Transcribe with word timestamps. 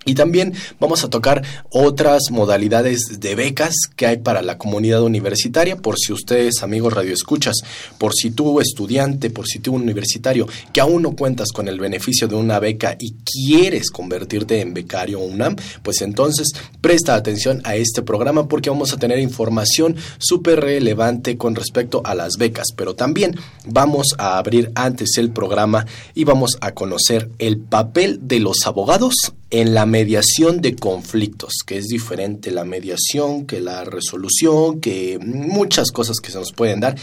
y 0.06 0.16
también 0.16 0.54
vamos 0.80 1.04
a 1.04 1.10
tocar 1.10 1.44
otras 1.70 2.24
modalidades 2.32 3.20
de 3.20 3.36
becas 3.36 3.76
que 3.96 4.06
hay 4.06 4.18
para 4.18 4.42
la 4.42 4.58
comunidad 4.58 5.04
universitaria, 5.04 5.78
por 5.78 5.98
si 5.98 6.14
ustedes, 6.14 6.64
amigos 6.64 6.94
radioescuchas, 6.94 7.56
por 7.98 8.14
si 8.14 8.32
tú, 8.32 8.60
estudiante, 8.60 9.30
por 9.30 9.48
si 9.48 9.60
tú, 9.60 9.74
universitario, 9.74 10.48
que 10.72 10.82
aún 10.82 11.02
no 11.02 11.16
cuentas 11.16 11.52
con 11.52 11.68
el 11.68 11.80
beneficio 11.80 12.28
de 12.28 12.36
una 12.36 12.60
beca 12.60 12.96
y 13.00 13.16
quieres 13.24 13.90
convertirte 13.92 14.62
en 14.62 14.74
becario 14.74 15.20
UNAM, 15.20 15.56
pues 15.82 16.02
entonces 16.02 16.48
presta 16.82 17.16
atención 17.16 17.62
a 17.64 17.76
este 17.76 18.02
programa 18.02 18.48
porque 18.48 18.70
vamos 18.70 18.94
a 18.94 18.98
tener 18.98 19.20
información 19.20 19.96
súper 20.18 20.62
relevante 20.62 21.38
con 21.38 21.56
respecto 21.56 22.02
a 22.04 22.16
las 22.16 22.38
becas, 22.38 22.68
pero 22.76 22.96
también 22.96 23.36
vamos 23.66 24.16
a 24.18 24.38
abrir 24.38 24.72
antes 24.76 25.18
el 25.18 25.32
programa 25.32 25.86
y 26.14 26.24
vamos 26.24 26.58
a 26.62 26.72
conocer 26.72 27.30
el 27.40 27.60
papel 27.60 28.20
de 28.22 28.40
los 28.40 28.66
abogados 28.66 29.34
en 29.54 29.76
la 29.76 29.86
mediación 29.86 30.62
de 30.62 30.76
conflictos, 30.76 31.58
que 31.64 31.78
es 31.78 31.86
diferente 31.86 32.50
la 32.50 32.66
mediación 32.66 33.46
que 33.46 33.62
la 33.62 33.84
resolución, 33.84 34.82
que 34.82 35.20
muchas 35.24 35.92
cosas 35.92 36.18
que 36.20 36.32
se 36.32 36.40
nos 36.40 36.52
pueden 36.54 36.80
dar 36.80 36.96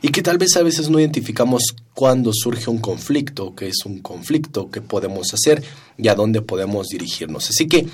y 0.00 0.08
que 0.08 0.20
tal 0.20 0.36
vez 0.36 0.56
a 0.56 0.64
veces 0.64 0.90
no 0.90 0.98
identificamos 0.98 1.62
cuando 1.94 2.32
surge 2.32 2.68
un 2.70 2.78
conflicto, 2.78 3.54
qué 3.54 3.68
es 3.68 3.86
un 3.86 4.00
conflicto, 4.00 4.68
qué 4.68 4.80
podemos 4.80 5.32
hacer 5.32 5.62
y 5.96 6.08
a 6.08 6.16
dónde 6.16 6.42
podemos 6.42 6.88
dirigirnos. 6.88 7.50
Así 7.50 7.68
que 7.68 7.86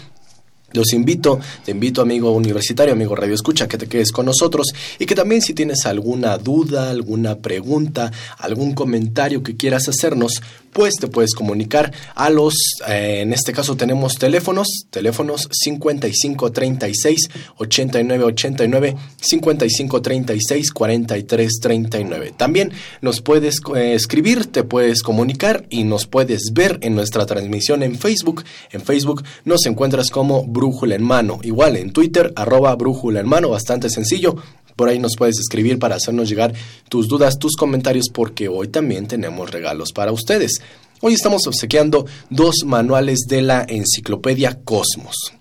los 0.72 0.92
invito, 0.92 1.40
te 1.64 1.70
invito 1.70 2.02
amigo 2.02 2.30
universitario, 2.32 2.92
amigo 2.92 3.16
Radio 3.16 3.34
Escucha, 3.34 3.68
que 3.68 3.78
te 3.78 3.86
quedes 3.86 4.12
con 4.12 4.26
nosotros 4.26 4.66
y 4.98 5.06
que 5.06 5.14
también 5.14 5.40
si 5.40 5.54
tienes 5.54 5.86
alguna 5.86 6.36
duda, 6.36 6.90
alguna 6.90 7.36
pregunta, 7.38 8.12
algún 8.38 8.74
comentario 8.74 9.42
que 9.42 9.56
quieras 9.56 9.88
hacernos, 9.88 10.42
pues 10.72 10.94
te 10.94 11.08
puedes 11.08 11.34
comunicar 11.34 11.92
a 12.14 12.30
los, 12.30 12.54
eh, 12.86 13.20
en 13.22 13.32
este 13.32 13.52
caso 13.52 13.76
tenemos 13.76 14.14
teléfonos, 14.14 14.68
teléfonos 14.90 15.48
5536 15.50 17.30
8989, 17.56 18.96
5536 19.20 20.72
4339. 20.72 22.34
También 22.36 22.72
nos 23.00 23.20
puedes 23.20 23.60
eh, 23.74 23.94
escribir, 23.94 24.46
te 24.46 24.64
puedes 24.64 25.02
comunicar 25.02 25.66
y 25.70 25.84
nos 25.84 26.06
puedes 26.06 26.52
ver 26.52 26.78
en 26.82 26.94
nuestra 26.94 27.26
transmisión 27.26 27.82
en 27.82 27.96
Facebook. 27.98 28.44
En 28.70 28.82
Facebook 28.82 29.24
nos 29.44 29.66
encuentras 29.66 30.10
como 30.10 30.46
Brújula 30.58 30.96
en 30.96 31.04
Mano. 31.04 31.38
Igual 31.42 31.76
en 31.76 31.92
Twitter, 31.92 32.32
arroba 32.34 32.74
Brújula 32.74 33.20
en 33.20 33.28
Mano, 33.28 33.50
bastante 33.50 33.88
sencillo. 33.88 34.34
Por 34.74 34.88
ahí 34.88 34.98
nos 34.98 35.14
puedes 35.16 35.38
escribir 35.38 35.78
para 35.78 35.94
hacernos 35.94 36.28
llegar 36.28 36.52
tus 36.88 37.06
dudas, 37.06 37.38
tus 37.38 37.54
comentarios, 37.56 38.08
porque 38.12 38.48
hoy 38.48 38.66
también 38.66 39.06
tenemos 39.06 39.50
regalos 39.52 39.92
para 39.92 40.10
ustedes. 40.10 40.60
Hoy 41.00 41.14
estamos 41.14 41.46
obsequiando 41.46 42.06
dos 42.28 42.56
manuales 42.66 43.20
de 43.28 43.42
la 43.42 43.64
enciclopedia 43.68 44.58
Cosmos. 44.64 45.37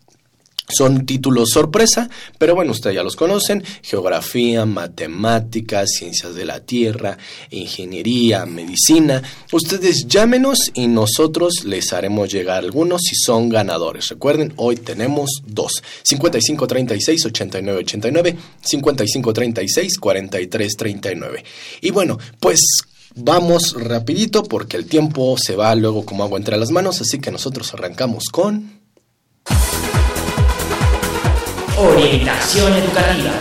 Son 0.69 1.05
títulos 1.05 1.51
sorpresa, 1.51 2.09
pero 2.37 2.53
bueno, 2.53 2.73
ustedes 2.73 2.97
ya 2.97 3.03
los 3.03 3.15
conocen, 3.15 3.63
geografía, 3.81 4.65
matemáticas, 4.65 5.91
ciencias 5.91 6.35
de 6.35 6.43
la 6.43 6.59
Tierra, 6.59 7.17
ingeniería, 7.51 8.45
medicina. 8.45 9.23
Ustedes 9.53 10.07
llámenos 10.07 10.71
y 10.73 10.87
nosotros 10.87 11.63
les 11.63 11.93
haremos 11.93 12.29
llegar 12.29 12.57
algunos 12.57 13.03
si 13.03 13.15
son 13.15 13.47
ganadores. 13.47 14.09
Recuerden, 14.09 14.51
hoy 14.57 14.75
tenemos 14.75 15.41
dos, 15.45 15.81
5536-8989, 16.03 18.35
5536-4339. 18.61 21.45
Y 21.79 21.91
bueno, 21.91 22.17
pues 22.41 22.59
vamos 23.15 23.73
rapidito 23.73 24.43
porque 24.43 24.75
el 24.75 24.85
tiempo 24.85 25.37
se 25.41 25.55
va 25.55 25.73
luego 25.75 26.03
como 26.03 26.25
agua 26.25 26.37
entre 26.37 26.57
las 26.57 26.71
manos, 26.71 26.99
así 26.99 27.19
que 27.19 27.31
nosotros 27.31 27.73
arrancamos 27.73 28.25
con... 28.25 28.76
Orientación 31.79 32.73
educativa. 32.73 33.33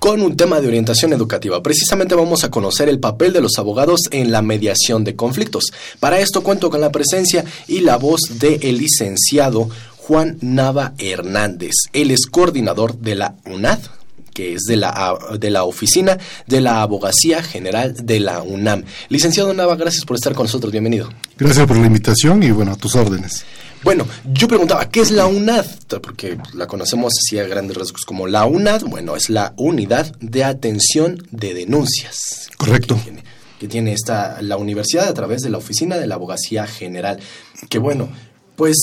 Con 0.00 0.22
un 0.22 0.36
tema 0.36 0.60
de 0.60 0.66
orientación 0.66 1.12
educativa, 1.12 1.62
precisamente 1.62 2.16
vamos 2.16 2.42
a 2.42 2.50
conocer 2.50 2.88
el 2.88 2.98
papel 2.98 3.32
de 3.32 3.40
los 3.40 3.60
abogados 3.60 4.00
en 4.10 4.32
la 4.32 4.42
mediación 4.42 5.04
de 5.04 5.14
conflictos. 5.14 5.66
Para 6.00 6.18
esto 6.18 6.42
cuento 6.42 6.68
con 6.68 6.80
la 6.80 6.90
presencia 6.90 7.44
y 7.68 7.82
la 7.82 7.96
voz 7.96 8.22
del 8.40 8.78
licenciado 8.78 9.68
Juan 9.98 10.38
Nava 10.40 10.94
Hernández. 10.98 11.74
Él 11.92 12.10
es 12.10 12.26
coordinador 12.26 12.98
de 12.98 13.14
la 13.14 13.36
UNAD, 13.46 13.78
que 14.34 14.54
es 14.54 14.62
de 14.62 14.74
la, 14.74 15.16
de 15.38 15.50
la 15.50 15.62
Oficina 15.62 16.18
de 16.48 16.60
la 16.60 16.82
Abogacía 16.82 17.40
General 17.44 17.94
de 18.04 18.18
la 18.18 18.42
UNAM. 18.42 18.82
Licenciado 19.10 19.54
Nava, 19.54 19.76
gracias 19.76 20.04
por 20.04 20.16
estar 20.16 20.34
con 20.34 20.46
nosotros. 20.46 20.72
Bienvenido. 20.72 21.08
Gracias 21.38 21.68
por 21.68 21.76
la 21.76 21.86
invitación 21.86 22.42
y 22.42 22.50
bueno, 22.50 22.72
a 22.72 22.76
tus 22.76 22.96
órdenes. 22.96 23.44
Bueno, 23.84 24.06
yo 24.32 24.46
preguntaba, 24.46 24.88
¿qué 24.88 25.00
es 25.00 25.10
la 25.10 25.26
UNAD? 25.26 25.66
Porque 26.02 26.38
la 26.54 26.66
conocemos 26.66 27.12
así 27.18 27.38
a 27.38 27.46
grandes 27.46 27.76
rasgos 27.76 28.02
como 28.04 28.26
la 28.26 28.46
UNAD. 28.46 28.84
Bueno, 28.84 29.16
es 29.16 29.28
la 29.28 29.54
Unidad 29.56 30.14
de 30.20 30.44
Atención 30.44 31.26
de 31.30 31.54
Denuncias. 31.54 32.48
Correcto. 32.56 32.94
Que 32.96 33.02
tiene, 33.02 33.24
que 33.58 33.68
tiene 33.68 33.92
esta, 33.92 34.40
la 34.40 34.56
universidad 34.56 35.08
a 35.08 35.14
través 35.14 35.42
de 35.42 35.50
la 35.50 35.58
Oficina 35.58 35.98
de 35.98 36.06
la 36.06 36.14
Abogacía 36.14 36.66
General. 36.66 37.18
Que 37.68 37.78
bueno, 37.78 38.08
pues 38.54 38.76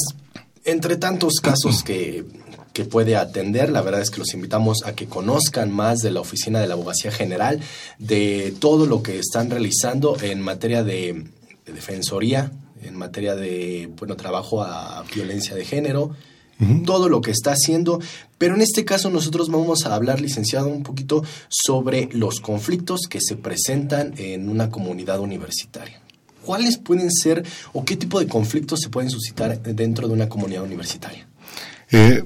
entre 0.66 0.98
tantos 0.98 1.36
casos 1.42 1.82
que, 1.84 2.26
que 2.74 2.86
puede 2.86 3.16
atender. 3.16 3.72
La 3.72 3.82
verdad 3.82 4.02
es 4.02 4.12
que 4.12 4.20
los 4.20 4.34
invitamos 4.34 4.84
a 4.86 4.94
que 4.94 5.08
conozcan 5.08 5.72
más 5.72 6.00
de 6.00 6.12
la 6.12 6.20
Oficina 6.20 6.60
de 6.60 6.68
la 6.68 6.74
Abogacía 6.76 7.12
General, 7.12 7.60
de 7.98 8.54
todo 8.60 8.86
lo 8.86 9.02
que 9.04 9.20
están 9.20 9.50
realizando 9.50 10.18
en 10.22 10.42
materia 10.42 10.84
de, 10.84 11.26
de 11.66 11.74
defensoría, 11.74 12.52
en 12.84 12.96
materia 12.96 13.36
de 13.36 13.90
bueno, 13.98 14.16
trabajo 14.16 14.62
a 14.64 15.04
violencia 15.14 15.56
de 15.56 15.66
género, 15.66 16.12
todo 16.86 17.08
lo 17.08 17.22
que 17.22 17.32
está 17.32 17.54
haciendo, 17.54 18.02
pero 18.38 18.54
en 18.54 18.62
este 18.62 18.84
caso 18.84 19.10
nosotros 19.10 19.50
vamos 19.50 19.86
a 19.86 19.96
hablar, 19.96 20.20
licenciado, 20.20 20.68
un 20.68 20.84
poquito 20.84 21.24
sobre 21.48 22.10
los 22.12 22.42
conflictos 22.42 23.08
que 23.10 23.22
se 23.22 23.38
presentan 23.38 24.14
en 24.18 24.50
una 24.50 24.70
comunidad 24.70 25.22
universitaria. 25.22 26.02
¿cuáles 26.50 26.78
pueden 26.80 27.12
ser 27.12 27.44
o 27.74 27.86
qué 27.86 27.96
tipo 27.96 28.20
de 28.20 28.28
conflictos 28.28 28.80
se 28.82 28.90
pueden 28.90 29.12
suscitar 29.12 29.62
dentro 29.62 30.08
de 30.08 30.16
una 30.16 30.28
comunidad 30.28 30.64
universitaria? 30.64 31.28
Eh, 31.92 32.24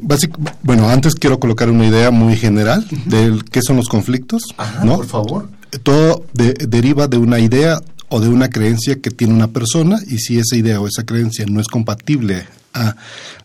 bueno, 0.62 0.88
antes 0.88 1.16
quiero 1.16 1.42
colocar 1.42 1.70
una 1.70 1.86
idea 1.86 2.10
muy 2.10 2.38
general 2.38 2.88
de 3.06 3.42
qué 3.52 3.62
son 3.62 3.76
los 3.76 3.90
conflictos. 3.90 4.44
¿no? 4.86 4.96
Por 4.96 5.08
favor. 5.08 5.50
Todo 5.84 6.26
deriva 6.34 7.10
de 7.10 7.18
una 7.18 7.40
idea 7.40 7.82
o 8.10 8.20
de 8.20 8.30
una 8.30 8.50
creencia 8.50 9.00
que 9.02 9.10
tiene 9.10 9.34
una 9.34 9.48
persona 9.48 10.00
y 10.08 10.20
si 10.20 10.38
esa 10.38 10.56
idea 10.56 10.80
o 10.80 10.88
esa 10.88 11.06
creencia 11.06 11.46
no 11.48 11.60
es 11.60 11.68
compatible 11.68 12.46
a 12.74 12.96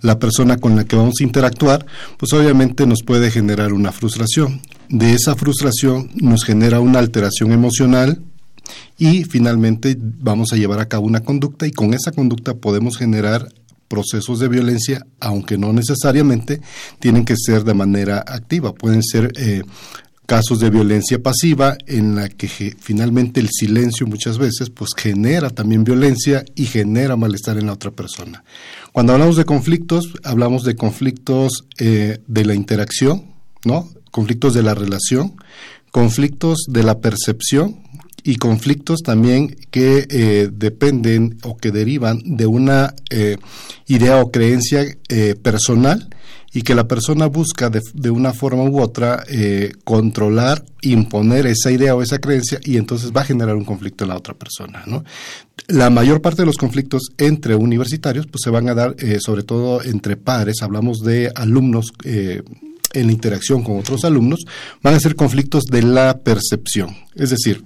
la 0.01 0.19
persona 0.19 0.57
con 0.57 0.77
la 0.77 0.85
que 0.85 0.97
vamos 0.97 1.15
a 1.21 1.25
interactuar, 1.25 1.87
pues 2.17 2.33
obviamente 2.33 2.87
nos 2.87 3.03
puede 3.03 3.31
generar 3.31 3.73
una 3.73 3.93
frustración. 3.93 4.61
De 4.89 5.13
esa 5.13 5.35
frustración 5.37 6.11
nos 6.15 6.45
genera 6.45 6.81
una 6.81 6.99
alteración 6.99 7.53
emocional 7.53 8.23
y 8.97 9.25
finalmente 9.25 9.97
vamos 9.99 10.53
a 10.53 10.57
llevar 10.57 10.81
a 10.81 10.89
cabo 10.89 11.07
una 11.07 11.21
conducta 11.21 11.67
y 11.67 11.73
con 11.73 11.95
esa 11.95 12.13
conducta 12.13 12.55
podemos 12.55 12.97
generar 12.97 13.49
procesos 13.89 14.39
de 14.39 14.49
violencia, 14.49 15.07
aunque 15.19 15.57
no 15.57 15.73
necesariamente 15.73 16.61
tienen 16.99 17.25
que 17.25 17.37
ser 17.37 17.65
de 17.65 17.75
manera 17.75 18.19
activa, 18.27 18.75
pueden 18.75 19.03
ser 19.03 19.33
eh, 19.37 19.63
casos 20.29 20.61
de 20.61 20.69
violencia 20.69 21.23
pasiva 21.23 21.79
en 21.87 22.15
la 22.15 22.29
que 22.29 22.49
finalmente 22.79 23.41
el 23.41 23.49
silencio 23.49 24.07
muchas 24.07 24.37
veces 24.37 24.69
pues 24.69 24.91
genera 24.95 25.49
también 25.49 25.85
violencia 25.85 26.45
y 26.55 26.67
genera 26.67 27.17
malestar 27.17 27.57
en 27.57 27.65
la 27.65 27.73
otra 27.73 27.93
persona. 27.93 28.45
Cuando 28.93 29.15
hablamos 29.15 29.37
de 29.37 29.47
conflictos, 29.47 30.13
hablamos 30.25 30.65
de 30.65 30.77
conflictos 30.77 31.65
eh, 31.79 32.19
de 32.27 32.45
la 32.45 32.55
interacción, 32.55 33.25
¿no? 33.65 33.89
Conflictos 34.11 34.53
de 34.53 34.63
la 34.63 34.75
relación, 34.75 35.33
conflictos 35.93 36.67
de 36.69 36.83
la 36.83 36.99
percepción 36.99 37.79
y 38.23 38.37
conflictos 38.37 39.01
también 39.03 39.57
que 39.71 40.07
eh, 40.11 40.51
dependen 40.53 41.39
o 41.43 41.57
que 41.57 41.71
derivan 41.71 42.21
de 42.23 42.45
una 42.45 42.95
eh, 43.09 43.39
idea 43.87 44.21
o 44.21 44.31
creencia 44.31 44.85
personal 45.43 46.11
y 46.59 46.63
que 46.63 46.75
la 46.75 46.89
persona 46.89 47.27
busca 47.27 47.71
de, 47.71 48.11
una 48.11 48.33
forma 48.33 48.65
u 48.65 48.81
otra 48.81 49.23
eh, 49.29 49.75
controlar, 49.85 50.65
imponer 50.83 51.47
esa 51.47 51.71
idea 51.71 51.95
o 51.95 52.03
esa 52.03 52.19
creencia 52.19 52.59
y 52.65 52.79
entonces 52.79 53.13
va 53.17 53.21
a 53.21 53.25
generar 53.25 53.55
un 53.55 53.65
conflicto 53.65 54.03
en 54.03 54.11
la 54.11 54.17
otra 54.17 54.35
persona. 54.35 54.83
¿no? 54.85 55.05
La 55.69 55.89
mayor 55.89 56.21
parte 56.21 56.43
de 56.43 56.47
los 56.47 56.57
conflictos 56.57 57.11
entre 57.17 57.55
universitarios 57.55 58.27
pues 58.27 58.41
se 58.43 58.51
van 58.51 58.69
a 58.69 58.75
dar 58.75 58.97
eh, 58.99 59.19
sobre 59.21 59.45
todo 59.45 59.85
entre 59.85 60.17
padres, 60.17 60.57
hablamos 60.61 60.99
de 61.05 61.31
alumnos. 61.33 61.93
Eh, 62.03 62.43
en 62.95 63.07
la 63.07 63.13
interacción 63.13 63.63
con 63.63 63.79
otros 63.79 64.07
alumnos, 64.07 64.47
van 64.83 64.95
a 64.95 65.01
ser 65.01 65.15
conflictos 65.15 65.65
de 65.65 65.83
la 65.83 66.21
percepción. 66.21 66.97
Es 67.15 67.29
decir, 67.29 67.63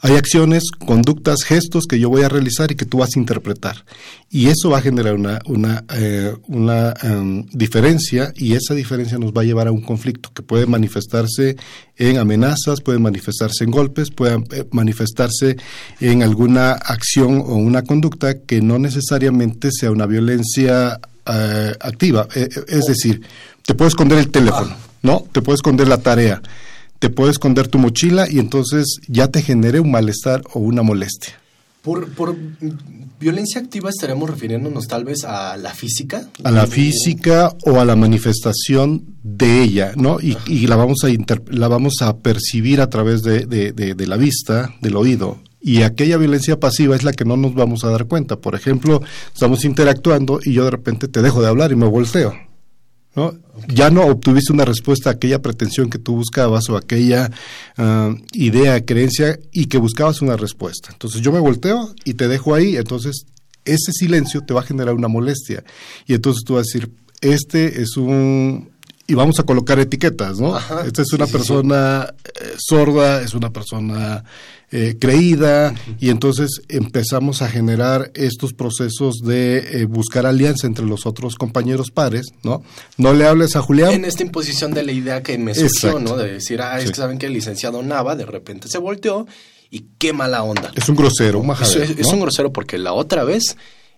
hay 0.00 0.14
acciones, 0.14 0.64
conductas, 0.70 1.42
gestos 1.44 1.84
que 1.86 1.98
yo 1.98 2.08
voy 2.08 2.22
a 2.22 2.28
realizar 2.28 2.72
y 2.72 2.76
que 2.76 2.86
tú 2.86 2.98
vas 2.98 3.10
a 3.14 3.18
interpretar. 3.18 3.84
Y 4.30 4.46
eso 4.46 4.70
va 4.70 4.78
a 4.78 4.82
generar 4.82 5.14
una, 5.14 5.40
una, 5.46 5.84
eh, 5.94 6.34
una 6.48 6.94
em, 7.02 7.46
diferencia 7.52 8.32
y 8.36 8.54
esa 8.54 8.74
diferencia 8.74 9.18
nos 9.18 9.32
va 9.32 9.42
a 9.42 9.44
llevar 9.44 9.68
a 9.68 9.72
un 9.72 9.82
conflicto 9.82 10.30
que 10.32 10.42
puede 10.42 10.66
manifestarse 10.66 11.56
en 11.96 12.18
amenazas, 12.18 12.80
puede 12.80 12.98
manifestarse 12.98 13.64
en 13.64 13.70
golpes, 13.70 14.10
puede 14.10 14.36
eh, 14.52 14.64
manifestarse 14.70 15.56
en 16.00 16.22
alguna 16.22 16.72
acción 16.72 17.38
o 17.38 17.56
una 17.56 17.82
conducta 17.82 18.38
que 18.40 18.62
no 18.62 18.78
necesariamente 18.78 19.70
sea 19.72 19.90
una 19.90 20.06
violencia 20.06 21.00
eh, 21.26 21.74
activa. 21.80 22.26
es 22.34 22.84
decir, 22.86 23.20
te 23.66 23.74
puede 23.74 23.88
esconder 23.88 24.18
el 24.18 24.30
teléfono, 24.30 24.74
¿no? 25.02 25.26
Te 25.32 25.42
puede 25.42 25.56
esconder 25.56 25.86
la 25.86 25.98
tarea 25.98 26.40
te 27.00 27.08
puede 27.08 27.32
esconder 27.32 27.66
tu 27.66 27.78
mochila 27.78 28.30
y 28.30 28.38
entonces 28.38 29.00
ya 29.08 29.28
te 29.28 29.42
genere 29.42 29.80
un 29.80 29.90
malestar 29.90 30.42
o 30.52 30.60
una 30.60 30.82
molestia. 30.82 31.40
Por, 31.82 32.10
por 32.10 32.36
violencia 33.18 33.58
activa 33.58 33.88
estaremos 33.88 34.28
refiriéndonos 34.28 34.86
tal 34.86 35.04
vez 35.04 35.24
a 35.24 35.56
la 35.56 35.72
física. 35.72 36.28
A 36.44 36.50
la 36.50 36.66
física 36.66 37.54
o 37.64 37.80
a 37.80 37.86
la 37.86 37.96
manifestación 37.96 39.16
de 39.22 39.62
ella, 39.62 39.92
¿no? 39.96 40.18
Y, 40.20 40.66
la, 40.66 40.76
vamos 40.76 40.98
a 41.02 41.08
la 41.48 41.68
vamos 41.68 41.94
a 42.02 42.18
percibir 42.18 42.82
a 42.82 42.90
través 42.90 43.22
de, 43.22 43.46
de 43.46 44.06
la 44.06 44.18
vista, 44.18 44.74
del 44.82 44.96
oído. 44.96 45.38
Y 45.62 45.82
aquella 45.82 46.18
violencia 46.18 46.60
pasiva 46.60 46.96
es 46.96 47.02
la 47.02 47.14
que 47.14 47.24
no 47.24 47.38
nos 47.38 47.54
vamos 47.54 47.82
a 47.84 47.90
dar 47.90 48.06
cuenta. 48.06 48.36
Por 48.36 48.54
ejemplo, 48.54 49.02
estamos 49.32 49.64
interactuando 49.64 50.40
y 50.44 50.52
yo 50.52 50.64
de 50.64 50.70
repente 50.70 51.08
te 51.08 51.22
dejo 51.22 51.40
de 51.40 51.48
hablar 51.48 51.72
y 51.72 51.76
me 51.76 51.86
volteo 51.86 52.49
¿no? 53.14 53.34
Ya 53.68 53.90
no 53.90 54.06
obtuviste 54.06 54.52
una 54.52 54.64
respuesta 54.64 55.10
a 55.10 55.14
aquella 55.14 55.42
pretensión 55.42 55.90
que 55.90 55.98
tú 55.98 56.16
buscabas 56.16 56.68
o 56.68 56.76
aquella 56.76 57.30
uh, 57.78 58.14
idea, 58.32 58.84
creencia 58.84 59.38
y 59.52 59.66
que 59.66 59.78
buscabas 59.78 60.22
una 60.22 60.36
respuesta. 60.36 60.90
Entonces 60.92 61.20
yo 61.20 61.32
me 61.32 61.40
volteo 61.40 61.94
y 62.04 62.14
te 62.14 62.28
dejo 62.28 62.54
ahí, 62.54 62.76
entonces 62.76 63.26
ese 63.64 63.92
silencio 63.92 64.42
te 64.42 64.54
va 64.54 64.60
a 64.60 64.64
generar 64.64 64.94
una 64.94 65.08
molestia 65.08 65.64
y 66.06 66.14
entonces 66.14 66.44
tú 66.44 66.54
vas 66.54 66.60
a 66.60 66.68
decir, 66.72 66.90
este 67.20 67.82
es 67.82 67.96
un 67.96 68.70
y 69.10 69.14
vamos 69.14 69.40
a 69.40 69.42
colocar 69.42 69.80
etiquetas, 69.80 70.38
¿no? 70.38 70.56
Esta 70.86 71.02
es 71.02 71.12
una 71.12 71.26
persona 71.26 72.14
eh, 72.24 72.54
sorda, 72.58 73.22
es 73.22 73.34
una 73.34 73.52
persona 73.52 74.22
eh, 74.70 74.98
creída, 75.00 75.74
y 75.98 76.10
entonces 76.10 76.62
empezamos 76.68 77.42
a 77.42 77.48
generar 77.48 78.12
estos 78.14 78.52
procesos 78.52 79.16
de 79.16 79.80
eh, 79.80 79.84
buscar 79.86 80.26
alianza 80.26 80.68
entre 80.68 80.86
los 80.86 81.06
otros 81.06 81.34
compañeros 81.34 81.90
pares, 81.90 82.26
¿no? 82.44 82.62
No 82.98 83.12
le 83.12 83.26
hables 83.26 83.56
a 83.56 83.62
Julián. 83.62 83.90
En 83.90 84.04
esta 84.04 84.22
imposición 84.22 84.72
de 84.72 84.84
la 84.84 84.92
idea 84.92 85.24
que 85.24 85.36
me 85.38 85.56
surgió, 85.56 85.98
¿no? 85.98 86.16
De 86.16 86.34
decir, 86.34 86.62
ah, 86.62 86.78
es 86.78 86.90
que 86.90 86.96
saben 86.96 87.18
que 87.18 87.26
el 87.26 87.32
licenciado 87.32 87.82
Nava 87.82 88.14
de 88.14 88.26
repente 88.26 88.68
se 88.68 88.78
volteó 88.78 89.26
y 89.70 89.86
qué 89.98 90.12
mala 90.12 90.44
onda. 90.44 90.70
Es 90.76 90.88
un 90.88 90.94
grosero, 90.94 91.40
un 91.40 91.50
es, 91.50 91.74
es, 91.74 92.06
un 92.06 92.20
grosero 92.20 92.52
porque 92.52 92.78
la 92.78 92.92
otra 92.92 93.24
vez, 93.24 93.56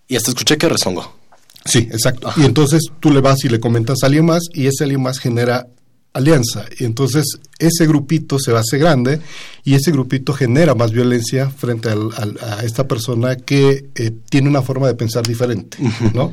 y 0.08 0.16
hasta 0.16 0.30
escuché 0.30 0.56
que 0.56 0.70
rezongó. 0.70 1.21
Sí, 1.64 1.88
exacto. 1.90 2.32
Y 2.36 2.44
entonces 2.44 2.82
tú 3.00 3.10
le 3.12 3.20
vas 3.20 3.44
y 3.44 3.48
le 3.48 3.60
comentas 3.60 3.98
a 4.02 4.06
alguien 4.06 4.26
más 4.26 4.42
y 4.52 4.66
ese 4.66 4.84
alguien 4.84 5.02
más 5.02 5.18
genera 5.18 5.66
alianza. 6.12 6.64
Y 6.78 6.84
entonces 6.84 7.24
ese 7.58 7.86
grupito 7.86 8.38
se 8.38 8.54
hace 8.56 8.78
grande 8.78 9.20
y 9.64 9.74
ese 9.74 9.90
grupito 9.92 10.32
genera 10.32 10.74
más 10.74 10.92
violencia 10.92 11.50
frente 11.50 11.88
a 11.88 12.62
esta 12.64 12.86
persona 12.86 13.36
que 13.36 13.86
eh, 13.94 14.12
tiene 14.28 14.48
una 14.48 14.62
forma 14.62 14.86
de 14.86 14.94
pensar 14.94 15.26
diferente, 15.26 15.78
¿no? 16.14 16.32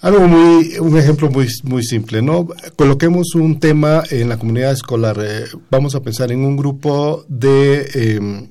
Algo 0.00 0.28
muy, 0.28 0.76
un 0.80 0.98
ejemplo 0.98 1.30
muy, 1.30 1.48
muy 1.62 1.82
simple, 1.82 2.20
¿no? 2.20 2.46
Coloquemos 2.76 3.34
un 3.36 3.58
tema 3.58 4.02
en 4.10 4.28
la 4.28 4.38
comunidad 4.38 4.72
escolar. 4.72 5.16
Eh, 5.18 5.44
vamos 5.70 5.94
a 5.94 6.02
pensar 6.02 6.30
en 6.30 6.40
un 6.40 6.58
grupo 6.58 7.24
de, 7.26 7.88
em, 7.94 8.48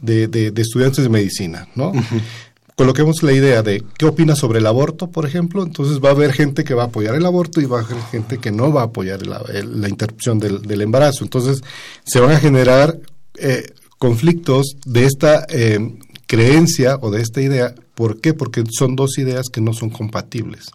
de, 0.00 0.28
de, 0.28 0.62
estudiantes 0.62 1.04
de 1.04 1.10
medicina, 1.10 1.68
¿no? 1.74 1.92
Coloquemos 2.76 3.22
la 3.22 3.32
idea 3.32 3.62
de 3.62 3.82
qué 3.96 4.06
opinas 4.06 4.38
sobre 4.38 4.58
el 4.58 4.66
aborto, 4.66 5.10
por 5.10 5.26
ejemplo, 5.26 5.62
entonces 5.62 6.00
va 6.00 6.08
a 6.08 6.12
haber 6.12 6.32
gente 6.32 6.64
que 6.64 6.74
va 6.74 6.84
a 6.84 6.86
apoyar 6.86 7.14
el 7.14 7.26
aborto 7.26 7.60
y 7.60 7.66
va 7.66 7.80
a 7.80 7.84
haber 7.84 8.02
gente 8.10 8.38
que 8.38 8.50
no 8.50 8.72
va 8.72 8.82
a 8.82 8.84
apoyar 8.86 9.26
la, 9.26 9.88
interrupción 9.88 10.38
del, 10.38 10.80
embarazo. 10.80 11.24
Entonces 11.24 11.62
se 12.04 12.20
van 12.20 12.32
a 12.32 12.40
generar 12.40 12.98
eh, 13.36 13.66
conflictos 13.98 14.76
de 14.84 15.04
esta 15.04 15.46
eh, 15.48 15.78
creencia 16.26 16.98
o 17.00 17.10
de 17.10 17.22
esta 17.22 17.40
idea 17.40 17.74
¿Por 17.94 18.20
qué? 18.20 18.34
Porque 18.34 18.64
son 18.76 18.96
dos 18.96 19.18
ideas 19.18 19.46
que 19.52 19.60
no 19.60 19.72
son 19.72 19.88
compatibles. 19.88 20.66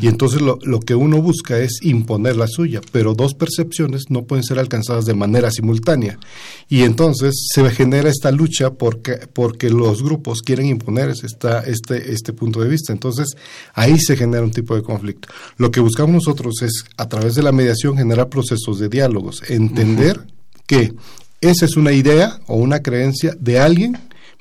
Y 0.00 0.06
entonces 0.06 0.40
lo, 0.40 0.58
lo, 0.62 0.78
que 0.78 0.94
uno 0.94 1.20
busca 1.20 1.58
es 1.58 1.80
imponer 1.82 2.36
la 2.36 2.46
suya, 2.46 2.80
pero 2.92 3.14
dos 3.14 3.34
percepciones 3.34 4.10
no 4.10 4.24
pueden 4.24 4.44
ser 4.44 4.60
alcanzadas 4.60 5.04
de 5.04 5.14
manera 5.14 5.50
simultánea. 5.50 6.20
Y 6.68 6.82
entonces 6.82 7.34
se 7.52 7.68
genera 7.70 8.08
esta 8.08 8.30
lucha 8.30 8.74
porque, 8.74 9.18
porque 9.32 9.70
los 9.70 10.04
grupos 10.04 10.40
quieren 10.40 10.66
imponer 10.66 11.10
esta, 11.10 11.60
este, 11.60 12.12
este 12.12 12.32
punto 12.32 12.60
de 12.60 12.68
vista. 12.68 12.92
Entonces 12.92 13.26
ahí 13.74 13.98
se 13.98 14.16
genera 14.16 14.44
un 14.44 14.52
tipo 14.52 14.76
de 14.76 14.82
conflicto. 14.82 15.28
Lo 15.56 15.72
que 15.72 15.80
buscamos 15.80 16.14
nosotros 16.14 16.62
es, 16.62 16.84
a 16.96 17.08
través 17.08 17.34
de 17.34 17.42
la 17.42 17.50
mediación, 17.50 17.96
generar 17.96 18.28
procesos 18.28 18.78
de 18.78 18.88
diálogos, 18.88 19.42
entender 19.48 20.28
que 20.68 20.94
esa 21.40 21.64
es 21.64 21.76
una 21.76 21.92
idea 21.92 22.38
o 22.46 22.54
una 22.54 22.82
creencia 22.82 23.34
de 23.40 23.58
alguien 23.58 23.98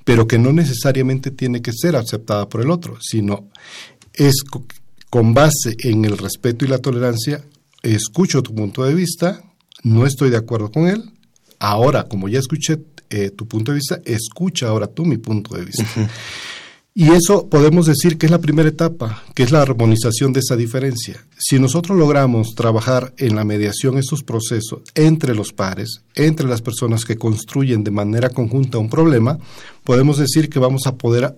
pero 0.08 0.26
que 0.26 0.40
no 0.40 0.54
necesariamente 0.54 1.32
tiene 1.32 1.62
que 1.62 1.74
ser 1.74 1.98
aceptada 1.98 2.48
por 2.48 2.62
el 2.62 2.72
otro, 2.72 2.98
sino 3.02 3.50
es 4.14 4.36
con 5.10 5.34
base 5.34 5.76
en 5.80 6.06
el 6.06 6.18
respeto 6.18 6.64
y 6.64 6.70
la 6.70 6.78
tolerancia, 6.78 7.44
escucho 7.84 8.42
tu 8.42 8.56
punto 8.56 8.86
de 8.86 8.94
vista, 8.94 9.44
no 9.84 10.06
estoy 10.06 10.30
de 10.30 10.38
acuerdo 10.38 10.72
con 10.72 10.88
él, 10.88 11.12
ahora 11.60 12.06
como 12.06 12.30
ya 12.30 12.40
escuché 12.40 12.80
eh, 13.10 13.32
tu 13.32 13.50
punto 13.50 13.74
de 13.74 13.80
vista, 13.80 14.00
escucha 14.06 14.70
ahora 14.70 14.88
tú 14.88 15.04
mi 15.04 15.18
punto 15.18 15.58
de 15.58 15.66
vista. 15.66 15.84
Y 17.00 17.12
eso 17.12 17.48
podemos 17.48 17.86
decir 17.86 18.18
que 18.18 18.26
es 18.26 18.32
la 18.32 18.42
primera 18.42 18.70
etapa, 18.70 19.22
que 19.36 19.44
es 19.44 19.52
la 19.52 19.62
armonización 19.62 20.34
de 20.34 20.40
esa 20.40 20.56
diferencia. 20.56 21.24
Si 21.38 21.60
nosotros 21.60 21.96
logramos 21.96 22.56
trabajar 22.56 23.14
en 23.18 23.36
la 23.36 23.46
mediación 23.46 24.00
estos 24.00 24.24
procesos 24.24 24.82
entre 24.96 25.36
los 25.36 25.54
pares, 25.54 26.02
entre 26.16 26.48
las 26.48 26.64
personas 26.64 27.06
que 27.06 27.16
construyen 27.16 27.84
de 27.84 27.92
manera 27.92 28.30
conjunta 28.30 28.80
un 28.80 28.90
problema, 28.90 29.38
podemos 29.84 30.18
decir 30.18 30.50
que 30.50 30.58
vamos 30.58 30.88
a 30.88 30.96
poder 30.96 31.38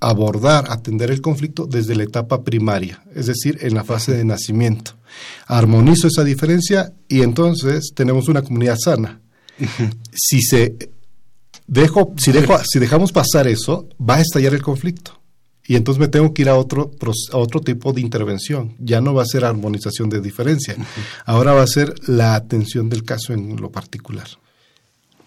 abordar, 0.00 0.64
atender 0.70 1.10
el 1.10 1.20
conflicto 1.20 1.66
desde 1.66 1.94
la 1.94 2.04
etapa 2.04 2.42
primaria, 2.42 3.04
es 3.14 3.26
decir, 3.26 3.58
en 3.60 3.74
la 3.74 3.84
fase 3.84 4.16
de 4.16 4.24
nacimiento. 4.24 4.92
Armonizo 5.46 6.08
esa 6.08 6.24
diferencia 6.24 6.94
y 7.06 7.20
entonces 7.20 7.92
tenemos 7.94 8.28
una 8.28 8.40
comunidad 8.40 8.78
sana. 8.82 9.20
Si 10.10 10.40
se 10.40 10.88
dejo, 11.70 12.12
si, 12.18 12.32
dejo, 12.32 12.58
si 12.64 12.78
dejamos 12.78 13.12
pasar 13.12 13.46
eso, 13.48 13.88
va 13.98 14.16
a 14.16 14.20
estallar 14.20 14.52
el 14.52 14.62
conflicto. 14.62 15.20
Y 15.66 15.76
entonces 15.76 16.00
me 16.00 16.08
tengo 16.08 16.34
que 16.34 16.42
ir 16.42 16.48
a 16.48 16.56
otro, 16.56 16.90
a 17.32 17.36
otro 17.36 17.60
tipo 17.60 17.92
de 17.92 18.00
intervención. 18.00 18.74
Ya 18.80 19.00
no 19.00 19.14
va 19.14 19.22
a 19.22 19.26
ser 19.26 19.44
armonización 19.44 20.10
de 20.10 20.20
diferencia. 20.20 20.74
Ahora 21.24 21.52
va 21.52 21.62
a 21.62 21.66
ser 21.68 21.94
la 22.08 22.34
atención 22.34 22.88
del 22.88 23.04
caso 23.04 23.32
en 23.32 23.54
lo 23.54 23.70
particular. 23.70 24.26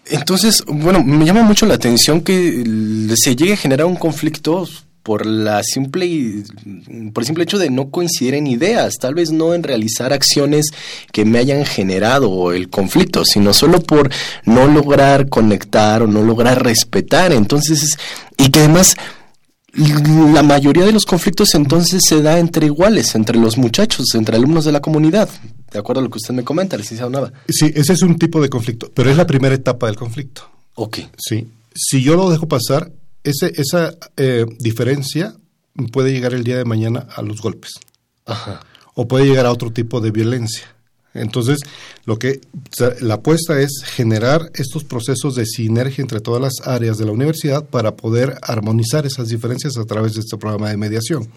Entonces, 0.04 0.62
bueno, 0.66 1.02
me 1.02 1.24
llama 1.24 1.42
mucho 1.42 1.64
la 1.64 1.74
atención 1.74 2.20
que 2.20 2.62
se 3.16 3.34
llegue 3.34 3.54
a 3.54 3.56
generar 3.56 3.86
un 3.86 3.96
conflicto 3.96 4.68
por 5.04 5.26
la 5.26 5.62
simple 5.62 6.42
por 7.12 7.22
el 7.22 7.26
simple 7.26 7.44
hecho 7.44 7.58
de 7.58 7.70
no 7.70 7.90
coincidir 7.90 8.34
en 8.34 8.46
ideas, 8.46 8.94
tal 8.98 9.14
vez 9.14 9.30
no 9.30 9.54
en 9.54 9.62
realizar 9.62 10.12
acciones 10.12 10.70
que 11.12 11.26
me 11.26 11.38
hayan 11.38 11.64
generado 11.66 12.52
el 12.52 12.70
conflicto, 12.70 13.22
sino 13.24 13.52
solo 13.52 13.80
por 13.80 14.10
no 14.46 14.66
lograr 14.66 15.28
conectar 15.28 16.02
o 16.02 16.06
no 16.06 16.22
lograr 16.22 16.64
respetar. 16.64 17.32
Entonces, 17.32 17.98
y 18.38 18.50
que 18.50 18.60
además 18.60 18.96
la 19.74 20.42
mayoría 20.42 20.86
de 20.86 20.92
los 20.92 21.04
conflictos 21.04 21.54
entonces 21.54 22.00
se 22.08 22.22
da 22.22 22.38
entre 22.38 22.66
iguales, 22.66 23.14
entre 23.14 23.38
los 23.38 23.58
muchachos, 23.58 24.14
entre 24.14 24.36
alumnos 24.36 24.64
de 24.64 24.72
la 24.72 24.80
comunidad, 24.80 25.28
de 25.70 25.78
acuerdo 25.78 26.00
a 26.00 26.04
lo 26.04 26.10
que 26.10 26.18
usted 26.18 26.32
me 26.32 26.44
comenta, 26.44 26.78
licenciado 26.78 27.10
Nava. 27.10 27.30
Sí, 27.48 27.70
ese 27.74 27.92
es 27.92 28.00
un 28.00 28.16
tipo 28.18 28.40
de 28.40 28.48
conflicto, 28.48 28.90
pero 28.94 29.10
es 29.10 29.18
la 29.18 29.26
primera 29.26 29.54
etapa 29.54 29.86
del 29.86 29.96
conflicto. 29.96 30.48
Ok. 30.76 31.00
Sí. 31.18 31.46
Si 31.74 32.02
yo 32.02 32.16
lo 32.16 32.30
dejo 32.30 32.48
pasar, 32.48 32.90
ese, 33.24 33.52
esa 33.56 33.96
eh, 34.16 34.46
diferencia 34.60 35.34
puede 35.92 36.12
llegar 36.12 36.34
el 36.34 36.44
día 36.44 36.56
de 36.56 36.64
mañana 36.64 37.08
a 37.16 37.22
los 37.22 37.40
golpes. 37.40 37.72
Ajá. 38.26 38.60
O 38.94 39.08
puede 39.08 39.26
llegar 39.26 39.46
a 39.46 39.52
otro 39.52 39.72
tipo 39.72 40.00
de 40.00 40.10
violencia. 40.10 40.74
Entonces, 41.14 41.60
lo 42.06 42.18
que 42.18 42.40
la 43.00 43.14
apuesta 43.14 43.60
es 43.60 43.82
generar 43.84 44.50
estos 44.54 44.82
procesos 44.82 45.36
de 45.36 45.46
sinergia 45.46 46.02
entre 46.02 46.20
todas 46.20 46.42
las 46.42 46.66
áreas 46.66 46.98
de 46.98 47.04
la 47.04 47.12
universidad 47.12 47.64
para 47.64 47.96
poder 47.96 48.36
armonizar 48.42 49.06
esas 49.06 49.28
diferencias 49.28 49.76
a 49.76 49.84
través 49.84 50.14
de 50.14 50.20
este 50.20 50.36
programa 50.36 50.70
de 50.70 50.76
mediación. 50.76 51.28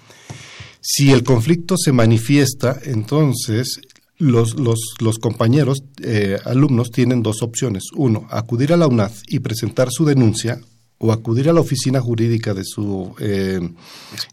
Si 0.81 1.11
el 1.11 1.23
conflicto 1.23 1.75
se 1.77 1.91
manifiesta, 1.91 2.79
entonces 2.83 3.79
los, 4.17 4.59
los, 4.59 4.79
los 4.99 5.19
compañeros, 5.19 5.83
eh, 6.01 6.39
alumnos, 6.45 6.89
tienen 6.89 7.21
dos 7.21 7.43
opciones. 7.43 7.83
Uno, 7.95 8.27
acudir 8.31 8.73
a 8.73 8.77
la 8.77 8.87
UNAD 8.87 9.11
y 9.27 9.39
presentar 9.39 9.89
su 9.91 10.05
denuncia 10.05 10.59
o 10.99 11.11
acudir 11.11 11.49
a 11.49 11.53
la 11.53 11.61
oficina 11.61 11.99
jurídica 11.99 12.53
de 12.53 12.63
su 12.63 13.13
eh, 13.19 13.59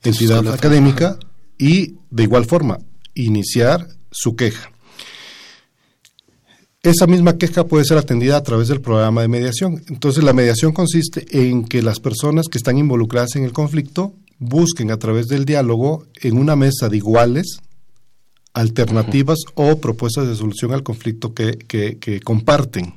entidad 0.03 0.47
académica 0.53 1.19
y, 1.59 1.97
de 2.11 2.23
igual 2.23 2.47
forma, 2.47 2.79
iniciar 3.15 3.87
su 4.11 4.35
queja. 4.37 4.71
Esa 6.83 7.07
misma 7.07 7.39
queja 7.39 7.65
puede 7.65 7.85
ser 7.85 7.97
atendida 7.97 8.37
a 8.37 8.43
través 8.43 8.69
del 8.69 8.83
programa 8.83 9.23
de 9.23 9.29
mediación. 9.29 9.83
Entonces, 9.89 10.23
la 10.23 10.35
mediación 10.35 10.73
consiste 10.73 11.27
en 11.31 11.65
que 11.65 11.81
las 11.81 11.99
personas 11.99 12.47
que 12.49 12.59
están 12.59 12.77
involucradas 12.77 13.37
en 13.37 13.45
el 13.45 13.53
conflicto 13.53 14.13
busquen 14.39 14.91
a 14.91 14.99
través 14.99 15.29
del 15.29 15.47
diálogo 15.47 16.07
en 16.21 16.37
una 16.37 16.57
mesa 16.57 16.91
de 16.91 16.99
iguales 16.99 17.61
alternativas 18.53 19.39
o 19.55 19.79
propuestas 19.79 20.29
de 20.29 20.37
solución 20.37 20.73
al 20.73 20.83
conflicto 20.83 21.35
que, 21.35 21.57
que, 21.57 22.21
comparten. 22.21 22.95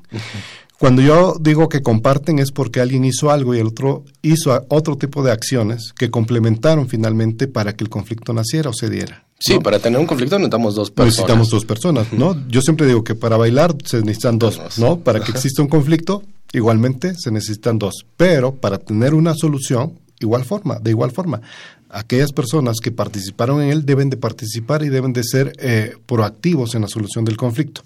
Cuando 0.79 1.01
yo 1.01 1.35
digo 1.39 1.69
que 1.69 1.81
comparten 1.81 2.37
es 2.37 2.51
porque 2.51 2.81
alguien 2.81 3.03
hizo 3.03 3.31
algo 3.31 3.55
y 3.55 3.59
el 3.59 3.67
otro 3.67 4.05
hizo 4.21 4.63
otro 4.69 4.95
tipo 4.95 5.23
de 5.23 5.31
acciones 5.31 5.91
que 5.97 6.11
complementaron 6.11 6.87
finalmente 6.87 7.47
para 7.47 7.75
que 7.75 7.83
el 7.83 7.89
conflicto 7.89 8.31
naciera 8.31 8.69
o 8.69 8.73
se 8.73 8.89
diera. 8.89 9.25
Sí, 9.39 9.59
para 9.59 9.79
tener 9.79 9.99
un 9.99 10.05
conflicto 10.05 10.37
necesitamos 10.37 10.75
dos 10.75 10.91
personas. 10.91 11.13
Necesitamos 11.13 11.49
dos 11.49 11.65
personas, 11.65 12.13
¿no? 12.13 12.47
Yo 12.47 12.61
siempre 12.61 12.87
digo 12.87 13.03
que 13.03 13.15
para 13.15 13.37
bailar 13.37 13.75
se 13.85 14.01
necesitan 14.01 14.39
dos, 14.39 14.59
¿no? 14.77 14.99
Para 14.99 15.19
que 15.19 15.31
exista 15.31 15.61
un 15.61 15.67
conflicto, 15.67 16.23
igualmente 16.53 17.13
se 17.15 17.31
necesitan 17.31 17.77
dos. 17.77 18.05
Pero 18.15 18.55
para 18.55 18.79
tener 18.79 19.13
una 19.13 19.35
solución, 19.35 19.99
igual 20.19 20.43
forma, 20.43 20.79
de 20.79 20.89
igual 20.91 21.11
forma, 21.11 21.41
aquellas 21.89 22.31
personas 22.31 22.77
que 22.79 22.91
participaron 22.91 23.61
en 23.61 23.69
él 23.69 23.85
deben 23.85 24.09
de 24.09 24.17
participar 24.17 24.83
y 24.83 24.89
deben 24.89 25.13
de 25.13 25.23
ser 25.23 25.53
eh, 25.59 25.95
proactivos 26.05 26.73
en 26.75 26.81
la 26.81 26.87
solución 26.87 27.23
del 27.23 27.37
conflicto. 27.37 27.81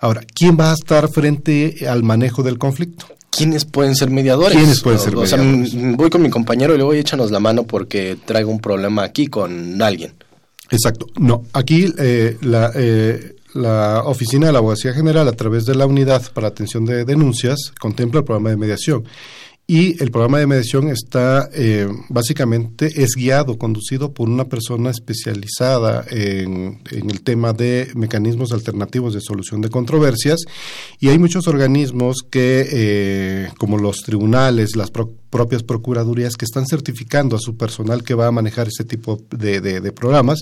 Ahora, 0.00 0.22
¿quién 0.34 0.56
va 0.58 0.70
a 0.70 0.74
estar 0.74 1.08
frente 1.10 1.86
al 1.88 2.02
manejo 2.02 2.42
del 2.42 2.58
conflicto? 2.58 3.06
¿Quiénes 3.30 3.64
pueden 3.64 3.94
ser 3.94 4.10
mediadores? 4.10 4.56
¿Quiénes 4.56 4.80
pueden 4.80 4.98
ser 4.98 5.14
mediadores? 5.14 5.70
sea, 5.70 5.94
voy 5.96 6.10
con 6.10 6.22
mi 6.22 6.30
compañero 6.30 6.74
y 6.74 6.78
le 6.78 6.84
voy 6.84 6.96
a 6.96 7.00
échanos 7.00 7.30
la 7.30 7.38
mano 7.38 7.64
porque 7.64 8.16
traigo 8.24 8.50
un 8.50 8.60
problema 8.60 9.04
aquí 9.04 9.28
con 9.28 9.80
alguien. 9.80 10.14
Exacto. 10.70 11.06
No, 11.18 11.44
aquí 11.52 11.92
eh, 11.98 12.38
la, 12.40 12.72
eh, 12.74 13.36
la 13.54 14.02
Oficina 14.04 14.46
de 14.46 14.52
la 14.52 14.58
Abogacía 14.58 14.92
General, 14.92 15.28
a 15.28 15.32
través 15.32 15.66
de 15.66 15.74
la 15.74 15.86
Unidad 15.86 16.22
para 16.32 16.48
Atención 16.48 16.84
de 16.84 17.04
Denuncias, 17.04 17.72
contempla 17.78 18.20
el 18.20 18.24
programa 18.24 18.50
de 18.50 18.56
mediación. 18.56 19.04
Y 19.72 20.02
el 20.02 20.10
programa 20.10 20.40
de 20.40 20.48
mediación 20.48 20.88
está 20.88 21.48
eh, 21.54 21.86
básicamente 22.08 23.04
es 23.04 23.10
guiado, 23.14 23.56
conducido 23.56 24.12
por 24.12 24.28
una 24.28 24.46
persona 24.46 24.90
especializada 24.90 26.04
en, 26.10 26.82
el 26.90 27.22
tema 27.22 27.52
de 27.52 27.88
mecanismos 27.94 28.50
alternativos 28.50 29.14
de 29.14 29.20
solución 29.20 29.60
de 29.60 29.70
controversias. 29.70 30.40
Y 30.98 31.10
hay 31.10 31.20
muchos 31.20 31.46
organismos 31.46 32.16
que, 32.28 32.66
eh, 32.68 33.48
como 33.58 33.78
los 33.78 33.98
tribunales, 33.98 34.74
las 34.74 34.90
propias 34.90 35.62
procuradurías, 35.62 36.34
que 36.34 36.46
están 36.46 36.66
certificando 36.66 37.36
a 37.36 37.38
su 37.38 37.56
personal 37.56 38.02
que 38.02 38.14
va 38.14 38.26
a 38.26 38.32
manejar 38.32 38.66
ese 38.66 38.82
tipo 38.82 39.20
de, 39.30 39.60
de 39.60 39.92
programas. 39.92 40.40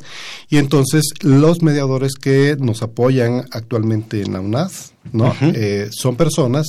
Y 0.49 0.57
entonces 0.57 1.05
los 1.21 1.61
mediadores 1.61 2.15
que 2.15 2.57
nos 2.59 2.81
apoyan 2.81 3.45
actualmente 3.51 4.23
en 4.23 4.33
la 4.33 4.41
UNAD, 4.41 4.71
¿no? 5.13 5.35
Eh, 5.43 5.89
son 5.91 6.17
personas 6.17 6.69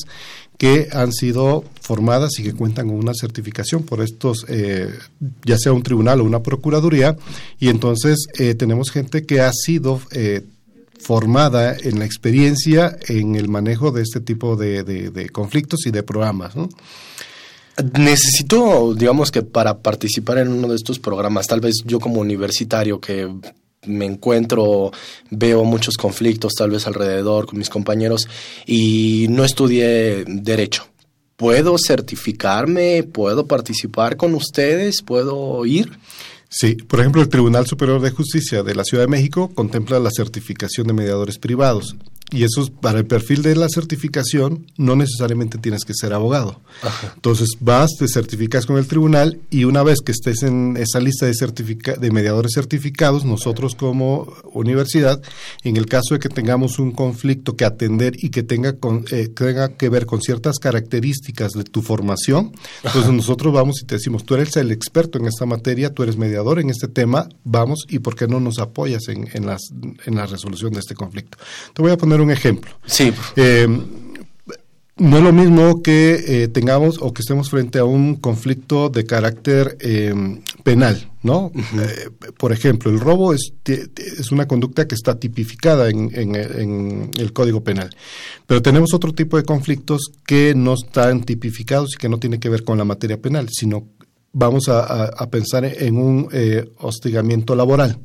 que 0.60 0.90
han 0.92 1.12
sido 1.12 1.64
formadas 1.82 2.38
y 2.38 2.44
que 2.44 2.54
cuentan 2.54 2.90
con 2.90 2.98
una 2.98 3.14
certificación 3.20 3.82
por 3.82 4.02
estos, 4.02 4.46
eh, 4.48 4.94
ya 5.44 5.58
sea 5.58 5.74
un 5.74 5.82
tribunal 5.82 6.22
o 6.22 6.26
una 6.26 6.44
procuraduría, 6.44 7.18
y 7.60 7.70
entonces 7.70 8.28
eh, 8.38 8.54
tenemos 8.54 8.92
gente 8.92 9.26
que 9.26 9.42
ha 9.42 9.52
sido 9.52 10.00
formada 11.00 11.76
en 11.82 11.98
la 11.98 12.06
experiencia 12.06 12.98
en 13.08 13.36
el 13.36 13.48
manejo 13.48 13.92
de 13.92 14.04
este 14.04 14.20
tipo 14.20 14.56
de, 14.56 15.30
conflictos 15.32 15.86
y 15.86 15.92
de 15.92 16.04
programas. 16.04 16.54
Necesito, 17.98 18.94
digamos 18.94 19.32
que 19.32 19.42
para 19.42 19.78
participar 19.78 20.40
en 20.40 20.50
uno 20.50 20.68
de 20.68 20.76
estos 20.76 21.00
programas, 21.00 21.48
tal 21.48 21.62
vez 21.62 21.76
yo 21.86 22.00
como 22.00 22.20
universitario 22.20 23.00
que 23.00 23.30
me 23.86 24.06
encuentro, 24.06 24.92
veo 25.30 25.64
muchos 25.64 25.96
conflictos 25.96 26.54
tal 26.54 26.72
vez 26.72 26.86
alrededor 26.88 27.46
con 27.46 27.60
mis 27.60 27.70
compañeros 27.70 28.28
y 28.66 29.28
no 29.30 29.44
estudié 29.44 30.26
derecho. 30.26 30.88
¿Puedo 31.36 31.78
certificarme? 31.78 33.04
¿Puedo 33.04 33.48
participar 33.48 34.18
con 34.18 34.36
ustedes? 34.36 35.02
¿Puedo 35.02 35.66
ir? 35.66 35.98
Sí, 36.50 36.76
por 36.76 37.00
ejemplo, 37.00 37.22
el 37.22 37.30
Tribunal 37.30 37.68
Superior 37.68 38.02
de 38.02 38.12
Justicia 38.12 38.64
de 38.64 38.76
la 38.76 38.84
Ciudad 38.84 39.04
de 39.04 39.10
México 39.10 39.52
contempla 39.54 40.00
la 40.00 40.10
certificación 40.12 40.88
de 40.88 40.94
mediadores 40.94 41.38
privados. 41.38 41.96
Y 42.32 42.44
eso 42.44 42.62
es, 42.62 42.70
para 42.70 43.00
el 43.00 43.06
perfil 43.06 43.42
de 43.42 43.56
la 43.56 43.68
certificación 43.70 44.68
no 44.78 44.96
necesariamente 44.96 45.58
tienes 45.58 45.84
que 45.84 45.94
ser 45.94 46.14
abogado. 46.14 46.62
Entonces 47.16 47.50
vas, 47.60 47.92
te 47.98 48.08
certificas 48.08 48.66
con 48.66 48.78
el 48.78 48.88
tribunal 48.88 49.40
y 49.50 49.64
una 49.64 49.84
vez 49.84 50.00
que 50.02 50.12
estés 50.12 50.44
en 50.44 50.78
esa 50.78 51.00
lista 51.00 51.26
de, 51.26 51.34
de 52.00 52.12
mediadores 52.12 52.52
certificados, 52.54 53.26
nosotros 53.26 53.76
como 53.76 54.34
universidad, 54.54 55.22
en 55.64 55.78
el 55.78 55.88
caso 55.88 56.14
de 56.14 56.20
que 56.20 56.30
tengamos 56.30 56.80
un 56.80 56.92
conflicto 56.92 57.56
que 57.56 57.66
atender 57.66 58.14
y 58.18 58.30
que 58.30 58.44
tenga, 58.44 58.74
con, 58.74 59.06
eh, 59.12 59.28
tenga 59.28 59.70
que 59.70 59.90
ver 59.90 60.06
con 60.06 60.22
ciertas 60.22 60.60
características 60.60 61.54
de 61.54 61.64
tu 61.64 61.82
formación, 61.82 62.52
entonces 62.84 63.12
nosotros 63.12 63.54
vamos 63.54 63.82
y 63.82 63.86
te 63.86 63.96
decimos, 63.96 64.24
tú 64.24 64.36
eres 64.36 64.56
el 64.58 64.72
experto 64.72 65.18
en 65.18 65.26
esta 65.26 65.46
materia, 65.46 65.94
tú 65.94 66.04
eres 66.04 66.18
mediador 66.18 66.60
en 66.60 66.70
este 66.70 66.88
tema, 66.88 67.28
vamos 67.44 67.86
y 67.90 68.00
por 68.00 68.16
qué 68.16 68.28
no 68.28 68.40
nos 68.40 68.60
apoyas 68.60 69.08
en, 69.08 69.30
en, 69.34 69.46
las, 69.46 69.62
en 70.06 70.16
la 70.16 70.26
resolución 70.26 70.74
de 70.74 70.80
este 70.80 70.96
conflicto. 70.96 71.38
Te 71.74 71.82
voy 71.82 71.92
a 71.92 71.98
poner 71.98 72.19
un 72.22 72.32
ejemplo. 72.32 72.72
Sí. 72.86 73.12
Eh, 73.36 73.68
no 75.00 75.18
es 75.18 75.24
lo 75.24 75.32
mismo 75.32 75.82
que 75.82 76.44
eh, 76.44 76.48
tengamos 76.50 76.98
o 77.00 77.14
que 77.14 77.22
estemos 77.22 77.50
frente 77.50 77.80
a 77.80 77.86
un 77.86 78.16
conflicto 78.16 78.90
de 78.90 79.06
carácter 79.06 79.78
eh, 79.80 80.14
penal, 80.64 81.10
¿no? 81.24 81.54
por 82.38 82.52
ejemplo, 82.52 82.92
el 82.92 83.00
robo 83.00 83.34
es, 83.34 83.54
es, 83.66 84.32
una 84.34 84.46
conducta 84.46 84.88
que 84.88 84.96
está 84.96 85.18
tipificada 85.18 85.90
en, 85.90 86.14
en, 86.14 87.12
el 87.18 87.32
Código 87.32 87.64
Penal, 87.64 87.90
pero 88.46 88.62
tenemos 88.62 88.94
otro 88.94 89.14
tipo 89.14 89.38
de 89.38 89.44
conflictos 89.44 90.12
que 90.26 90.54
no 90.54 90.74
están 90.74 91.24
tipificados 91.24 91.94
y 91.94 91.98
que 91.98 92.10
no 92.10 92.20
tienen 92.20 92.42
que 92.42 92.50
ver 92.50 92.66
con 92.66 92.78
la 92.78 92.84
materia 92.84 93.22
penal, 93.22 93.48
sino 93.50 93.88
vamos 94.32 94.70
a, 94.70 95.28
pensar 95.30 95.66
en 95.66 95.98
un 95.98 96.30
eh, 96.32 96.70
hostigamiento 96.78 97.56
laboral. 97.56 98.00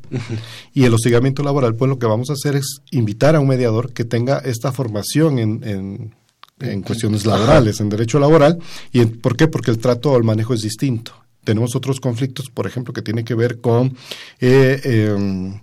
Y 0.72 0.84
el 0.84 0.94
hostigamiento 0.94 1.42
laboral, 1.42 1.74
pues 1.74 1.88
lo 1.88 1.98
que 1.98 2.06
vamos 2.06 2.30
a 2.30 2.34
hacer 2.34 2.56
es 2.56 2.80
invitar 2.90 3.36
a 3.36 3.40
un 3.40 3.48
mediador 3.48 3.92
que 3.92 4.04
tenga 4.04 4.38
esta 4.38 4.72
formación 4.72 5.38
en, 5.38 6.14
en, 6.60 6.82
cuestiones 6.82 7.26
laborales, 7.26 7.80
en 7.80 7.88
derecho 7.88 8.18
laboral. 8.18 8.58
¿Y 8.92 9.04
por 9.06 9.36
qué? 9.36 9.48
Porque 9.48 9.70
el 9.70 9.78
trato 9.78 10.12
o 10.12 10.16
el 10.16 10.24
manejo 10.24 10.54
es 10.54 10.62
distinto. 10.62 11.12
Tenemos 11.44 11.76
otros 11.76 12.00
conflictos, 12.00 12.48
por 12.48 12.66
ejemplo, 12.66 12.94
que 12.94 13.02
tienen 13.02 13.24
que 13.24 13.34
ver 13.34 13.60
con... 13.60 13.96
Eh, 14.40 14.80
em, 14.84 15.60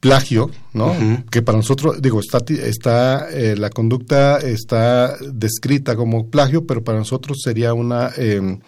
plagio, 0.00 0.50
¿no? 0.72 0.96
Que 1.30 1.42
para 1.42 1.58
nosotros, 1.58 2.00
digo, 2.00 2.20
está, 2.20 2.38
está 2.48 3.28
eh, 3.30 3.54
la 3.56 3.68
conducta 3.68 4.38
está 4.38 5.14
descrita 5.18 5.94
como 5.94 6.30
plagio, 6.30 6.66
pero 6.66 6.82
para 6.82 6.98
nosotros 6.98 7.40
sería 7.44 7.74
una 7.74 8.10
em, 8.16 8.60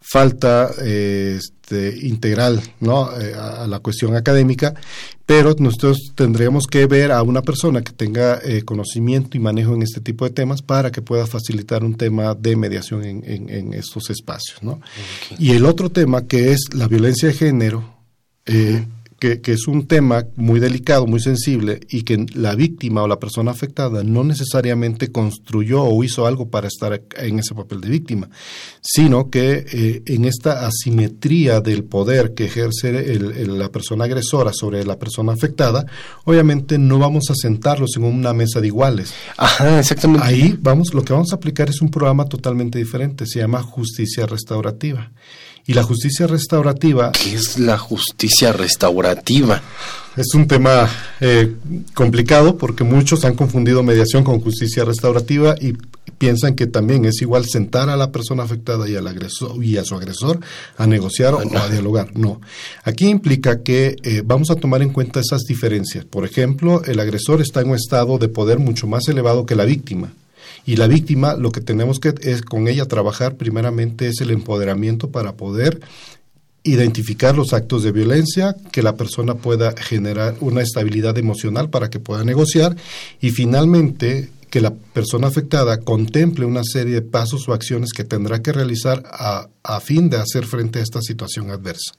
falta 0.00 0.70
este, 0.78 2.06
integral, 2.06 2.60
¿no? 2.80 3.10
Eh, 3.20 3.34
a, 3.34 3.66
la 3.66 3.78
cuestión 3.80 4.16
académica, 4.16 4.74
pero 5.26 5.54
nosotros 5.58 6.12
tendríamos 6.14 6.66
que 6.66 6.86
ver 6.86 7.12
a 7.12 7.22
una 7.22 7.42
persona 7.42 7.82
que 7.82 7.92
tenga 7.92 8.40
eh, 8.42 8.62
conocimiento 8.62 9.36
y 9.36 9.40
manejo 9.40 9.74
en 9.74 9.82
este 9.82 10.00
tipo 10.00 10.24
de 10.24 10.32
temas 10.32 10.62
para 10.62 10.90
que 10.90 11.02
pueda 11.02 11.26
facilitar 11.26 11.84
un 11.84 11.94
tema 11.94 12.34
de 12.34 12.56
mediación 12.56 13.04
en, 13.04 13.22
en, 13.24 13.74
estos 13.74 14.10
espacios, 14.10 14.62
¿no? 14.62 14.80
Y 15.38 15.52
el 15.52 15.64
otro 15.66 15.90
tema 15.90 16.26
que 16.26 16.52
es 16.52 16.74
la 16.74 16.88
violencia 16.88 17.28
de 17.28 17.34
género. 17.34 17.94
Eh, 18.46 18.84
que, 19.20 19.40
es 19.52 19.68
un 19.68 19.86
tema 19.86 20.24
muy 20.34 20.60
delicado, 20.60 21.06
muy 21.06 21.20
sensible 21.20 21.80
y 21.90 22.02
que 22.02 22.26
la 22.34 22.54
víctima 22.54 23.02
o 23.02 23.08
la 23.08 23.20
persona 23.20 23.50
afectada 23.50 24.02
no 24.02 24.24
necesariamente 24.24 25.12
construyó 25.12 25.84
o 25.84 26.02
hizo 26.02 26.26
algo 26.26 26.48
para 26.48 26.68
estar 26.68 27.02
en 27.18 27.38
ese 27.38 27.54
papel 27.54 27.82
de 27.82 27.90
víctima, 27.90 28.30
sino 28.80 29.28
que 29.28 29.66
eh, 29.70 30.02
en 30.06 30.24
esta 30.24 30.66
asimetría 30.66 31.60
del 31.60 31.84
poder 31.84 32.34
que 32.34 32.46
ejerce 32.46 33.18
la 33.46 33.70
persona 33.70 34.04
agresora 34.04 34.52
sobre 34.54 34.84
la 34.84 34.98
persona 34.98 35.32
afectada, 35.32 35.84
obviamente 36.24 36.78
no 36.78 36.98
vamos 36.98 37.24
a 37.30 37.34
sentarlos 37.34 37.90
en 37.96 38.04
una 38.04 38.32
mesa 38.32 38.60
de 38.60 38.68
iguales. 38.68 39.12
Ajá, 39.36 39.78
exactamente. 39.78 40.26
Ahí 40.26 40.58
vamos, 40.58 40.94
lo 40.94 41.04
que 41.04 41.12
vamos 41.12 41.32
a 41.32 41.36
aplicar 41.36 41.68
es 41.68 41.82
un 41.82 41.90
programa 41.90 42.24
totalmente 42.24 42.78
diferente, 42.78 43.26
se 43.26 43.40
llama 43.40 43.62
justicia 43.62 44.24
restaurativa. 44.24 45.12
Y 45.66 45.74
la 45.74 45.82
justicia 45.82 46.26
restaurativa... 46.26 47.12
¿Qué 47.12 47.34
es 47.34 47.58
la 47.58 47.78
justicia 47.78 48.52
restaurativa? 48.52 49.62
Es 50.16 50.34
un 50.34 50.48
tema 50.48 50.88
eh, 51.20 51.54
complicado 51.94 52.58
porque 52.58 52.82
muchos 52.82 53.24
han 53.24 53.34
confundido 53.34 53.82
mediación 53.82 54.24
con 54.24 54.40
justicia 54.40 54.84
restaurativa 54.84 55.54
y 55.60 55.74
piensan 56.18 56.54
que 56.54 56.66
también 56.66 57.04
es 57.04 57.22
igual 57.22 57.46
sentar 57.46 57.88
a 57.88 57.96
la 57.96 58.12
persona 58.12 58.42
afectada 58.42 58.88
y 58.88 58.96
al 58.96 59.06
agresor 59.06 59.64
y 59.64 59.78
a 59.78 59.84
su 59.84 59.94
agresor 59.94 60.40
a 60.76 60.86
negociar 60.86 61.34
o 61.34 61.40
a 61.40 61.68
dialogar. 61.68 62.14
No. 62.14 62.40
Aquí 62.84 63.08
implica 63.08 63.62
que 63.62 63.96
eh, 64.02 64.22
vamos 64.24 64.50
a 64.50 64.56
tomar 64.56 64.82
en 64.82 64.92
cuenta 64.92 65.20
esas 65.20 65.42
diferencias. 65.42 66.04
Por 66.04 66.26
ejemplo, 66.26 66.82
el 66.84 67.00
agresor 67.00 67.40
está 67.40 67.62
en 67.62 67.70
un 67.70 67.76
estado 67.76 68.18
de 68.18 68.28
poder 68.28 68.58
mucho 68.58 68.86
más 68.86 69.08
elevado 69.08 69.46
que 69.46 69.54
la 69.54 69.64
víctima. 69.64 70.12
Y 70.66 70.76
la 70.76 70.86
víctima, 70.86 71.34
lo 71.34 71.52
que 71.52 71.60
tenemos 71.60 72.00
que 72.00 72.14
es 72.22 72.42
con 72.42 72.68
ella 72.68 72.86
trabajar 72.86 73.36
primeramente 73.36 74.08
es 74.08 74.20
el 74.20 74.30
empoderamiento 74.30 75.10
para 75.10 75.32
poder 75.36 75.80
identificar 76.62 77.34
los 77.36 77.52
actos 77.52 77.82
de 77.82 77.92
violencia, 77.92 78.54
que 78.70 78.82
la 78.82 78.96
persona 78.96 79.34
pueda 79.34 79.74
generar 79.76 80.36
una 80.40 80.60
estabilidad 80.60 81.16
emocional 81.16 81.70
para 81.70 81.88
que 81.88 81.98
pueda 81.98 82.24
negociar. 82.24 82.76
Y 83.20 83.30
finalmente 83.30 84.28
que 84.50 84.60
la 84.60 84.74
persona 84.74 85.28
afectada 85.28 85.78
contemple 85.78 86.44
una 86.44 86.62
serie 86.64 86.94
de 86.94 87.02
pasos 87.02 87.48
o 87.48 87.54
acciones 87.54 87.92
que 87.92 88.04
tendrá 88.04 88.42
que 88.42 88.52
realizar 88.52 89.02
a, 89.06 89.48
a, 89.62 89.80
fin 89.80 90.10
de 90.10 90.16
hacer 90.16 90.44
frente 90.44 90.80
a 90.80 90.82
esta 90.82 91.00
situación 91.00 91.50
adversa. 91.50 91.92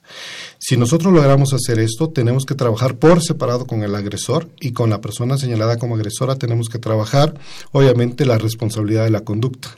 Si 0.58 0.76
nosotros 0.76 1.12
logramos 1.12 1.54
hacer 1.54 1.78
esto, 1.78 2.10
tenemos 2.10 2.44
que 2.44 2.54
trabajar 2.54 2.96
por 2.96 3.22
separado 3.22 3.66
con 3.66 3.82
el 3.82 3.94
agresor 3.94 4.50
y 4.60 4.72
con 4.72 4.90
la 4.90 5.00
persona 5.00 5.38
señalada 5.38 5.78
como 5.78 5.96
agresora 5.96 6.36
tenemos 6.36 6.68
que 6.68 6.78
trabajar, 6.78 7.34
obviamente, 7.72 8.26
la 8.26 8.38
responsabilidad 8.38 9.04
de 9.04 9.10
la 9.10 9.20
conducta. 9.20 9.76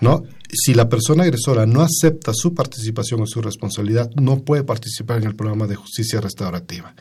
¿No? 0.00 0.22
Si 0.50 0.74
la 0.74 0.88
persona 0.88 1.24
agresora 1.24 1.66
no 1.66 1.82
acepta 1.82 2.32
su 2.32 2.54
participación 2.54 3.20
o 3.20 3.26
su 3.26 3.42
responsabilidad, 3.42 4.10
no 4.14 4.38
puede 4.38 4.62
participar 4.62 5.18
en 5.18 5.24
el 5.24 5.34
programa 5.34 5.66
de 5.66 5.74
justicia 5.74 6.20
restaurativa. 6.20 6.94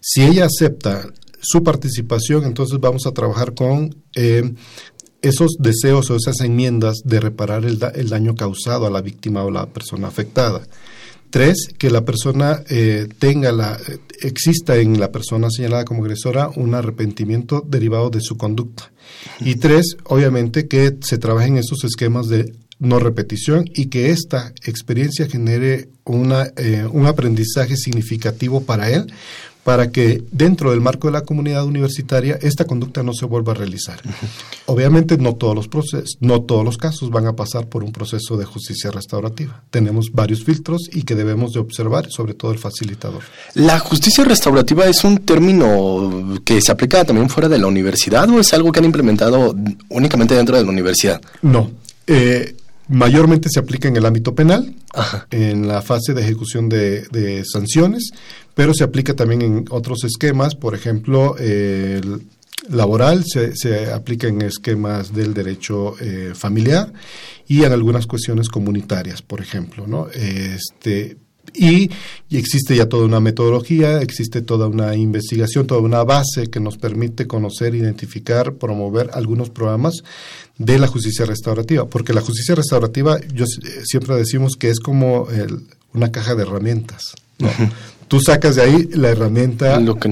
Si 0.00 0.22
ella 0.22 0.46
acepta 0.46 1.06
su 1.40 1.62
participación, 1.62 2.44
entonces 2.44 2.78
vamos 2.80 3.06
a 3.06 3.12
trabajar 3.12 3.54
con 3.54 3.94
eh, 4.14 4.54
esos 5.22 5.56
deseos 5.58 6.10
o 6.10 6.16
esas 6.16 6.40
enmiendas 6.40 6.98
de 7.04 7.20
reparar 7.20 7.64
el, 7.64 7.78
daño 7.78 8.34
causado 8.34 8.86
a 8.86 8.90
la 8.90 9.02
víctima 9.02 9.44
o 9.44 9.50
la 9.50 9.66
persona 9.66 10.08
afectada. 10.08 10.62
Tres, 11.30 11.68
que 11.78 11.90
la 11.90 12.04
persona 12.04 12.62
eh, 12.68 13.06
tenga 13.18 13.52
la, 13.52 13.78
exista 14.20 14.76
en 14.76 14.98
la 14.98 15.12
persona 15.12 15.48
señalada 15.50 15.84
como 15.84 16.02
agresora 16.02 16.50
un 16.56 16.74
arrepentimiento 16.74 17.64
derivado 17.66 18.10
de 18.10 18.20
su 18.20 18.36
conducta. 18.36 18.90
Y 19.40 19.56
tres, 19.56 19.96
obviamente 20.04 20.66
que 20.66 20.96
se 21.02 21.18
trabajen 21.18 21.56
esos 21.56 21.84
esquemas 21.84 22.28
de 22.28 22.52
no 22.80 22.98
repetición 22.98 23.66
y 23.74 23.86
que 23.86 24.10
esta 24.10 24.52
experiencia 24.64 25.28
genere 25.28 25.90
una, 26.04 26.50
eh, 26.56 26.86
un 26.90 27.06
aprendizaje 27.06 27.76
significativo 27.76 28.62
para 28.62 28.90
él 28.90 29.06
para 29.64 29.90
que 29.90 30.22
dentro 30.30 30.70
del 30.70 30.80
marco 30.80 31.08
de 31.08 31.12
la 31.12 31.22
comunidad 31.22 31.64
universitaria 31.64 32.38
esta 32.40 32.64
conducta 32.64 33.02
no 33.02 33.12
se 33.12 33.26
vuelva 33.26 33.52
a 33.52 33.56
realizar. 33.56 34.00
Obviamente 34.66 35.18
no 35.18 35.34
todos 35.34 35.54
los 35.54 35.68
procesos, 35.68 36.16
no 36.20 36.42
todos 36.42 36.64
los 36.64 36.78
casos 36.78 37.10
van 37.10 37.26
a 37.26 37.36
pasar 37.36 37.68
por 37.68 37.84
un 37.84 37.92
proceso 37.92 38.36
de 38.36 38.44
justicia 38.44 38.90
restaurativa. 38.90 39.62
Tenemos 39.70 40.12
varios 40.12 40.44
filtros 40.44 40.88
y 40.92 41.02
que 41.02 41.14
debemos 41.14 41.52
de 41.52 41.60
observar, 41.60 42.10
sobre 42.10 42.34
todo 42.34 42.52
el 42.52 42.58
facilitador. 42.58 43.22
¿La 43.54 43.78
justicia 43.78 44.24
restaurativa 44.24 44.86
es 44.86 45.04
un 45.04 45.18
término 45.18 46.40
que 46.44 46.60
se 46.60 46.72
aplica 46.72 47.04
también 47.04 47.28
fuera 47.28 47.48
de 47.48 47.58
la 47.58 47.66
universidad 47.66 48.28
o 48.30 48.40
es 48.40 48.52
algo 48.54 48.72
que 48.72 48.78
han 48.78 48.86
implementado 48.86 49.54
únicamente 49.88 50.34
dentro 50.34 50.56
de 50.56 50.64
la 50.64 50.70
universidad? 50.70 51.20
No. 51.42 51.70
Eh, 52.06 52.56
mayormente 52.90 53.48
se 53.48 53.60
aplica 53.60 53.88
en 53.88 53.96
el 53.96 54.04
ámbito 54.04 54.34
penal, 54.34 54.74
en 55.30 55.66
la 55.66 55.80
fase 55.80 56.12
de 56.12 56.22
ejecución 56.22 56.68
de, 56.68 57.42
sanciones, 57.50 58.10
pero 58.54 58.74
se 58.74 58.84
aplica 58.84 59.14
también 59.14 59.42
en 59.42 59.64
otros 59.70 60.04
esquemas, 60.04 60.54
por 60.54 60.74
ejemplo, 60.74 61.36
el 61.38 62.22
laboral 62.68 63.24
se, 63.24 63.56
se, 63.56 63.90
aplica 63.90 64.28
en 64.28 64.42
esquemas 64.42 65.14
del 65.14 65.32
derecho 65.32 65.96
eh, 66.00 66.32
familiar 66.34 66.92
y 67.48 67.64
en 67.64 67.72
algunas 67.72 68.06
cuestiones 68.06 68.48
comunitarias, 68.48 69.22
por 69.22 69.40
ejemplo, 69.40 69.86
¿no? 69.86 70.08
Este, 70.08 71.16
y, 71.54 71.90
existe 72.30 72.76
ya 72.76 72.88
toda 72.88 73.04
una 73.04 73.20
metodología, 73.20 74.00
existe 74.00 74.42
toda 74.42 74.66
una 74.66 74.94
investigación, 74.94 75.66
toda 75.66 75.80
una 75.80 76.04
base 76.04 76.48
que 76.50 76.60
nos 76.60 76.76
permite 76.76 77.26
conocer, 77.26 77.74
identificar, 77.74 78.54
promover 78.54 79.10
algunos 79.14 79.50
programas 79.50 80.02
de 80.58 80.78
la 80.78 80.86
justicia 80.86 81.24
restaurativa, 81.24 81.86
porque 81.86 82.12
la 82.12 82.20
justicia 82.20 82.54
restaurativa, 82.54 83.18
yo 83.34 83.44
siempre 83.84 84.14
decimos 84.16 84.56
que 84.56 84.70
es 84.70 84.80
como 84.80 85.26
una 85.92 86.12
caja 86.12 86.34
de 86.34 86.42
herramientas. 86.42 87.14
Tú 88.08 88.20
sacas 88.20 88.56
de 88.56 88.62
ahí 88.62 88.88
la 88.92 89.08
herramienta 89.08 89.80
lo 89.80 89.96
que 89.96 90.08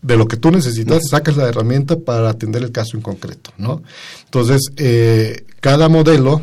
de 0.00 0.16
lo 0.16 0.28
que 0.28 0.36
tú 0.36 0.50
necesitas, 0.50 1.08
sacas 1.10 1.36
la 1.36 1.48
herramienta 1.48 1.96
para 1.98 2.30
atender 2.30 2.62
el 2.62 2.72
caso 2.72 2.96
en 2.96 3.02
concreto, 3.02 3.52
¿no? 3.58 3.82
Entonces, 4.24 4.70
eh, 4.76 5.44
cada 5.60 5.88
modelo 5.88 6.42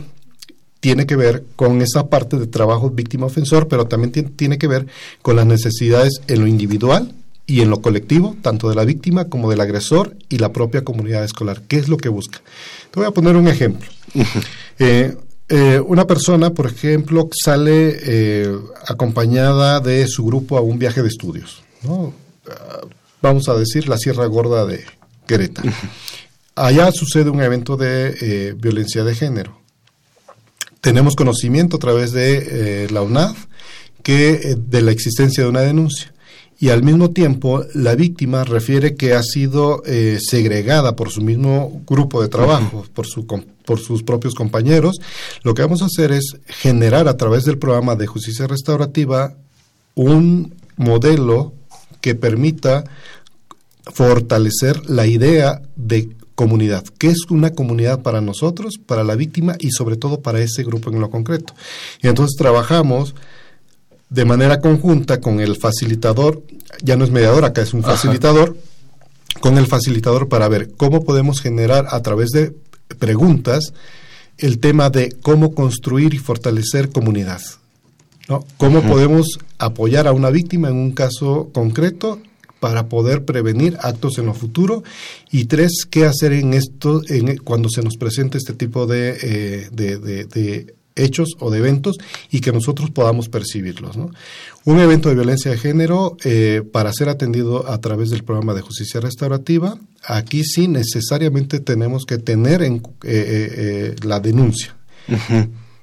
tiene 0.85 1.07
que 1.07 1.15
ver 1.15 1.43
con 1.55 1.81
esa 1.81 2.09
parte 2.09 2.37
de 2.37 2.45
trabajo 2.45 2.91
víctima-ofensor, 2.91 3.67
pero 3.67 3.87
también 3.87 4.11
tiene 4.35 4.59
que 4.59 4.67
ver 4.67 4.85
con 5.23 5.35
las 5.35 5.47
necesidades 5.47 6.21
en 6.27 6.41
lo 6.41 6.45
individual 6.45 7.11
y 7.47 7.61
en 7.61 7.71
lo 7.71 7.81
colectivo, 7.81 8.35
tanto 8.43 8.69
de 8.69 8.75
la 8.75 8.85
víctima 8.85 9.25
como 9.25 9.49
del 9.49 9.61
agresor 9.61 10.15
y 10.29 10.37
la 10.37 10.53
propia 10.53 10.83
comunidad 10.83 11.23
escolar. 11.23 11.63
¿Qué 11.67 11.77
es 11.77 11.89
lo 11.89 11.97
que 11.97 12.09
busca? 12.09 12.39
Te 12.91 12.99
voy 12.99 13.07
a 13.07 13.11
poner 13.11 13.35
un 13.35 13.47
ejemplo. 13.47 13.89
Eh, 14.77 15.15
eh, 15.47 15.79
una 15.79 16.05
persona, 16.05 16.49
por 16.49 16.67
ejemplo, 16.67 17.29
sale 17.31 17.97
eh, 18.03 18.55
acompañada 18.87 19.79
de 19.79 20.05
su 20.05 20.25
grupo 20.25 20.57
a 20.57 20.61
un 20.61 20.77
viaje 20.77 21.01
de 21.01 21.07
estudios. 21.07 21.63
Ah, 21.87 22.81
vamos 23.21 23.47
a 23.47 23.55
decir 23.55 23.87
la 23.87 23.97
Sierra 23.97 24.25
Gorda 24.25 24.65
de 24.65 24.83
Querétaro. 25.25 25.71
Allá 26.55 26.91
sucede 26.91 27.29
un 27.29 27.41
evento 27.41 27.77
de 27.77 28.53
violencia 28.59 29.05
de 29.05 29.15
género 29.15 29.64
tenemos 30.85 31.15
conocimiento 31.15 31.77
a 31.77 31.79
través 31.79 32.11
de 32.11 32.83
eh, 32.83 32.87
la 32.91 33.01
UNAD 33.01 33.35
que, 34.03 34.33
eh, 34.33 34.55
de 34.55 34.83
la 34.83 34.91
existencia 34.91 35.43
de 35.43 35.49
una 35.49 35.61
denuncia. 35.61 36.13
Y 36.59 36.69
al 36.69 36.83
mismo 36.83 37.09
tiempo, 37.09 37.65
la 37.73 37.95
víctima 37.95 38.43
refiere 38.43 38.93
que 38.93 39.13
ha 39.13 39.23
sido 39.23 39.81
eh, 39.87 40.19
segregada 40.21 40.95
por 40.95 41.09
su 41.09 41.21
mismo 41.21 41.81
grupo 41.87 42.21
de 42.21 42.27
trabajo, 42.27 42.85
por, 42.93 43.07
su, 43.07 43.25
por 43.25 43.79
sus 43.79 44.03
propios 44.03 44.35
compañeros. 44.35 44.97
Lo 45.41 45.55
que 45.55 45.63
vamos 45.63 45.81
a 45.81 45.85
hacer 45.85 46.11
es 46.11 46.37
generar 46.45 47.07
a 47.07 47.17
través 47.17 47.45
del 47.45 47.57
programa 47.57 47.95
de 47.95 48.05
justicia 48.05 48.45
restaurativa 48.45 49.35
un 49.95 50.53
modelo 50.77 51.55
que 51.99 52.13
permita 52.13 52.83
fortalecer 53.91 54.87
la 54.87 55.07
idea 55.07 55.63
de 55.75 56.14
comunidad. 56.35 56.83
¿Qué 56.97 57.07
es 57.07 57.25
una 57.29 57.51
comunidad 57.51 58.01
para 58.01 58.21
nosotros, 58.21 58.75
para 58.85 59.03
la 59.03 59.15
víctima 59.15 59.55
y 59.59 59.71
sobre 59.71 59.95
todo 59.95 60.19
para 60.19 60.39
ese 60.39 60.63
grupo 60.63 60.91
en 60.91 60.99
lo 60.99 61.09
concreto? 61.09 61.53
Y 62.01 62.07
entonces 62.07 62.35
trabajamos 62.37 63.15
de 64.09 64.25
manera 64.25 64.61
conjunta 64.61 65.19
con 65.19 65.39
el 65.39 65.55
facilitador, 65.55 66.43
ya 66.83 66.95
no 66.95 67.05
es 67.05 67.11
mediador, 67.11 67.45
acá 67.45 67.61
es 67.61 67.73
un 67.73 67.83
facilitador, 67.83 68.55
con 69.39 69.57
el 69.57 69.67
facilitador 69.67 70.29
para 70.29 70.47
ver 70.47 70.71
cómo 70.75 71.03
podemos 71.03 71.41
generar 71.41 71.87
a 71.89 72.01
través 72.01 72.29
de 72.29 72.53
preguntas 72.99 73.73
el 74.37 74.59
tema 74.59 74.89
de 74.89 75.15
cómo 75.21 75.55
construir 75.55 76.13
y 76.13 76.17
fortalecer 76.17 76.91
comunidad. 76.91 77.41
¿no? 78.27 78.45
¿Cómo 78.57 78.81
podemos 78.81 79.39
apoyar 79.57 80.07
a 80.07 80.13
una 80.13 80.29
víctima 80.29 80.69
en 80.69 80.75
un 80.75 80.91
caso 80.91 81.49
concreto 81.53 82.19
para 82.65 82.89
poder 82.89 83.25
prevenir 83.25 83.77
actos 83.79 84.17
en 84.17 84.25
lo 84.25 84.33
futuro 84.33 84.83
y 85.31 85.45
tres, 85.45 85.85
qué 85.87 86.05
hacer 86.05 86.33
en 86.33 86.55
esto 86.55 87.03
en, 87.09 87.37
cuando 87.37 87.69
se 87.69 87.83
nos 87.83 87.95
presente 87.95 88.39
este 88.39 88.53
tipo 88.53 88.87
de, 88.87 89.15
eh, 89.21 89.69
de, 89.71 90.73
hechos 90.95 91.33
o 91.39 91.51
de 91.51 91.59
eventos 91.59 91.97
y 92.31 92.39
que 92.39 92.51
nosotros 92.51 92.89
podamos 92.89 93.29
percibirlos. 93.29 93.97
Un 94.63 94.79
evento 94.79 95.09
de 95.09 95.15
violencia 95.15 95.51
de 95.51 95.59
género, 95.59 96.17
eh, 96.23 96.63
para 96.71 96.91
ser 96.91 97.07
atendido 97.07 97.69
a 97.69 97.79
través 97.81 98.09
del 98.09 98.23
programa 98.23 98.55
de 98.55 98.61
justicia 98.61 98.99
restaurativa, 98.99 99.77
aquí 100.03 100.43
sí 100.43 100.67
necesariamente 100.67 101.59
tenemos 101.59 102.05
que 102.07 102.17
tener 102.17 102.63
en, 102.63 102.81
eh, 103.03 103.95
la 104.03 104.19
denuncia. 104.19 104.75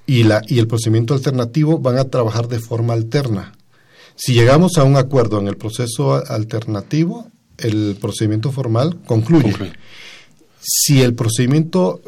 y, 0.04 0.24
la, 0.24 0.42
y 0.48 0.58
el 0.58 0.66
procedimiento 0.66 1.14
alternativo 1.14 1.78
van 1.78 1.98
a 1.98 2.10
trabajar 2.10 2.48
de 2.48 2.58
forma 2.58 2.94
alterna. 2.94 3.52
Si 4.16 4.34
llegamos 4.34 4.78
a 4.78 4.84
un 4.84 4.96
acuerdo 4.96 5.40
en 5.40 5.48
el 5.48 5.56
proceso 5.56 6.14
alternativo, 6.14 7.26
el 7.58 7.96
procedimiento 8.00 8.52
formal 8.52 9.00
concluye. 9.06 9.54
Si 10.64 11.02
el 11.02 11.14
procedimiento, 11.14 12.02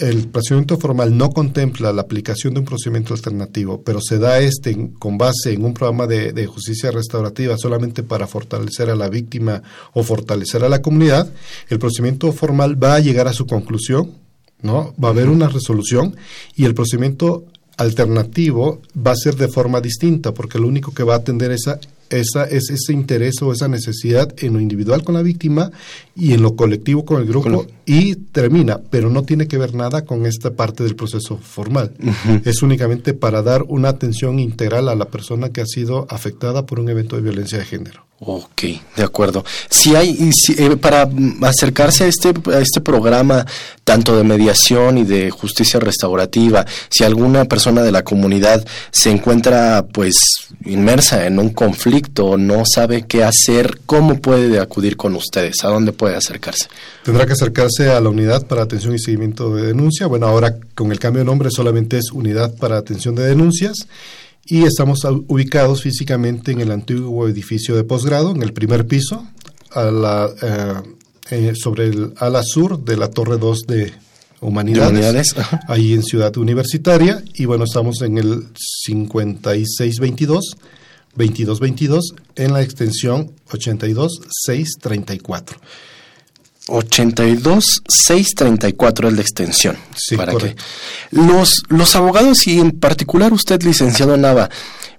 el 0.00 0.28
procedimiento 0.28 0.78
formal 0.78 1.14
no 1.18 1.30
contempla 1.30 1.92
la 1.92 2.00
aplicación 2.00 2.54
de 2.54 2.60
un 2.60 2.66
procedimiento 2.66 3.12
alternativo, 3.12 3.82
pero 3.82 4.00
se 4.00 4.18
da 4.18 4.38
este 4.38 4.92
con 4.98 5.18
base 5.18 5.52
en 5.52 5.66
un 5.66 5.74
programa 5.74 6.06
de, 6.06 6.32
de, 6.32 6.46
justicia 6.46 6.90
restaurativa 6.90 7.58
solamente 7.58 8.02
para 8.02 8.26
fortalecer 8.26 8.88
a 8.88 8.96
la 8.96 9.10
víctima 9.10 9.62
o 9.92 10.02
fortalecer 10.02 10.64
a 10.64 10.70
la 10.70 10.80
comunidad, 10.80 11.30
el 11.68 11.78
procedimiento 11.78 12.32
formal 12.32 12.82
va 12.82 12.94
a 12.94 13.00
llegar 13.00 13.28
a 13.28 13.34
su 13.34 13.44
conclusión, 13.44 14.14
¿no? 14.62 14.94
Va 15.02 15.08
a 15.08 15.12
haber 15.12 15.28
una 15.28 15.48
resolución 15.48 16.16
y 16.56 16.64
el 16.64 16.74
procedimiento 16.74 17.44
alternativo 17.78 18.82
va 18.94 19.12
a 19.12 19.16
ser 19.16 19.36
de 19.36 19.48
forma 19.48 19.80
distinta, 19.80 20.34
porque 20.34 20.58
lo 20.58 20.66
único 20.66 20.92
que 20.92 21.04
va 21.04 21.14
a 21.14 21.18
atender 21.18 21.52
esa, 21.52 21.80
esa, 22.10 22.44
es 22.44 22.70
ese 22.70 22.92
interés 22.92 23.40
o 23.40 23.52
esa 23.52 23.68
necesidad 23.68 24.34
en 24.38 24.52
lo 24.52 24.60
individual 24.60 25.04
con 25.04 25.14
la 25.14 25.22
víctima 25.22 25.70
y 26.14 26.34
en 26.34 26.42
lo 26.42 26.56
colectivo 26.56 27.04
con 27.04 27.20
el 27.20 27.26
grupo 27.26 27.66
y 27.88 28.16
termina, 28.16 28.78
pero 28.90 29.08
no 29.08 29.22
tiene 29.22 29.48
que 29.48 29.56
ver 29.56 29.74
nada 29.74 30.04
con 30.04 30.26
esta 30.26 30.50
parte 30.50 30.84
del 30.84 30.94
proceso 30.94 31.38
formal. 31.38 31.94
Es 32.44 32.60
únicamente 32.60 33.14
para 33.14 33.40
dar 33.40 33.62
una 33.62 33.88
atención 33.88 34.38
integral 34.38 34.90
a 34.90 34.94
la 34.94 35.06
persona 35.06 35.48
que 35.52 35.62
ha 35.62 35.66
sido 35.66 36.06
afectada 36.10 36.66
por 36.66 36.80
un 36.80 36.90
evento 36.90 37.16
de 37.16 37.22
violencia 37.22 37.56
de 37.56 37.64
género. 37.64 38.06
Ok, 38.20 38.62
de 38.96 39.04
acuerdo. 39.04 39.44
Si 39.70 39.94
hay, 39.94 40.30
eh, 40.58 40.76
para 40.76 41.08
acercarse 41.42 42.04
a 42.04 42.06
este, 42.08 42.34
a 42.52 42.58
este 42.58 42.80
programa, 42.80 43.46
tanto 43.84 44.16
de 44.16 44.24
mediación 44.24 44.98
y 44.98 45.04
de 45.04 45.30
justicia 45.30 45.78
restaurativa, 45.78 46.66
si 46.90 47.04
alguna 47.04 47.44
persona 47.44 47.80
de 47.82 47.92
la 47.92 48.02
comunidad 48.02 48.66
se 48.90 49.10
encuentra 49.10 49.86
pues 49.92 50.16
inmersa 50.64 51.26
en 51.26 51.38
un 51.38 51.50
conflicto, 51.50 52.36
no 52.36 52.64
sabe 52.66 53.06
qué 53.06 53.22
hacer, 53.22 53.78
¿cómo 53.86 54.20
puede 54.20 54.58
acudir 54.58 54.96
con 54.96 55.14
ustedes? 55.14 55.64
¿A 55.64 55.68
dónde 55.68 55.92
puede 55.92 56.16
acercarse? 56.16 56.66
Tendrá 57.08 57.24
que 57.24 57.32
acercarse 57.32 57.88
a 57.88 58.02
la 58.02 58.10
unidad 58.10 58.46
para 58.46 58.60
atención 58.60 58.94
y 58.94 58.98
seguimiento 58.98 59.56
de 59.56 59.68
denuncia. 59.68 60.06
Bueno, 60.06 60.26
ahora 60.26 60.58
con 60.74 60.92
el 60.92 60.98
cambio 60.98 61.20
de 61.20 61.24
nombre 61.24 61.48
solamente 61.50 61.96
es 61.96 62.12
unidad 62.12 62.54
para 62.56 62.76
atención 62.76 63.14
de 63.14 63.24
denuncias 63.24 63.88
y 64.44 64.64
estamos 64.64 65.06
ubicados 65.26 65.80
físicamente 65.80 66.52
en 66.52 66.60
el 66.60 66.70
antiguo 66.70 67.26
edificio 67.26 67.74
de 67.76 67.84
posgrado, 67.84 68.32
en 68.32 68.42
el 68.42 68.52
primer 68.52 68.86
piso, 68.86 69.26
a 69.70 69.84
la, 69.84 70.28
eh, 70.42 70.74
eh, 71.30 71.54
sobre 71.54 71.86
el 71.86 72.12
ala 72.18 72.42
sur 72.42 72.84
de 72.84 72.98
la 72.98 73.08
Torre 73.08 73.38
2 73.38 73.62
de 73.66 73.94
Humanidades, 74.42 75.34
ahí 75.66 75.94
en 75.94 76.02
Ciudad 76.02 76.36
Universitaria, 76.36 77.24
y 77.32 77.46
bueno, 77.46 77.64
estamos 77.64 78.02
en 78.02 78.18
el 78.18 78.48
5622, 78.84 80.58
2222, 81.16 82.14
en 82.36 82.52
la 82.52 82.60
extensión 82.60 83.32
82634. 83.50 85.58
82 86.68 87.82
634 87.88 89.08
es 89.08 89.14
la 89.14 89.20
extensión. 89.20 89.76
Sí, 89.96 90.16
para 90.16 90.34
que 90.34 90.54
los, 91.10 91.62
los 91.68 91.96
abogados 91.96 92.46
y 92.46 92.60
en 92.60 92.72
particular 92.72 93.32
usted, 93.32 93.62
licenciado 93.62 94.16
Nava, 94.16 94.48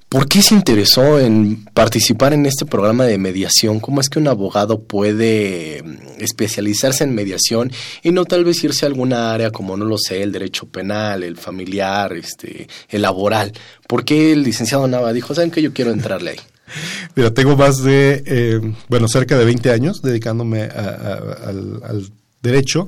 ¿por 0.09 0.27
qué 0.27 0.41
se 0.41 0.55
interesó 0.55 1.19
en 1.19 1.63
participar 1.65 2.33
en 2.33 2.45
este 2.45 2.65
programa 2.65 3.05
de 3.05 3.17
mediación? 3.17 3.79
¿Cómo 3.79 4.01
es 4.01 4.09
que 4.09 4.19
un 4.19 4.27
abogado 4.27 4.81
puede 4.81 5.83
especializarse 6.17 7.03
en 7.03 7.13
mediación 7.13 7.71
y 8.03 8.11
no 8.11 8.25
tal 8.25 8.43
vez 8.43 8.63
irse 8.63 8.85
a 8.85 8.89
alguna 8.89 9.31
área 9.33 9.51
como, 9.51 9.77
no 9.77 9.85
lo 9.85 9.97
sé, 9.97 10.23
el 10.23 10.31
derecho 10.31 10.65
penal, 10.67 11.23
el 11.23 11.37
familiar, 11.37 12.13
este, 12.13 12.67
el 12.89 13.03
laboral? 13.03 13.53
¿Por 13.87 14.03
qué 14.03 14.33
el 14.33 14.43
licenciado 14.43 14.87
Nava 14.87 15.13
dijo, 15.13 15.35
saben 15.35 15.51
que 15.51 15.61
yo 15.61 15.73
quiero 15.73 15.91
entrarle 15.91 16.31
ahí? 16.31 16.39
Mira, 17.15 17.33
tengo 17.33 17.55
más 17.55 17.83
de, 17.83 18.23
eh, 18.25 18.61
bueno, 18.87 19.07
cerca 19.07 19.37
de 19.37 19.45
20 19.45 19.71
años 19.71 20.01
dedicándome 20.01 20.63
al, 20.63 22.11
derecho 22.41 22.87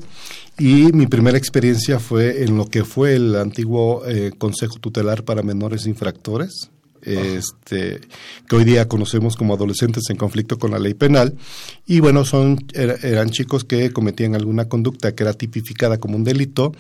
y 0.57 0.93
mi 0.93 1.07
primera 1.07 1.37
experiencia 1.37 1.99
fue 1.99 2.43
en 2.43 2.55
lo 2.55 2.67
que 2.67 2.85
fue 2.85 3.15
el 3.15 3.35
antiguo 3.35 4.03
eh, 4.07 4.31
Consejo 4.37 4.79
Tutelar 4.79 5.25
para 5.25 5.43
Menores 5.43 5.87
Infractores, 5.87 6.69
este, 7.03 7.99
que 8.47 8.55
hoy 8.55 8.63
día 8.63 8.87
conocemos 8.87 9.35
como 9.35 9.55
adolescentes 9.55 10.03
en 10.09 10.17
conflicto 10.17 10.59
con 10.59 10.71
la 10.71 10.79
ley 10.79 10.93
penal. 10.93 11.35
Y 11.85 11.99
bueno, 11.99 12.25
son, 12.25 12.65
eran 12.73 13.31
chicos 13.31 13.63
que 13.63 13.91
cometían 13.91 14.35
alguna 14.35 14.69
conducta 14.69 15.15
que 15.15 15.23
era 15.23 15.33
tipificada 15.33 15.99
como 15.99 16.15
un 16.15 16.23
delito 16.23 16.73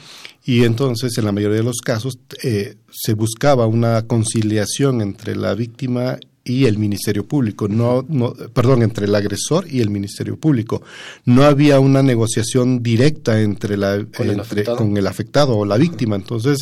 y 0.45 0.63
entonces 0.63 1.17
en 1.17 1.25
la 1.25 1.31
mayoría 1.31 1.57
de 1.57 1.63
los 1.63 1.81
casos 1.81 2.19
eh, 2.43 2.75
se 2.91 3.13
buscaba 3.13 3.67
una 3.67 4.03
conciliación 4.07 5.01
entre 5.01 5.35
la 5.35 5.53
víctima 5.55 6.17
y 6.43 6.65
el 6.65 6.77
Ministerio 6.77 7.25
Público, 7.27 7.67
no, 7.67 8.03
no, 8.07 8.33
perdón, 8.33 8.81
entre 8.81 9.05
el 9.05 9.13
agresor 9.13 9.67
y 9.69 9.79
el 9.81 9.89
Ministerio 9.89 10.37
Público. 10.37 10.81
No 11.25 11.43
había 11.43 11.79
una 11.79 12.01
negociación 12.01 12.81
directa 12.81 13.41
entre 13.41 13.77
la 13.77 14.05
con, 14.15 14.29
el, 14.29 14.39
afectado? 14.39 14.77
con 14.77 14.97
el 14.97 15.07
afectado 15.07 15.57
o 15.57 15.65
la 15.65 15.77
víctima. 15.77 16.15
Entonces, 16.15 16.59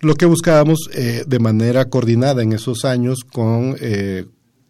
lo 0.00 0.14
que 0.16 0.26
buscábamos 0.26 0.90
eh, 0.94 1.24
de 1.26 1.38
manera 1.38 1.88
coordinada 1.88 2.42
en 2.42 2.52
esos 2.52 2.84
años 2.84 3.20
con 3.24 3.76
eh, 3.80 4.24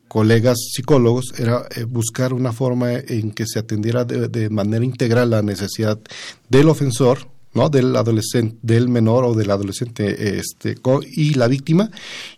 colegas 0.09 0.59
psicólogos 0.73 1.33
era 1.39 1.67
eh, 1.75 1.85
buscar 1.85 2.35
una 2.35 2.53
forma 2.53 2.93
en 2.93 3.31
que 3.31 3.47
se 3.47 3.61
atendiera 3.61 4.05
de, 4.05 4.29
de 4.29 4.51
manera 4.51 4.85
integral 4.85 5.31
la 5.31 5.41
necesidad 5.41 5.99
del 6.51 6.69
ofensor 6.69 7.29
¿no? 7.53 7.69
del 7.69 7.97
adolescente, 7.97 8.57
del 8.63 8.89
menor 8.89 9.25
o 9.25 9.35
del 9.35 9.51
adolescente 9.51 10.39
este, 10.39 10.77
y 11.13 11.35
la 11.35 11.49
víctima. 11.49 11.91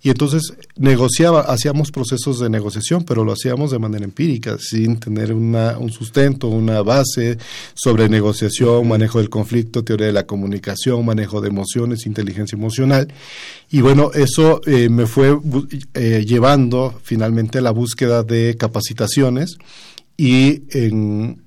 Y 0.02 0.10
entonces 0.10 0.54
negociaba, 0.76 1.40
hacíamos 1.42 1.90
procesos 1.90 2.38
de 2.40 2.48
negociación, 2.48 3.04
pero 3.04 3.24
lo 3.24 3.32
hacíamos 3.32 3.70
de 3.70 3.78
manera 3.78 4.04
empírica, 4.04 4.56
sin 4.58 4.98
tener 4.98 5.32
una, 5.32 5.78
un 5.78 5.90
sustento, 5.90 6.48
una 6.48 6.82
base 6.82 7.38
sobre 7.74 8.08
negociación, 8.08 8.88
manejo 8.88 9.18
del 9.18 9.30
conflicto, 9.30 9.84
teoría 9.84 10.06
de 10.06 10.12
la 10.12 10.26
comunicación, 10.26 11.04
manejo 11.04 11.40
de 11.40 11.48
emociones, 11.48 12.06
inteligencia 12.06 12.56
emocional. 12.56 13.12
Y 13.70 13.80
bueno, 13.80 14.10
eso 14.14 14.60
eh, 14.66 14.88
me 14.88 15.06
fue 15.06 15.38
eh, 15.94 16.24
llevando 16.26 16.98
finalmente 17.02 17.58
a 17.58 17.62
la 17.62 17.70
búsqueda 17.70 18.22
de 18.22 18.56
capacitaciones 18.58 19.56
y 20.16 20.62
en 20.70 21.41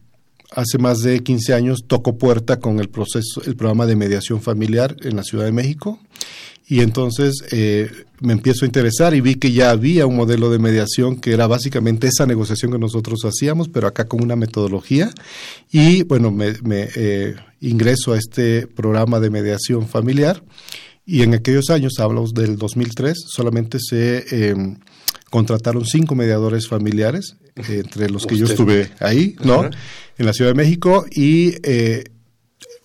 hace 0.56 0.78
más 0.78 1.00
de 1.00 1.22
15 1.22 1.54
años 1.54 1.84
toco 1.86 2.18
puerta 2.18 2.60
con 2.60 2.80
el 2.80 2.90
proceso, 2.90 3.42
el 3.46 3.56
programa 3.56 3.86
de 3.86 3.96
mediación 3.96 4.42
familiar 4.42 4.96
en 5.04 5.16
la 5.16 5.24
Ciudad 5.24 5.46
de 5.46 5.52
México. 5.52 6.00
Y 6.68 6.80
entonces 6.80 7.44
eh, 7.52 7.92
me 8.22 8.34
empiezo 8.34 8.66
a 8.66 8.68
interesar 8.68 9.14
y 9.14 9.22
vi 9.22 9.36
que 9.36 9.52
ya 9.52 9.70
había 9.70 10.08
un 10.08 10.16
modelo 10.16 10.50
de 10.50 10.58
mediación 10.58 11.18
que 11.18 11.32
era 11.32 11.46
básicamente 11.46 12.08
esa 12.08 12.26
negociación 12.26 12.72
que 12.72 12.80
nosotros 12.80 13.20
hacíamos, 13.24 13.70
pero 13.70 13.88
acá 13.88 14.06
con 14.06 14.24
una 14.24 14.36
metodología. 14.36 15.12
Y 15.72 16.04
bueno, 16.04 16.32
me, 16.32 16.56
eh, 16.72 17.36
ingreso 17.62 18.14
a 18.14 18.18
este 18.18 18.66
programa 18.66 19.20
de 19.20 19.30
mediación 19.30 19.88
familiar. 19.88 20.42
Y 21.06 21.22
en 21.22 21.36
aquellos 21.36 21.70
años, 21.70 22.00
hablamos 22.00 22.34
del 22.34 22.58
2003, 22.58 23.16
solamente 23.28 23.78
se 23.80 24.26
eh, 24.32 24.56
contrataron 25.30 25.86
cinco 25.86 26.16
mediadores 26.16 26.68
familiares, 26.68 27.36
entre 27.56 28.10
los 28.10 28.26
que 28.26 28.38
yo 28.38 28.46
estuve 28.46 28.92
ahí, 29.00 29.36
¿no? 29.44 29.70
en 30.18 30.26
la 30.26 30.34
Ciudad 30.34 30.52
de 30.52 30.56
México 30.56 31.06
y 31.12 31.56
eh, 31.64 32.04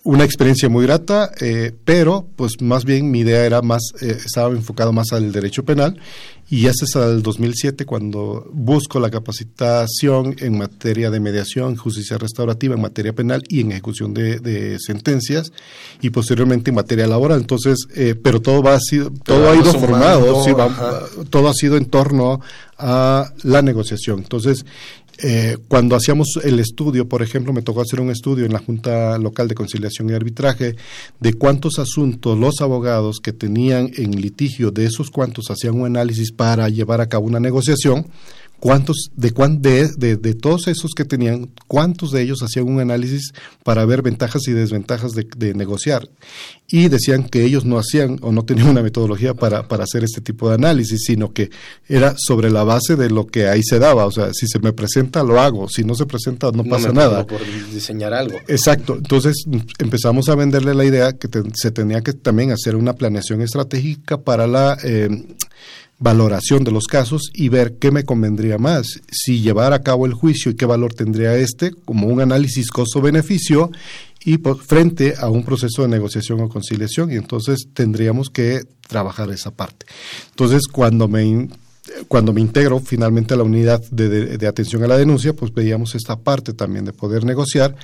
una 0.03 0.23
experiencia 0.23 0.67
muy 0.67 0.85
grata, 0.85 1.31
eh, 1.39 1.73
pero 1.85 2.27
pues 2.35 2.61
más 2.61 2.85
bien 2.85 3.11
mi 3.11 3.19
idea 3.19 3.45
era 3.45 3.61
más, 3.61 3.81
eh, 4.01 4.17
estaba 4.25 4.49
enfocado 4.49 4.91
más 4.91 5.11
al 5.11 5.31
derecho 5.31 5.63
penal 5.63 5.99
y 6.49 6.63
ya 6.63 6.71
hasta 6.71 7.05
el 7.05 7.21
2007 7.21 7.85
cuando 7.85 8.49
busco 8.51 8.99
la 8.99 9.09
capacitación 9.11 10.35
en 10.39 10.57
materia 10.57 11.11
de 11.11 11.19
mediación, 11.19 11.77
justicia 11.77 12.17
restaurativa, 12.17 12.75
en 12.75 12.81
materia 12.81 13.13
penal 13.13 13.43
y 13.47 13.61
en 13.61 13.71
ejecución 13.71 14.13
de, 14.13 14.77
sentencias 14.79 15.53
y 16.01 16.09
posteriormente 16.09 16.71
en 16.71 16.75
materia 16.75 17.07
laboral. 17.07 17.39
Entonces, 17.39 17.77
pero 18.21 18.41
todo 18.41 18.61
va 18.61 18.75
a 18.75 18.79
sido, 18.81 19.11
todo 19.23 19.49
ha 19.49 19.55
ido 19.55 19.71
formado, 19.71 20.43
todo 21.29 21.47
ha 21.47 21.53
sido 21.53 21.77
en 21.77 21.85
torno 21.85 22.41
a 22.77 23.31
la 23.43 23.61
negociación. 23.61 24.19
Entonces, 24.19 24.65
eh, 25.23 25.57
cuando 25.67 25.95
hacíamos 25.95 26.39
el 26.43 26.59
estudio, 26.59 27.07
por 27.07 27.21
ejemplo, 27.21 27.53
me 27.53 27.61
tocó 27.61 27.81
hacer 27.81 28.01
un 28.01 28.09
estudio 28.09 28.45
en 28.45 28.53
la 28.53 28.59
Junta 28.59 29.17
Local 29.17 29.47
de 29.47 29.55
Conciliación 29.55 30.09
y 30.09 30.13
Arbitraje 30.13 30.75
de 31.19 31.33
cuántos 31.33 31.77
asuntos 31.77 32.37
los 32.37 32.61
abogados 32.61 33.19
que 33.21 33.31
tenían 33.31 33.91
en 33.95 34.19
litigio, 34.19 34.71
de 34.71 34.85
esos 34.85 35.11
cuantos 35.11 35.51
hacían 35.51 35.75
un 35.75 35.85
análisis 35.85 36.31
para 36.31 36.69
llevar 36.69 37.01
a 37.01 37.07
cabo 37.07 37.27
una 37.27 37.39
negociación, 37.39 38.07
cuántos, 38.61 39.09
de, 39.15 39.31
cuán, 39.31 39.61
de, 39.61 39.89
de, 39.97 40.17
de, 40.17 40.35
todos 40.35 40.67
esos 40.67 40.91
que 40.95 41.03
tenían, 41.03 41.49
cuántos 41.67 42.11
de 42.11 42.21
ellos 42.21 42.43
hacían 42.43 42.67
un 42.67 42.79
análisis 42.79 43.33
para 43.63 43.83
ver 43.85 44.03
ventajas 44.03 44.47
y 44.47 44.51
desventajas 44.51 45.13
de, 45.13 45.27
de, 45.35 45.55
negociar. 45.55 46.07
Y 46.67 46.87
decían 46.87 47.23
que 47.23 47.43
ellos 47.43 47.65
no 47.65 47.79
hacían 47.79 48.19
o 48.21 48.31
no 48.31 48.45
tenían 48.45 48.67
una 48.67 48.83
metodología 48.83 49.33
para, 49.33 49.67
para 49.67 49.85
hacer 49.85 50.03
este 50.03 50.21
tipo 50.21 50.47
de 50.47 50.55
análisis, 50.55 51.01
sino 51.05 51.33
que 51.33 51.49
era 51.89 52.13
sobre 52.15 52.51
la 52.51 52.63
base 52.63 52.95
de 52.95 53.09
lo 53.09 53.25
que 53.25 53.47
ahí 53.47 53.63
se 53.63 53.79
daba. 53.79 54.05
O 54.05 54.11
sea, 54.11 54.31
si 54.31 54.45
se 54.47 54.59
me 54.59 54.71
presenta, 54.73 55.23
lo 55.23 55.41
hago. 55.41 55.67
Si 55.67 55.83
no 55.83 55.95
se 55.95 56.05
presenta, 56.05 56.51
no, 56.51 56.63
no 56.63 56.69
pasa 56.69 56.93
nada. 56.93 57.25
por 57.25 57.41
diseñar 57.73 58.13
algo. 58.13 58.37
Exacto. 58.47 58.95
Entonces 58.95 59.43
empezamos 59.79 60.29
a 60.29 60.35
venderle 60.35 60.75
la 60.75 60.85
idea 60.85 61.13
que 61.13 61.27
te, 61.27 61.41
se 61.55 61.71
tenía 61.71 62.01
que 62.01 62.13
también 62.13 62.51
hacer 62.51 62.75
una 62.75 62.93
planeación 62.93 63.41
estratégica 63.41 64.21
para 64.21 64.45
la... 64.45 64.77
Eh, 64.83 65.09
valoración 66.01 66.63
de 66.63 66.71
los 66.71 66.87
casos 66.87 67.29
y 67.31 67.49
ver 67.49 67.77
qué 67.77 67.91
me 67.91 68.03
convendría 68.03 68.57
más, 68.57 69.01
si 69.11 69.39
llevar 69.39 69.71
a 69.71 69.83
cabo 69.83 70.07
el 70.07 70.13
juicio 70.13 70.51
y 70.51 70.55
qué 70.55 70.65
valor 70.65 70.93
tendría 70.93 71.35
este, 71.35 71.71
como 71.85 72.07
un 72.07 72.19
análisis 72.19 72.71
costo-beneficio 72.71 73.71
y 74.25 74.37
frente 74.65 75.13
a 75.17 75.29
un 75.29 75.43
proceso 75.43 75.83
de 75.83 75.87
negociación 75.87 76.41
o 76.41 76.49
conciliación 76.49 77.11
y 77.11 77.15
entonces 77.15 77.67
tendríamos 77.73 78.31
que 78.31 78.61
trabajar 78.87 79.29
esa 79.29 79.51
parte. 79.51 79.85
Entonces, 80.31 80.67
cuando 80.67 81.07
me 81.07 81.47
cuando 82.07 82.31
me 82.31 82.41
integro 82.41 82.79
finalmente 82.79 83.33
a 83.33 83.37
la 83.37 83.43
unidad 83.43 83.81
de, 83.89 84.37
de, 84.37 84.47
atención 84.47 84.83
a 84.83 84.87
la 84.87 84.97
denuncia, 84.97 85.33
pues 85.33 85.51
veíamos 85.51 85.95
esta 85.95 86.19
parte 86.19 86.53
también 86.53 86.85
de 86.85 86.93
poder 86.93 87.25
negociar, 87.25 87.75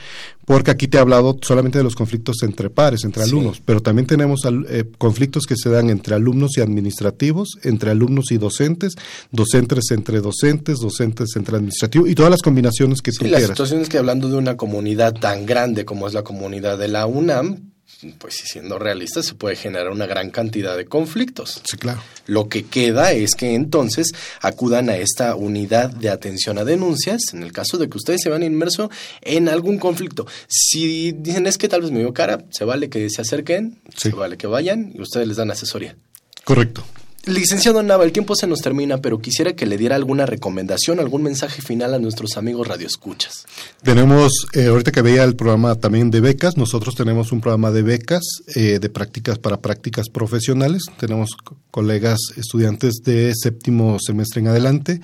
porque 0.45 0.69
aquí 0.69 0.87
te 0.87 0.97
he 0.97 1.01
hablado 1.01 1.37
solamente 1.41 1.79
de 1.79 1.83
los 1.83 1.95
conflictos 1.95 2.43
entre 2.43 2.69
pares, 2.69 3.03
entre 3.03 3.23
sí. 3.23 3.29
alumnos, 3.29 3.61
pero 3.65 3.81
también 3.81 4.05
tenemos 4.05 4.41
eh, 4.69 4.85
conflictos 4.99 5.45
que 5.45 5.55
se 5.55 5.69
dan 5.69 5.89
entre 5.89 6.13
alumnos 6.13 6.57
y 6.57 6.61
administrativos, 6.61 7.57
entre 7.63 7.89
alumnos 7.89 8.31
y 8.31 8.37
docentes, 8.37 8.95
docentes 9.31 9.89
entre 9.89 10.21
docentes, 10.21 10.79
docentes 10.79 11.35
entre 11.35 11.55
administrativos 11.57 12.07
y 12.07 12.13
todas 12.13 12.31
las 12.31 12.41
combinaciones 12.41 13.01
que 13.01 13.11
sí, 13.11 13.19
tú 13.19 13.25
las 13.25 13.39
quieras. 13.39 13.57
situaciones 13.57 13.89
que 13.89 13.97
hablando 13.97 14.29
de 14.29 14.35
una 14.35 14.57
comunidad 14.57 15.13
tan 15.15 15.47
grande 15.47 15.85
como 15.85 16.07
es 16.07 16.13
la 16.13 16.23
comunidad 16.23 16.77
de 16.77 16.87
la 16.87 17.07
UNAM, 17.07 17.71
pues 18.19 18.35
siendo 18.35 18.79
realistas, 18.79 19.25
se 19.25 19.35
puede 19.35 19.55
generar 19.55 19.89
una 19.89 20.05
gran 20.05 20.29
cantidad 20.29 20.77
de 20.77 20.85
conflictos. 20.85 21.61
Sí, 21.63 21.77
claro. 21.77 22.01
Lo 22.25 22.49
que 22.49 22.63
queda 22.63 23.11
es 23.11 23.35
que 23.35 23.53
entonces 23.53 24.11
acudan 24.41 24.89
a 24.89 24.97
esta 24.97 25.35
unidad 25.35 25.89
de 25.89 26.09
atención 26.09 26.57
a 26.57 26.65
denuncias, 26.65 27.21
en 27.33 27.43
el 27.43 27.51
caso 27.51 27.77
de 27.77 27.89
que 27.89 27.97
ustedes 27.97 28.21
se 28.21 28.29
van 28.29 28.43
inmersos 28.43 28.89
en 29.21 29.49
algún 29.49 29.79
conflicto. 29.79 30.27
Si 30.47 31.11
dicen 31.11 31.47
es 31.47 31.57
que 31.57 31.69
tal 31.69 31.81
vez 31.81 31.91
me 31.91 31.99
dio 31.99 32.13
cara, 32.13 32.45
se 32.51 32.65
vale 32.65 32.89
que 32.89 33.09
se 33.09 33.21
acerquen, 33.21 33.79
sí. 33.95 34.09
se 34.09 34.15
vale 34.15 34.37
que 34.37 34.47
vayan 34.47 34.91
y 34.93 35.01
ustedes 35.01 35.27
les 35.27 35.37
dan 35.37 35.51
asesoría. 35.51 35.95
Correcto. 36.43 36.83
Licenciado 37.27 37.83
Nava, 37.83 38.05
el 38.05 38.11
tiempo 38.11 38.35
se 38.35 38.47
nos 38.47 38.61
termina, 38.61 39.01
pero 39.01 39.19
quisiera 39.19 39.53
que 39.53 39.65
le 39.65 39.77
diera 39.77 39.95
alguna 39.95 40.25
recomendación, 40.25 40.99
algún 40.99 41.23
mensaje 41.23 41.61
final 41.61 41.93
a 41.93 41.99
nuestros 41.99 42.37
amigos 42.37 42.67
radioescuchas. 42.67 43.45
Tenemos, 43.83 44.31
eh, 44.53 44.67
ahorita 44.67 44.91
que 44.91 45.01
veía 45.01 45.23
el 45.23 45.35
programa 45.35 45.75
también 45.75 46.09
de 46.09 46.21
becas, 46.21 46.57
nosotros 46.57 46.95
tenemos 46.95 47.31
un 47.31 47.41
programa 47.41 47.71
de 47.71 47.81
becas 47.81 48.23
eh, 48.55 48.79
de 48.79 48.89
prácticas 48.89 49.39
para 49.39 49.61
prácticas 49.61 50.07
profesionales. 50.09 50.83
Tenemos 50.99 51.31
colegas 51.69 52.19
estudiantes 52.37 53.01
de 53.03 53.33
séptimo 53.35 53.97
semestre 53.99 54.41
en 54.41 54.47
adelante 54.47 55.01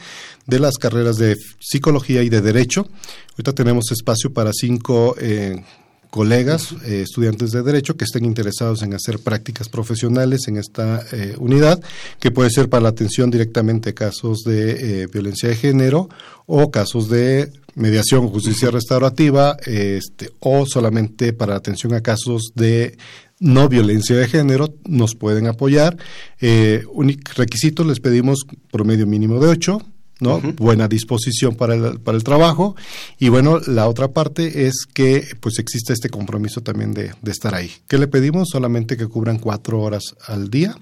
de 0.48 0.60
las 0.60 0.78
carreras 0.78 1.18
de 1.18 1.38
psicología 1.60 2.24
y 2.24 2.30
de 2.30 2.42
derecho. 2.42 2.88
Ahorita 3.32 3.54
tenemos 3.54 3.92
espacio 3.92 4.32
para 4.32 4.52
cinco 4.54 5.16
eh, 5.20 5.64
colegas, 6.14 6.76
eh, 6.86 7.02
estudiantes 7.02 7.54
de 7.54 7.64
Derecho 7.64 7.98
que 7.98 8.04
estén 8.04 8.24
interesados 8.24 8.84
en 8.84 8.94
hacer 8.94 9.18
prácticas 9.18 9.68
profesionales 9.68 10.42
en 10.48 10.58
esta 10.58 11.04
eh, 11.12 11.34
unidad, 11.40 11.82
que 12.20 12.30
puede 12.30 12.52
ser 12.52 12.70
para 12.70 12.84
la 12.84 12.90
atención 12.90 13.32
directamente 13.32 13.90
a 13.90 13.96
casos 13.96 14.44
de 14.46 15.02
eh, 15.02 15.08
violencia 15.12 15.50
de 15.50 15.56
género 15.56 16.10
o 16.46 16.70
casos 16.70 17.10
de 17.10 17.52
mediación, 17.74 18.30
justicia 18.30 18.70
restaurativa, 18.70 19.58
este, 19.66 20.30
o 20.40 20.68
solamente 20.68 21.34
para 21.34 21.56
atención 21.56 21.96
a 21.96 22.02
casos 22.02 22.52
de 22.54 22.96
no 23.40 23.68
violencia 23.68 24.16
de 24.16 24.28
género, 24.28 24.76
nos 24.86 25.16
pueden 25.16 25.48
apoyar. 25.48 25.98
Requisitos 26.40 27.88
les 27.88 28.00
pedimos 28.00 28.46
promedio 28.72 29.08
mínimo 29.08 29.40
de 29.40 29.48
8, 29.48 29.82
¿no? 30.24 30.38
Uh 30.38 30.42
-huh. 30.42 30.56
Buena 30.56 30.88
disposición 30.88 31.56
para 31.56 31.76
el, 31.76 32.00
para 32.00 32.18
el 32.18 32.24
trabajo. 32.24 32.76
Y 33.20 33.30
bueno, 33.30 33.60
la 33.68 33.88
otra 33.88 34.08
parte 34.08 34.66
es 34.68 34.86
que 34.92 35.28
pues 35.40 35.60
existe 35.60 35.94
este 35.94 36.10
compromiso 36.10 36.62
también 36.62 36.94
de, 36.94 37.12
de 37.22 37.32
estar 37.32 37.54
ahí. 37.54 37.72
¿Qué 37.88 37.98
le 37.98 38.08
pedimos? 38.08 38.50
Solamente 38.50 38.98
que 38.98 39.08
cubran 39.08 39.38
cuatro 39.38 39.82
horas 39.82 40.16
al 40.26 40.50
día, 40.50 40.76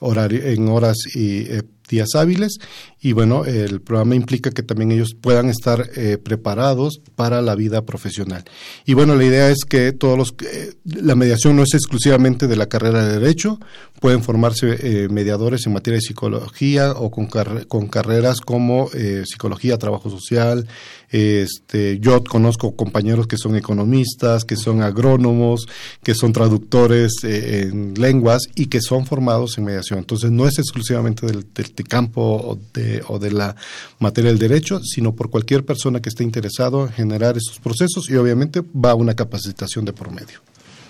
en 0.00 0.68
horas 0.68 0.96
y 1.14 1.40
eh, 1.40 1.62
días 1.88 2.14
hábiles 2.14 2.58
y 3.00 3.12
bueno, 3.12 3.44
el 3.44 3.80
programa 3.80 4.14
implica 4.14 4.50
que 4.50 4.62
también 4.62 4.90
ellos 4.90 5.14
puedan 5.20 5.48
estar 5.48 5.88
eh, 5.96 6.18
preparados 6.18 7.00
para 7.14 7.42
la 7.42 7.54
vida 7.54 7.86
profesional. 7.86 8.44
Y 8.84 8.94
bueno, 8.94 9.14
la 9.14 9.24
idea 9.24 9.50
es 9.50 9.64
que 9.68 9.92
todos 9.92 10.18
los 10.18 10.34
eh, 10.44 10.74
la 10.84 11.14
mediación 11.14 11.56
no 11.56 11.62
es 11.62 11.74
exclusivamente 11.74 12.48
de 12.48 12.56
la 12.56 12.66
carrera 12.66 13.04
de 13.04 13.18
derecho, 13.18 13.60
pueden 14.00 14.22
formarse 14.22 14.78
eh, 14.80 15.08
mediadores 15.08 15.66
en 15.66 15.72
materia 15.72 15.98
de 15.98 16.02
psicología 16.02 16.92
o 16.92 17.10
con, 17.10 17.28
con 17.68 17.88
carreras 17.88 18.40
como 18.40 18.90
psicología, 19.24 19.78
trabajo 19.78 20.10
social. 20.10 20.66
Este, 21.10 21.98
yo 22.00 22.22
conozco 22.22 22.76
compañeros 22.76 23.26
que 23.26 23.38
son 23.38 23.56
economistas, 23.56 24.44
que 24.44 24.56
son 24.56 24.82
agrónomos, 24.82 25.66
que 26.02 26.14
son 26.14 26.32
traductores 26.32 27.12
eh, 27.22 27.68
en 27.70 27.94
lenguas 27.94 28.42
y 28.54 28.66
que 28.66 28.80
son 28.80 29.06
formados 29.06 29.56
en 29.58 29.64
mediación. 29.64 30.00
Entonces 30.00 30.30
no 30.30 30.46
es 30.46 30.58
exclusivamente 30.58 31.26
del, 31.26 31.46
campo 31.88 32.20
o 32.22 32.58
de, 32.74 33.02
o 33.08 33.18
de 33.18 33.30
la 33.30 33.56
materia 33.98 34.30
del 34.30 34.38
derecho, 34.38 34.80
sino 34.82 35.14
por 35.14 35.30
cualquier 35.30 35.64
persona 35.64 36.00
que 36.00 36.10
esté 36.10 36.24
interesado 36.24 36.86
en 36.86 36.92
generar 36.92 37.36
esos 37.36 37.58
procesos 37.58 38.10
y 38.10 38.16
obviamente 38.16 38.60
va 38.60 38.90
a 38.90 38.94
una 38.94 39.14
capacitación 39.14 39.84
de 39.84 39.92
por 39.92 40.10
medio. 40.10 40.40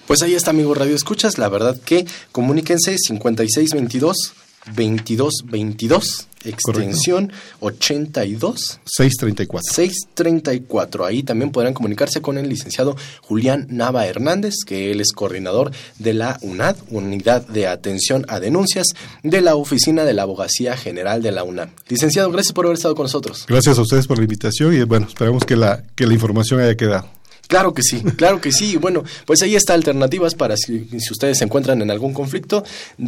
Pues 0.07 0.23
ahí 0.23 0.35
está, 0.35 0.51
amigo 0.51 0.75
Radio 0.75 0.97
Escuchas. 0.97 1.37
La 1.37 1.49
verdad 1.49 1.79
que 1.79 2.07
comuníquense 2.33 2.97
5622 2.99 4.33
2222 4.67 6.29
extensión 6.45 7.27
Correcto. 7.61 7.83
82 7.83 8.81
634 8.85 9.73
634 9.73 11.05
ahí 11.05 11.23
también 11.23 11.51
podrán 11.51 11.75
comunicarse 11.75 12.21
con 12.21 12.39
el 12.39 12.49
licenciado 12.49 12.97
Julián 13.23 13.67
Nava 13.71 14.07
Hernández 14.07 14.55
que 14.67 14.91
él 14.91 15.01
es 15.01 15.13
coordinador 15.13 15.73
de 15.99 16.15
la 16.15 16.39
UNAD 16.43 16.77
Unidad 16.91 17.47
de 17.47 17.67
Atención 17.67 18.25
a 18.29 18.41
Denuncias 18.41 18.89
de 19.23 19.41
la 19.41 19.57
Oficina 19.57 20.05
de 20.05 20.15
la 20.15 20.23
Abogacía 20.23 20.77
General 20.77 21.23
de 21.23 21.33
la 21.33 21.45
UNAM. 21.45 21.71
Licenciado 21.89 22.31
gracias 22.31 22.53
por 22.53 22.67
haber 22.67 22.77
estado 22.77 22.95
con 22.95 23.05
nosotros. 23.05 23.45
Gracias 23.49 23.79
a 23.79 23.83
ustedes 23.83 24.07
por 24.07 24.19
la 24.19 24.25
invitación 24.25 24.75
y 24.75 24.83
bueno 24.83 25.07
esperamos 25.09 25.45
que 25.45 25.57
la 25.57 25.85
que 25.95 26.07
la 26.07 26.15
información 26.15 26.61
haya 26.61 26.77
quedado 26.77 27.18
Claro 27.49 27.73
que 27.73 27.83
sí, 27.83 28.03
claro 28.17 28.43
que 28.43 28.53
sí. 28.53 28.77
Bueno, 28.77 29.05
pues 29.25 29.41
ahí 29.41 29.55
está 29.55 29.73
alternativas 29.73 30.35
para 30.35 30.59
si, 30.59 30.85
si, 30.85 31.11
ustedes 31.11 31.39
se 31.39 31.45
encuentran 31.45 31.81
en 31.81 31.91
algún 31.91 32.13
conflicto, 32.13 32.63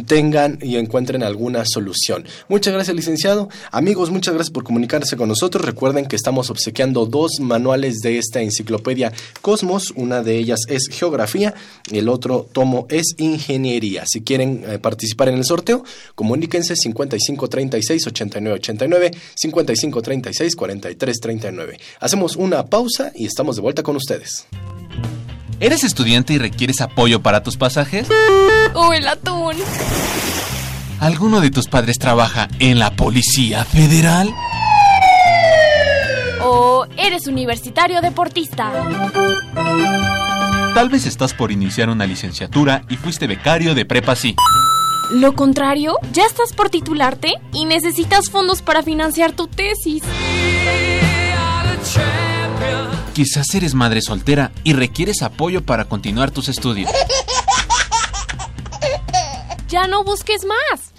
tengan 0.07 0.57
y 0.63 0.77
encuentren 0.77 1.21
alguna 1.21 1.63
solución. 1.63 2.25
Muchas 2.49 2.73
gracias, 2.73 2.95
licenciado. 2.95 3.49
Amigos, 3.71 4.09
muchas 4.09 4.33
gracias 4.33 4.51
por 4.51 4.63
comunicarse 4.63 5.15
con 5.15 5.29
nosotros. 5.29 5.63
Recuerden 5.63 6.07
que 6.07 6.15
estamos 6.15 6.49
obsequiando 6.49 7.05
dos 7.05 7.33
manuales 7.39 7.99
de 7.99 8.17
esta 8.17 8.41
enciclopedia 8.41 9.13
Cosmos. 9.41 9.93
Una 9.95 10.23
de 10.23 10.37
ellas 10.37 10.61
es 10.67 10.87
geografía 10.89 11.53
y 11.91 11.99
el 11.99 12.09
otro 12.09 12.47
tomo 12.51 12.87
es 12.89 13.13
ingeniería. 13.19 14.05
Si 14.07 14.21
quieren 14.21 14.63
eh, 14.65 14.79
participar 14.79 15.29
en 15.29 15.35
el 15.35 15.45
sorteo, 15.45 15.83
comuníquense 16.15 16.75
5536 16.75 18.07
8989 18.07 19.11
5536 19.35 20.55
4339. 20.55 21.79
Hacemos 21.99 22.35
una 22.37 22.65
pausa 22.65 23.11
y 23.13 23.27
estamos 23.27 23.55
de 23.55 23.61
vuelta 23.61 23.83
con 23.83 23.95
ustedes. 23.95 24.30
¿Eres 25.59 25.83
estudiante 25.83 26.33
y 26.33 26.37
requieres 26.37 26.81
apoyo 26.81 27.21
para 27.21 27.43
tus 27.43 27.57
pasajes? 27.57 28.07
¡Oh, 28.73 28.93
el 28.93 29.07
atún! 29.07 29.55
¿Alguno 30.99 31.41
de 31.41 31.51
tus 31.51 31.67
padres 31.67 31.99
trabaja 31.99 32.47
en 32.59 32.79
la 32.79 32.91
Policía 32.95 33.63
Federal? 33.65 34.29
¿O 36.41 36.85
eres 36.97 37.27
universitario 37.27 38.01
deportista? 38.01 38.71
Tal 40.73 40.89
vez 40.89 41.05
estás 41.05 41.33
por 41.33 41.51
iniciar 41.51 41.89
una 41.89 42.05
licenciatura 42.05 42.83
y 42.89 42.95
fuiste 42.95 43.27
becario 43.27 43.75
de 43.75 43.85
prepa 43.85 44.15
sí. 44.15 44.35
Lo 45.11 45.33
contrario, 45.35 45.97
ya 46.13 46.25
estás 46.25 46.53
por 46.53 46.69
titularte 46.69 47.33
y 47.53 47.65
necesitas 47.65 48.29
fondos 48.29 48.61
para 48.61 48.81
financiar 48.81 49.33
tu 49.33 49.47
tesis. 49.47 50.03
Quizás 53.13 53.53
eres 53.53 53.73
madre 53.73 54.01
soltera 54.01 54.51
y 54.63 54.73
requieres 54.73 55.21
apoyo 55.21 55.65
para 55.65 55.85
continuar 55.85 56.31
tus 56.31 56.47
estudios. 56.47 56.89
Ya 59.67 59.87
no 59.87 60.03
busques 60.03 60.45
más. 60.45 60.93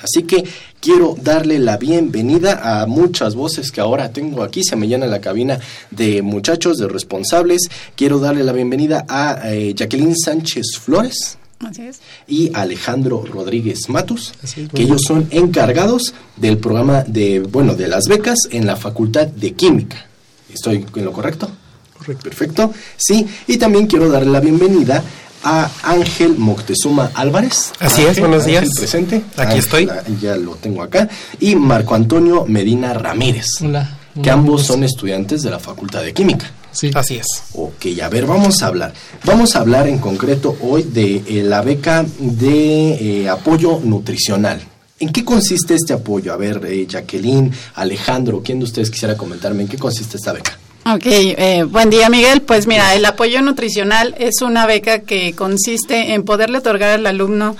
Así 0.00 0.24
que 0.24 0.44
quiero 0.82 1.14
darle 1.18 1.60
la 1.60 1.76
bienvenida 1.76 2.82
a 2.82 2.86
muchas 2.86 3.36
voces 3.36 3.70
que 3.70 3.80
ahora 3.80 4.12
tengo 4.12 4.42
aquí. 4.42 4.62
Se 4.64 4.74
me 4.74 4.88
llena 4.88 5.06
la 5.06 5.20
cabina 5.20 5.60
de 5.92 6.22
muchachos, 6.22 6.76
de 6.76 6.88
responsables. 6.88 7.70
Quiero 7.94 8.18
darle 8.18 8.42
la 8.42 8.52
bienvenida 8.52 9.06
a 9.08 9.40
eh, 9.44 9.74
Jacqueline 9.74 10.16
Sánchez 10.16 10.78
Flores. 10.80 11.38
Así 11.60 11.82
es. 11.82 12.00
Y 12.26 12.50
Alejandro 12.52 13.24
Rodríguez 13.24 13.88
Matus, 13.88 14.32
que 14.74 14.82
ellos 14.82 15.02
son 15.06 15.28
encargados 15.30 16.12
del 16.36 16.58
programa 16.58 17.04
de, 17.06 17.38
bueno, 17.38 17.76
de 17.76 17.86
las 17.86 18.08
becas 18.08 18.38
en 18.50 18.66
la 18.66 18.74
Facultad 18.74 19.28
de 19.28 19.52
Química. 19.52 20.04
¿Estoy 20.52 20.84
en 20.96 21.04
lo 21.04 21.12
correcto? 21.12 21.48
Correcto. 21.96 22.24
Perfecto. 22.24 22.74
Sí, 22.96 23.24
y 23.46 23.56
también 23.56 23.86
quiero 23.86 24.10
darle 24.10 24.32
la 24.32 24.40
bienvenida 24.40 25.04
a 25.44 25.70
Ángel 25.82 26.36
Moctezuma 26.38 27.10
Álvarez. 27.14 27.72
Así 27.80 28.02
es, 28.02 28.18
buenos 28.18 28.44
días. 28.44 28.62
Ángel 28.62 28.74
presente. 28.78 29.16
Aquí 29.36 29.42
Ángel, 29.42 29.58
estoy. 29.58 29.88
ah, 29.90 30.02
Ya 30.20 30.36
lo 30.36 30.54
tengo 30.56 30.82
acá. 30.82 31.08
Y 31.40 31.54
Marco 31.56 31.94
Antonio 31.94 32.44
Medina 32.46 32.92
Ramírez. 32.94 33.46
Hola. 33.62 33.98
Que 34.22 34.30
ambos 34.30 34.66
son 34.66 34.84
estudiantes 34.84 35.42
de 35.42 35.50
la 35.50 35.58
Facultad 35.58 36.02
de 36.02 36.12
Química. 36.12 36.50
Sí. 36.70 36.90
Así 36.94 37.16
es. 37.16 37.26
Ok, 37.54 37.86
a 38.02 38.08
ver, 38.08 38.26
vamos 38.26 38.62
a 38.62 38.66
hablar. 38.66 38.92
Vamos 39.24 39.56
a 39.56 39.60
hablar 39.60 39.86
en 39.88 39.98
concreto 39.98 40.56
hoy 40.62 40.82
de 40.84 41.16
eh, 41.26 41.42
la 41.42 41.62
beca 41.62 42.04
de 42.18 43.22
eh, 43.22 43.28
apoyo 43.28 43.80
nutricional. 43.82 44.60
¿En 45.00 45.08
qué 45.10 45.24
consiste 45.24 45.74
este 45.74 45.92
apoyo? 45.94 46.32
A 46.32 46.36
ver, 46.36 46.60
eh, 46.66 46.86
Jacqueline, 46.88 47.50
Alejandro, 47.74 48.42
¿quién 48.44 48.58
de 48.58 48.64
ustedes 48.66 48.90
quisiera 48.90 49.16
comentarme 49.16 49.62
en 49.62 49.68
qué 49.68 49.76
consiste 49.78 50.16
esta 50.16 50.32
beca? 50.32 50.56
Ok, 50.84 51.06
eh, 51.06 51.64
buen 51.68 51.90
día 51.90 52.08
Miguel. 52.08 52.42
Pues 52.42 52.66
mira, 52.66 52.94
el 52.96 53.04
apoyo 53.04 53.40
nutricional 53.40 54.16
es 54.18 54.42
una 54.42 54.66
beca 54.66 55.02
que 55.02 55.32
consiste 55.32 56.14
en 56.14 56.24
poderle 56.24 56.58
otorgar 56.58 56.90
al 56.90 57.06
alumno 57.06 57.56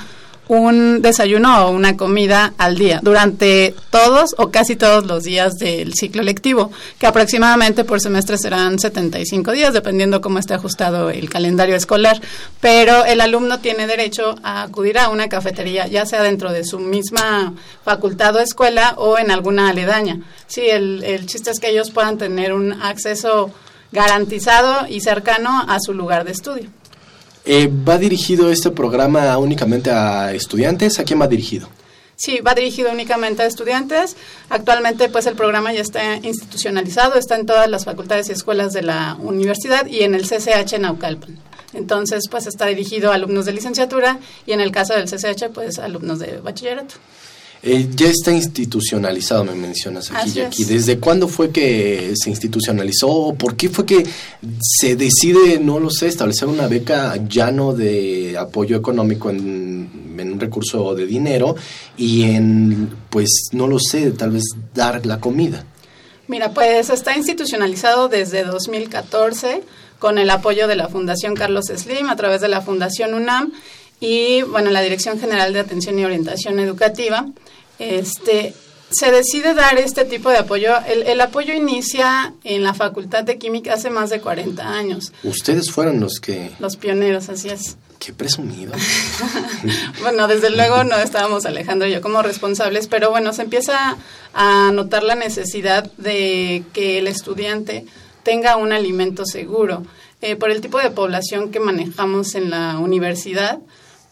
un 0.49 1.03
desayuno 1.03 1.67
o 1.67 1.71
una 1.71 1.97
comida 1.97 2.53
al 2.59 2.77
día 2.77 3.01
durante 3.03 3.75
todos 3.91 4.35
o 4.39 4.51
casi 4.51 4.77
todos 4.77 5.07
los 5.07 5.25
días 5.25 5.55
del 5.55 5.95
ciclo 5.95 6.23
lectivo, 6.23 6.71
que 6.99 7.07
aproximadamente 7.07 7.85
por 7.85 8.01
semestre 8.01 8.37
serán 8.39 8.79
75 8.79 9.53
días, 9.53 9.73
dependiendo 9.73 10.21
cómo 10.21 10.39
esté 10.39 10.55
ajustado 10.55 11.11
el 11.11 11.31
calendario 11.31 11.77
escolar. 11.77 12.21
Pero 12.61 13.05
el 13.05 13.21
alumno 13.21 13.61
tiene 13.61 13.87
derecho 13.87 14.35
a 14.43 14.63
acudir 14.63 14.99
a 14.99 15.09
una 15.09 15.29
cafetería, 15.29 15.87
ya 15.87 16.07
sea 16.07 16.23
dentro 16.23 16.53
de 16.53 16.65
su 16.65 16.79
misma 16.79 17.55
facultad 17.85 18.35
o 18.37 18.41
escuela 18.41 18.95
o 18.97 19.19
en 19.19 19.31
alguna 19.31 19.71
aledaña. 19.71 20.21
Sí, 20.47 20.63
el, 20.69 21.03
el 21.05 21.27
chiste 21.27 21.51
es 21.51 21.61
que 21.61 21.71
ellos 21.71 21.91
puedan 21.91 22.19
tener 22.19 22.53
un 22.53 22.73
acceso 22.73 23.53
garantizado 23.93 24.87
y 24.89 25.01
cercano 25.01 25.65
a 25.69 25.79
su 25.81 25.95
lugar 25.95 26.25
de 26.25 26.33
estudio. 26.33 26.71
Eh, 27.45 27.69
¿Va 27.69 27.99
dirigido 27.99 28.51
este 28.51 28.71
programa 28.71 29.37
únicamente 29.39 29.91
a 29.91 30.33
estudiantes? 30.33 30.99
¿A 30.99 31.05
quién 31.05 31.21
va 31.21 31.27
dirigido? 31.27 31.69
Sí, 32.17 32.39
va 32.41 32.55
dirigido 32.55 32.93
únicamente 32.93 33.43
a 33.43 33.47
estudiantes. 33.47 34.17
Actualmente, 34.49 35.09
pues 35.09 35.27
el 35.27 35.35
programa 35.35 35.73
ya 35.73 35.81
está 35.81 36.17
institucionalizado, 36.17 37.19
está 37.19 37.35
en 37.35 37.47
todas 37.47 37.69
las 37.69 37.85
facultades 37.85 38.29
y 38.29 38.33
escuelas 38.33 38.73
de 38.73 38.83
la 38.83 39.17
universidad 39.19 39.87
y 39.87 40.03
en 40.03 40.15
el 40.15 40.23
CCH 40.23 40.79
Naucalpan. 40.79 41.37
Entonces, 41.73 42.29
pues 42.31 42.47
está 42.47 42.67
dirigido 42.67 43.11
a 43.11 43.15
alumnos 43.15 43.47
de 43.47 43.53
licenciatura 43.53 44.21
y 44.47 44.53
en 44.53 44.61
el 44.61 44.71
caso 44.71 44.95
del 44.95 45.09
CCH, 45.09 45.49
pues 45.53 45.81
alumnos 45.81 46.21
de 46.21 46.39
bachillerato. 46.39 46.95
Eh, 47.65 47.89
ya 47.95 48.09
está 48.09 48.33
institucionalizado, 48.33 49.45
me 49.45 49.55
mencionas 49.55 50.11
aquí, 50.11 50.31
Así 50.31 50.41
Jackie. 50.41 50.63
es. 50.63 50.69
¿Desde 50.69 50.99
cuándo 50.99 51.29
fue 51.29 51.51
que 51.51 52.13
se 52.17 52.29
institucionalizó? 52.29 53.35
¿Por 53.39 53.55
qué 53.55 53.69
fue 53.69 53.87
que 53.87 54.05
se 54.61 54.97
decide, 54.97 55.61
no 55.61 55.79
lo 55.79 55.89
sé, 55.89 56.09
establecer 56.09 56.49
una 56.49 56.67
beca 56.67 57.15
ya 57.29 57.53
no 57.53 57.73
de 57.73 58.37
apoyo 58.37 58.77
económico 58.77 59.31
en, 59.31 60.17
en 60.19 60.33
un 60.33 60.41
recurso 60.41 60.97
de 60.97 61.07
dinero 61.07 61.55
y 61.97 62.25
en, 62.25 62.91
pues, 63.11 63.29
no 63.53 63.69
lo 63.69 63.79
sé, 63.79 64.11
tal 64.11 64.33
vez 64.33 64.43
dar 64.75 65.07
la 65.07 65.21
comida? 65.21 65.65
Mira, 66.27 66.53
pues 66.53 66.91
está 66.91 67.17
institucionalizado 67.17 68.09
desde 68.09 68.43
2014 68.43 69.63
con 70.01 70.19
el 70.19 70.31
apoyo 70.31 70.67
de 70.67 70.75
la 70.75 70.89
Fundación 70.89 71.35
Carlos 71.35 71.67
Slim 71.67 72.09
a 72.09 72.17
través 72.17 72.41
de 72.41 72.49
la 72.49 72.61
Fundación 72.61 73.15
UNAM 73.15 73.53
y 74.01 74.43
bueno, 74.43 74.71
la 74.71 74.81
Dirección 74.81 75.21
General 75.21 75.53
de 75.53 75.61
Atención 75.61 75.97
y 75.97 76.05
Orientación 76.05 76.59
Educativa. 76.59 77.27
Este, 77.83 78.55
se 78.91 79.11
decide 79.11 79.55
dar 79.55 79.79
este 79.79 80.05
tipo 80.05 80.31
de 80.31 80.39
apoyo. 80.39 80.75
El, 80.87 81.03
el 81.03 81.21
apoyo 81.21 81.55
inicia 81.55 82.35
en 82.45 82.63
la 82.63 82.75
Facultad 82.75 83.25
de 83.25 83.39
Química 83.39 83.75
hace 83.75 83.91
más 83.91 84.11
de 84.11 84.21
40 84.21 84.69
años. 84.69 85.13
Ustedes 85.25 85.71
fueron 85.71 86.01
los 86.01 86.21
que... 86.21 86.51
Los 86.59 86.77
pioneros, 86.77 87.29
así 87.29 87.49
es. 87.49 87.77
Qué 87.99 88.13
presumido. 88.13 88.73
Bueno, 90.01 90.27
desde 90.27 90.51
luego 90.51 90.83
no 90.83 90.97
estábamos 90.97 91.47
Alejandro 91.47 91.87
y 91.87 91.93
yo 91.93 92.01
como 92.01 92.21
responsables, 92.23 92.89
pero 92.89 93.11
bueno, 93.11 93.33
se 93.33 93.43
empieza 93.43 93.97
a 94.35 94.71
notar 94.73 95.05
la 95.05 95.15
necesidad 95.15 95.85
de 95.99 96.65
que 96.73 96.99
el 96.99 97.07
estudiante 97.07 97.87
tenga 98.25 98.57
un 98.57 98.73
alimento 98.73 99.25
seguro. 99.25 99.85
Eh, 100.21 100.35
por 100.35 100.51
el 100.51 100.61
tipo 100.61 100.79
de 100.79 100.91
población 100.91 101.53
que 101.53 101.61
manejamos 101.61 102.35
en 102.35 102.51
la 102.51 102.79
universidad, 102.79 103.61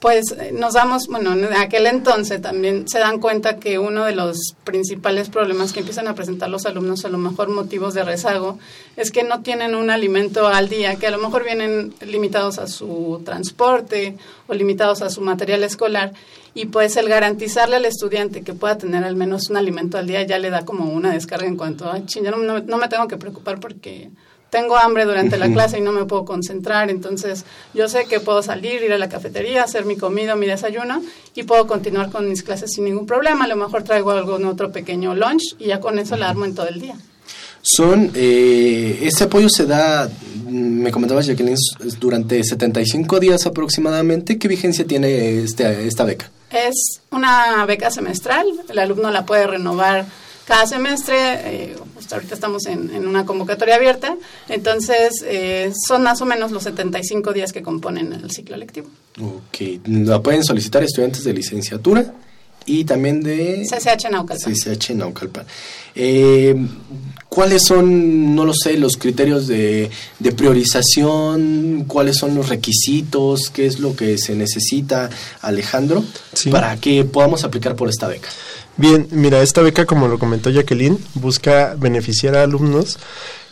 pues 0.01 0.33
eh, 0.33 0.51
nos 0.53 0.73
damos, 0.75 1.07
bueno, 1.09 1.35
en 1.35 1.45
aquel 1.55 1.87
entonces 1.87 2.41
también 2.41 2.89
se 2.89 2.99
dan 2.99 3.21
cuenta 3.21 3.59
que 3.59 3.79
uno 3.79 4.05
de 4.05 4.15
los 4.15 4.55
principales 4.65 5.29
problemas 5.29 5.73
que 5.75 5.81
empiezan 5.81 6.09
a 6.09 6.15
presentar 6.15 6.49
los 6.49 6.65
alumnos, 6.65 7.05
a 7.05 7.11
lo 7.11 7.19
mejor 7.19 7.49
motivos 7.51 7.93
de 7.93 8.03
rezago, 8.03 8.59
es 8.97 9.11
que 9.11 9.25
no 9.25 9.43
tienen 9.43 9.75
un 9.75 9.91
alimento 9.91 10.47
al 10.49 10.69
día, 10.71 10.97
que 10.97 11.07
a 11.07 11.11
lo 11.11 11.19
mejor 11.19 11.45
vienen 11.45 11.93
limitados 12.01 12.59
a 12.59 12.67
su 12.67 13.21
transporte 13.27 14.17
o 14.49 14.55
limitados 14.55 15.03
a 15.03 15.11
su 15.11 15.21
material 15.21 15.63
escolar. 15.65 16.13
Y 16.55 16.67
pues 16.67 16.97
el 16.97 17.09
garantizarle 17.09 17.77
al 17.77 17.85
estudiante 17.85 18.43
que 18.43 18.55
pueda 18.55 18.77
tener 18.79 19.05
al 19.05 19.15
menos 19.17 19.51
un 19.51 19.57
alimento 19.59 19.99
al 19.99 20.07
día 20.07 20.23
ya 20.23 20.39
le 20.39 20.51
da 20.51 20.65
como 20.65 20.91
una 20.93 21.13
descarga 21.13 21.47
en 21.47 21.57
cuanto 21.57 21.91
a, 21.91 22.05
"Chin, 22.07 22.25
ya 22.25 22.31
no, 22.31 22.39
no- 22.39 22.59
no 22.61 22.77
me 22.79 22.89
tengo 22.89 23.07
que 23.07 23.19
preocupar 23.19 23.61
porque 23.61 24.11
tengo 24.51 24.77
hambre 24.77 25.05
durante 25.05 25.39
la 25.39 25.49
clase 25.53 25.79
y 25.79 25.81
no 25.81 25.93
me 25.93 26.05
puedo 26.05 26.25
concentrar, 26.25 26.91
entonces 26.91 27.45
yo 27.75 27.89
sé 27.89 28.05
que 28.07 28.21
puedo 28.21 28.43
salir, 28.43 28.83
ir 28.83 28.93
a 28.93 28.99
la 28.99 29.09
cafetería, 29.09 29.65
hacer 29.65 29.85
mi 29.85 29.97
comida, 29.97 30.37
mi 30.37 30.47
desayuno 30.47 31.03
y 31.35 31.45
puedo 31.45 31.67
continuar 31.67 32.11
con 32.11 32.29
mis 32.29 32.43
clases 32.43 32.73
sin 32.73 32.85
ningún 32.85 33.07
problema. 33.07 33.45
A 33.45 33.49
lo 33.49 33.57
mejor 33.57 33.85
traigo 33.85 34.11
algún 34.11 34.45
otro 34.45 34.73
pequeño 34.73 35.15
lunch 35.15 35.57
y 35.59 35.67
ya 35.67 35.81
con 35.81 35.99
eso 35.99 36.17
la 36.17 36.29
armo 36.29 36.45
en 36.45 36.55
todo 36.55 36.69
el 36.69 36.81
día. 36.81 36.97
Son, 37.63 38.11
eh, 38.15 39.01
este 39.03 39.25
apoyo 39.25 39.49
se 39.51 39.67
da, 39.67 40.09
mm, 40.09 40.49
me 40.49 40.91
comentabas 40.91 41.27
Jacqueline, 41.27 41.59
durante 41.99 42.43
75 42.43 43.21
días 43.21 43.47
aproximadamente. 43.47 44.39
¿Qué 44.39 44.49
vigencia 44.49 44.87
tiene 44.87 45.43
este, 45.43 45.87
esta 45.87 46.05
beca? 46.05 46.31
Es 46.51 47.01
una 47.11 47.65
beca 47.67 47.91
semestral, 47.91 48.47
el 48.68 48.79
alumno 48.79 49.11
la 49.11 49.27
puede 49.27 49.47
renovar 49.47 50.07
cada 50.47 50.66
semestre, 50.66 51.16
eh, 51.16 51.77
ahorita 52.13 52.35
estamos 52.35 52.67
en, 52.67 52.91
en 52.95 53.07
una 53.07 53.25
convocatoria 53.25 53.77
abierta, 53.77 54.17
entonces 54.49 55.25
eh, 55.25 55.73
son 55.87 56.03
más 56.03 56.21
o 56.21 56.27
menos 56.27 56.51
los 56.51 56.63
75 56.65 57.33
días 57.33 57.53
que 57.53 57.63
componen 57.63 58.13
el 58.13 58.31
ciclo 58.31 58.57
lectivo. 58.57 58.89
Ok, 59.21 59.81
la 59.87 60.23
pueden 60.23 60.45
solicitar 60.45 60.83
estudiantes 60.83 61.25
de 61.25 61.33
licenciatura 61.33 62.15
y 62.67 62.85
también 62.85 63.23
de 63.23 63.67
CCH 63.69 64.11
Naucalpan. 64.11 64.53
CCH 64.53 64.91
Naucalpan. 64.91 65.47
Eh, 65.95 66.55
¿Cuáles 67.29 67.63
son, 67.65 68.35
no 68.35 68.45
lo 68.45 68.53
sé, 68.53 68.77
los 68.77 68.97
criterios 68.97 69.47
de, 69.47 69.91
de 70.19 70.33
priorización? 70.33 71.85
¿Cuáles 71.87 72.17
son 72.17 72.35
los 72.35 72.49
requisitos? 72.49 73.51
¿Qué 73.51 73.67
es 73.67 73.79
lo 73.79 73.95
que 73.95 74.19
se 74.19 74.35
necesita, 74.35 75.11
Alejandro, 75.41 76.05
para 76.51 76.77
que 76.79 77.05
podamos 77.05 77.45
aplicar 77.45 77.77
por 77.77 77.89
esta 77.89 78.09
beca? 78.09 78.29
Bien, 78.77 79.09
mira, 79.11 79.43
esta 79.43 79.62
beca, 79.62 79.85
como 79.85 80.09
lo 80.09 80.18
comentó 80.18 80.51
Jacqueline, 80.51 80.99
busca 81.14 81.75
beneficiar 81.79 82.37
a 82.37 82.45
alumnos 82.45 82.99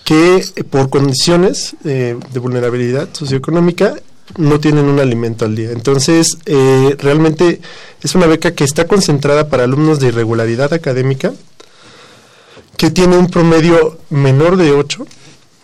que 0.05 0.37
eh, 0.37 0.65
por 0.65 0.89
condiciones 0.89 1.77
eh, 1.85 2.17
de 2.33 2.39
vulnerabilidad 2.39 3.09
socioeconómica 3.13 3.95
no 4.37 4.61
tienen 4.61 4.87
un 4.87 5.01
alimento 5.01 5.45
al 5.45 5.55
día. 5.55 5.71
Entonces, 5.71 6.39
eh, 6.47 6.97
realmente 6.99 7.61
es 8.03 8.15
una 8.15 8.27
beca 8.27 8.55
que 8.55 8.65
está 8.65 8.87
concentrada 8.87 9.49
para 9.49 9.65
alumnos 9.65 10.01
de 10.01 10.09
irregularidad 10.09 10.73
académica, 10.73 11.33
que 12.77 12.91
tiene 12.91 13.17
un 13.17 13.29
promedio 13.29 13.99
menor 14.11 14.57
de 14.57 14.73
8, 14.73 15.07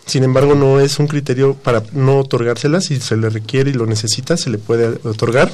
sin 0.05 0.23
embargo 0.23 0.55
no 0.55 0.79
es 0.79 0.99
un 0.99 1.07
criterio 1.07 1.55
para 1.55 1.83
no 1.93 2.19
otorgársela, 2.19 2.79
si 2.81 2.99
se 2.99 3.17
le 3.17 3.29
requiere 3.29 3.71
y 3.71 3.73
lo 3.73 3.85
necesita, 3.85 4.37
se 4.37 4.49
le 4.49 4.57
puede 4.57 4.99
otorgar. 5.03 5.51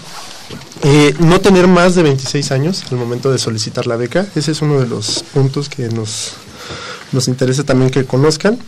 Eh, 0.84 1.14
no 1.20 1.39
tener 1.39 1.68
más 1.68 1.95
de 1.95 2.04
26 2.04 2.52
años 2.52 2.84
al 2.91 2.97
momento 2.97 3.32
de 3.32 3.38
solicitar 3.38 3.88
la 3.88 3.95
beca, 3.95 4.26
ese 4.36 4.52
es 4.52 4.62
uno 4.62 4.80
de 4.80 4.88
los 4.88 5.24
puntos 5.34 5.70
que 5.70 5.88
nos, 5.89 6.34
nos 7.12 7.28
interesa 7.28 7.64
también 7.64 7.91
que 7.91 8.06
conozcan. 8.06 8.60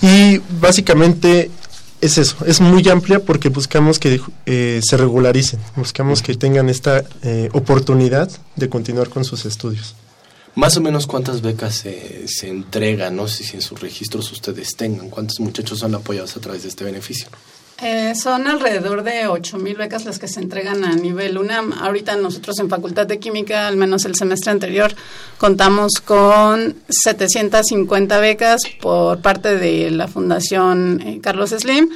Y 0.00 0.38
básicamente 0.60 1.50
es 2.00 2.18
eso, 2.18 2.36
es 2.46 2.60
muy 2.60 2.88
amplia 2.88 3.18
porque 3.18 3.48
buscamos 3.48 3.98
que 3.98 4.20
eh, 4.46 4.80
se 4.82 4.96
regularicen, 4.96 5.58
buscamos 5.74 6.22
que 6.22 6.34
tengan 6.36 6.68
esta 6.68 7.04
eh, 7.22 7.48
oportunidad 7.52 8.30
de 8.54 8.68
continuar 8.68 9.08
con 9.08 9.24
sus 9.24 9.44
estudios. 9.44 9.96
Más 10.58 10.76
o 10.76 10.80
menos 10.80 11.06
cuántas 11.06 11.40
becas 11.40 11.76
se, 11.76 12.26
se 12.26 12.48
entregan, 12.48 13.14
no 13.14 13.28
sé 13.28 13.44
si 13.44 13.54
en 13.54 13.62
sus 13.62 13.80
registros 13.80 14.32
ustedes 14.32 14.74
tengan, 14.74 15.08
cuántos 15.08 15.38
muchachos 15.38 15.78
son 15.78 15.94
apoyados 15.94 16.36
a 16.36 16.40
través 16.40 16.64
de 16.64 16.68
este 16.70 16.82
beneficio. 16.82 17.28
Eh, 17.80 18.16
son 18.16 18.48
alrededor 18.48 19.04
de 19.04 19.28
8.000 19.28 19.76
becas 19.76 20.04
las 20.04 20.18
que 20.18 20.26
se 20.26 20.40
entregan 20.40 20.84
a 20.84 20.96
nivel 20.96 21.38
UNAM. 21.38 21.72
Ahorita 21.74 22.16
nosotros 22.16 22.58
en 22.58 22.68
Facultad 22.68 23.06
de 23.06 23.20
Química, 23.20 23.68
al 23.68 23.76
menos 23.76 24.04
el 24.04 24.16
semestre 24.16 24.50
anterior, 24.50 24.92
contamos 25.38 26.00
con 26.04 26.74
750 26.88 28.18
becas 28.18 28.60
por 28.80 29.20
parte 29.20 29.56
de 29.56 29.92
la 29.92 30.08
Fundación 30.08 31.00
eh, 31.02 31.20
Carlos 31.22 31.50
Slim. 31.50 31.88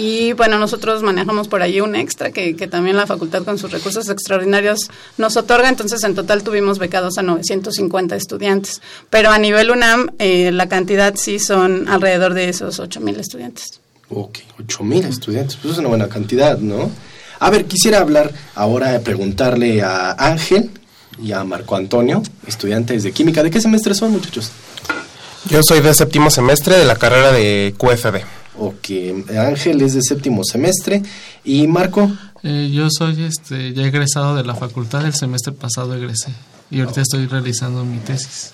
Y 0.00 0.32
bueno, 0.34 0.60
nosotros 0.60 1.02
manejamos 1.02 1.48
por 1.48 1.60
ahí 1.60 1.80
un 1.80 1.96
extra 1.96 2.30
que, 2.30 2.54
que, 2.54 2.68
también 2.68 2.96
la 2.96 3.08
facultad 3.08 3.42
con 3.42 3.58
sus 3.58 3.72
recursos 3.72 4.08
extraordinarios 4.08 4.88
nos 5.16 5.36
otorga. 5.36 5.68
Entonces, 5.68 6.04
en 6.04 6.14
total 6.14 6.44
tuvimos 6.44 6.78
becados 6.78 7.18
a 7.18 7.22
950 7.22 8.14
estudiantes. 8.14 8.80
Pero 9.10 9.32
a 9.32 9.38
nivel 9.38 9.72
UNAM, 9.72 10.10
eh, 10.20 10.52
la 10.52 10.68
cantidad 10.68 11.16
sí 11.16 11.40
son 11.40 11.88
alrededor 11.88 12.34
de 12.34 12.48
esos 12.48 12.78
8.000 12.78 13.18
estudiantes. 13.18 13.80
Ok, 14.10 14.38
8 14.60 14.84
mil 14.84 15.04
estudiantes, 15.04 15.56
pues 15.56 15.72
es 15.72 15.78
una 15.80 15.88
buena 15.88 16.08
cantidad, 16.08 16.56
¿no? 16.58 16.92
A 17.40 17.50
ver, 17.50 17.64
quisiera 17.64 17.98
hablar 17.98 18.32
ahora, 18.54 19.00
preguntarle 19.00 19.82
a 19.82 20.12
Ángel 20.12 20.70
y 21.20 21.32
a 21.32 21.42
Marco 21.42 21.74
Antonio, 21.74 22.22
estudiantes 22.46 23.02
de 23.02 23.10
química. 23.10 23.42
¿De 23.42 23.50
qué 23.50 23.60
semestre 23.60 23.94
son, 23.94 24.12
muchachos? 24.12 24.52
Yo 25.50 25.58
soy 25.66 25.80
de 25.80 25.92
séptimo 25.92 26.30
semestre 26.30 26.78
de 26.78 26.84
la 26.84 26.94
carrera 26.94 27.32
de 27.32 27.74
QFB. 27.76 28.37
Ok, 28.58 28.90
Ángel 29.36 29.80
es 29.82 29.94
de 29.94 30.02
séptimo 30.02 30.42
semestre. 30.44 31.02
¿Y 31.44 31.66
Marco? 31.66 32.10
Eh, 32.42 32.70
yo 32.72 32.88
soy 32.90 33.22
este, 33.22 33.72
ya 33.72 33.84
egresado 33.84 34.36
de 34.36 34.44
la 34.44 34.54
facultad, 34.54 35.04
el 35.06 35.14
semestre 35.14 35.52
pasado 35.52 35.94
egresé 35.94 36.32
y 36.70 36.80
ahorita 36.80 37.00
estoy 37.00 37.26
realizando 37.26 37.84
mi 37.84 37.98
tesis. 37.98 38.52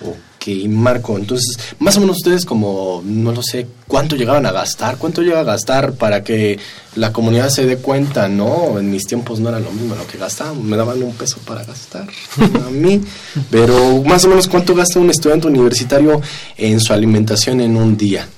Ok, 0.00 0.48
Marco, 0.68 1.16
entonces, 1.16 1.56
más 1.78 1.96
o 1.96 2.00
menos 2.00 2.16
ustedes 2.16 2.44
como, 2.44 3.00
no 3.04 3.32
lo 3.32 3.42
sé, 3.42 3.66
¿cuánto 3.86 4.16
llegaban 4.16 4.44
a 4.44 4.52
gastar? 4.52 4.98
¿Cuánto 4.98 5.22
llega 5.22 5.40
a 5.40 5.44
gastar 5.44 5.94
para 5.94 6.22
que 6.22 6.58
la 6.96 7.12
comunidad 7.12 7.48
se 7.48 7.64
dé 7.64 7.78
cuenta? 7.78 8.28
No, 8.28 8.78
en 8.78 8.90
mis 8.90 9.06
tiempos 9.06 9.40
no 9.40 9.48
era 9.48 9.60
lo 9.60 9.70
mismo 9.70 9.94
lo 9.94 10.06
que 10.06 10.18
gastaban, 10.18 10.62
me 10.66 10.76
daban 10.76 11.02
un 11.02 11.14
peso 11.14 11.38
para 11.46 11.64
gastar 11.64 12.06
a 12.38 12.70
mí, 12.70 13.00
pero 13.50 14.02
más 14.02 14.24
o 14.24 14.28
menos 14.28 14.48
cuánto 14.48 14.74
gasta 14.74 14.98
un 14.98 15.10
estudiante 15.10 15.46
universitario 15.46 16.20
en 16.56 16.80
su 16.80 16.92
alimentación 16.92 17.60
en 17.60 17.76
un 17.76 17.96
día? 17.96 18.28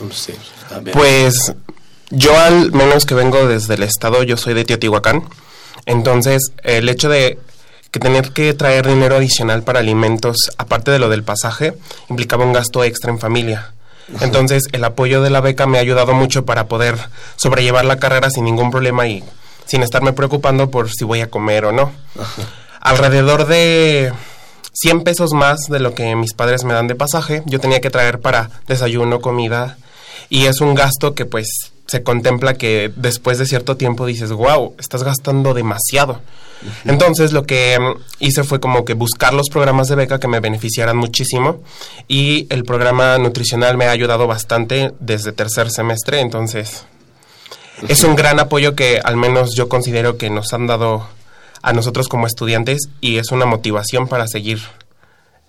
No 0.00 0.06
lo 0.06 0.12
sé. 0.12 0.34
Pues 0.92 1.54
yo 2.10 2.38
al 2.38 2.72
menos 2.72 3.06
que 3.06 3.14
vengo 3.14 3.46
desde 3.46 3.74
el 3.74 3.82
estado, 3.82 4.22
yo 4.22 4.36
soy 4.36 4.54
de 4.54 4.64
Teotihuacán, 4.64 5.24
entonces 5.86 6.52
el 6.62 6.88
hecho 6.88 7.08
de 7.08 7.38
que 7.90 8.00
tener 8.00 8.32
que 8.32 8.54
traer 8.54 8.86
dinero 8.86 9.16
adicional 9.16 9.62
para 9.62 9.78
alimentos, 9.78 10.50
aparte 10.58 10.90
de 10.90 10.98
lo 10.98 11.08
del 11.08 11.22
pasaje, 11.22 11.74
implicaba 12.08 12.44
un 12.44 12.52
gasto 12.52 12.82
extra 12.82 13.12
en 13.12 13.20
familia. 13.20 13.72
Entonces, 14.20 14.64
el 14.72 14.84
apoyo 14.84 15.22
de 15.22 15.30
la 15.30 15.40
beca 15.40 15.66
me 15.66 15.78
ha 15.78 15.80
ayudado 15.80 16.12
mucho 16.12 16.44
para 16.44 16.66
poder 16.66 16.96
sobrellevar 17.36 17.84
la 17.84 17.98
carrera 17.98 18.30
sin 18.30 18.44
ningún 18.44 18.70
problema 18.70 19.06
y 19.06 19.22
sin 19.64 19.82
estarme 19.82 20.12
preocupando 20.12 20.70
por 20.70 20.90
si 20.90 21.04
voy 21.04 21.20
a 21.20 21.30
comer 21.30 21.66
o 21.66 21.72
no. 21.72 21.92
Alrededor 22.80 23.46
de 23.46 24.12
100 24.72 25.04
pesos 25.04 25.32
más 25.32 25.68
de 25.68 25.78
lo 25.78 25.94
que 25.94 26.16
mis 26.16 26.34
padres 26.34 26.64
me 26.64 26.74
dan 26.74 26.88
de 26.88 26.96
pasaje, 26.96 27.42
yo 27.46 27.60
tenía 27.60 27.80
que 27.80 27.90
traer 27.90 28.20
para 28.20 28.50
desayuno, 28.66 29.20
comida, 29.20 29.78
y 30.28 30.46
es 30.46 30.60
un 30.60 30.74
gasto 30.74 31.14
que 31.14 31.26
pues 31.26 31.72
se 31.86 32.02
contempla 32.02 32.54
que 32.54 32.92
después 32.96 33.38
de 33.38 33.46
cierto 33.46 33.76
tiempo 33.76 34.06
dices, 34.06 34.32
wow, 34.32 34.74
estás 34.78 35.02
gastando 35.02 35.54
demasiado. 35.54 36.20
Entonces 36.84 37.32
lo 37.32 37.44
que 37.44 37.78
mm, 37.78 38.00
hice 38.20 38.42
fue 38.42 38.58
como 38.58 38.84
que 38.84 38.94
buscar 38.94 39.34
los 39.34 39.50
programas 39.50 39.88
de 39.88 39.96
beca 39.96 40.18
que 40.18 40.28
me 40.28 40.40
beneficiaran 40.40 40.96
muchísimo 40.96 41.62
y 42.08 42.46
el 42.50 42.64
programa 42.64 43.18
nutricional 43.18 43.76
me 43.76 43.86
ha 43.86 43.90
ayudado 43.90 44.26
bastante 44.26 44.92
desde 44.98 45.32
tercer 45.32 45.70
semestre, 45.70 46.20
entonces 46.20 46.86
es 47.88 48.02
un 48.04 48.14
gran 48.16 48.40
apoyo 48.40 48.74
que 48.74 49.00
al 49.02 49.16
menos 49.16 49.54
yo 49.54 49.68
considero 49.68 50.16
que 50.16 50.30
nos 50.30 50.52
han 50.54 50.66
dado 50.66 51.06
a 51.60 51.72
nosotros 51.72 52.08
como 52.08 52.26
estudiantes 52.26 52.88
y 53.00 53.18
es 53.18 53.30
una 53.30 53.46
motivación 53.46 54.06
para 54.06 54.26
seguir 54.26 54.60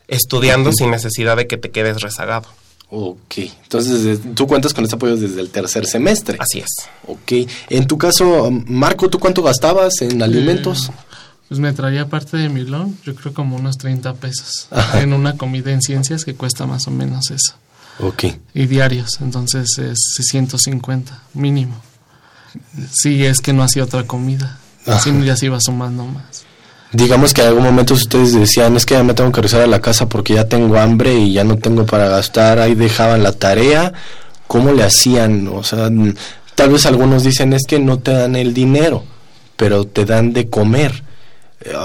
estudiando 0.08 0.72
sin 0.74 0.92
necesidad 0.92 1.38
de 1.38 1.48
que 1.48 1.58
te 1.58 1.72
quedes 1.72 2.02
rezagado. 2.02 2.48
Ok, 2.90 3.38
entonces 3.64 4.20
tú 4.36 4.48
cuentas 4.48 4.74
con 4.74 4.84
este 4.84 4.96
apoyo 4.96 5.18
desde 5.18 5.42
el 5.42 5.50
tercer 5.50 5.86
semestre. 5.86 6.38
Así 6.40 6.60
es. 6.60 6.70
Ok, 7.08 7.50
en 7.70 7.88
tu 7.88 7.98
caso, 7.98 8.50
Marco, 8.68 9.10
¿tú 9.10 9.20
cuánto 9.20 9.42
gastabas 9.42 10.02
en 10.02 10.22
alimentos? 10.22 10.90
Eh, 10.90 10.94
pues 11.48 11.60
me 11.60 11.74
traía 11.74 12.08
parte 12.08 12.38
de 12.38 12.50
mi 12.50 12.64
loan, 12.64 12.98
yo 13.04 13.16
creo 13.16 13.34
como 13.34 13.56
unos 13.56 13.78
30 13.78 14.14
pesos, 14.16 14.68
Ajá. 14.72 15.02
en 15.02 15.14
una 15.14 15.38
comida 15.38 15.72
en 15.72 15.82
ciencias 15.82 16.26
que 16.26 16.36
cuesta 16.36 16.66
más 16.66 16.88
o 16.88 16.92
menos 16.92 17.32
eso. 17.32 17.54
Ok. 18.00 18.26
Y 18.54 18.66
diarios, 18.66 19.20
entonces 19.22 19.78
es 19.78 20.00
150 20.30 21.24
mínimo. 21.34 21.76
Sí, 22.92 23.26
es 23.26 23.42
que 23.42 23.54
no 23.54 23.64
hacía 23.64 23.84
otra 23.84 24.06
comida, 24.08 24.60
así 24.86 25.12
ya 25.24 25.36
se 25.36 25.48
iba 25.48 25.60
sumando 25.60 26.06
más 26.06 26.35
digamos 26.92 27.34
que 27.34 27.42
en 27.42 27.48
algún 27.48 27.64
momento 27.64 27.94
ustedes 27.94 28.34
decían, 28.34 28.76
es 28.76 28.86
que 28.86 28.96
ya 28.96 29.04
me 29.04 29.14
tengo 29.14 29.32
que 29.32 29.42
regresar 29.42 29.62
a 29.62 29.68
la 29.68 29.82
casa 29.82 30.08
porque 30.08 30.34
ya 30.36 30.48
tengo 30.48 30.78
hambre 30.78 31.14
y 31.14 31.34
ya 31.34 31.44
no 31.44 31.58
tengo 31.58 31.86
para 31.86 32.08
gastar, 32.10 32.60
ahí 32.60 32.76
dejaban 32.76 33.24
la 33.24 33.32
tarea, 33.32 33.94
¿cómo 34.48 34.72
le 34.72 34.84
hacían? 34.84 35.48
O 35.48 35.64
sea, 35.64 35.90
tal 36.56 36.70
vez 36.70 36.86
algunos 36.86 37.24
dicen, 37.24 37.54
es 37.54 37.64
que 37.68 37.80
no 37.80 38.00
te 38.00 38.12
dan 38.12 38.36
el 38.36 38.54
dinero, 38.54 39.04
pero 39.56 39.86
te 39.86 40.06
dan 40.06 40.34
de 40.34 40.50
comer. 40.50 41.04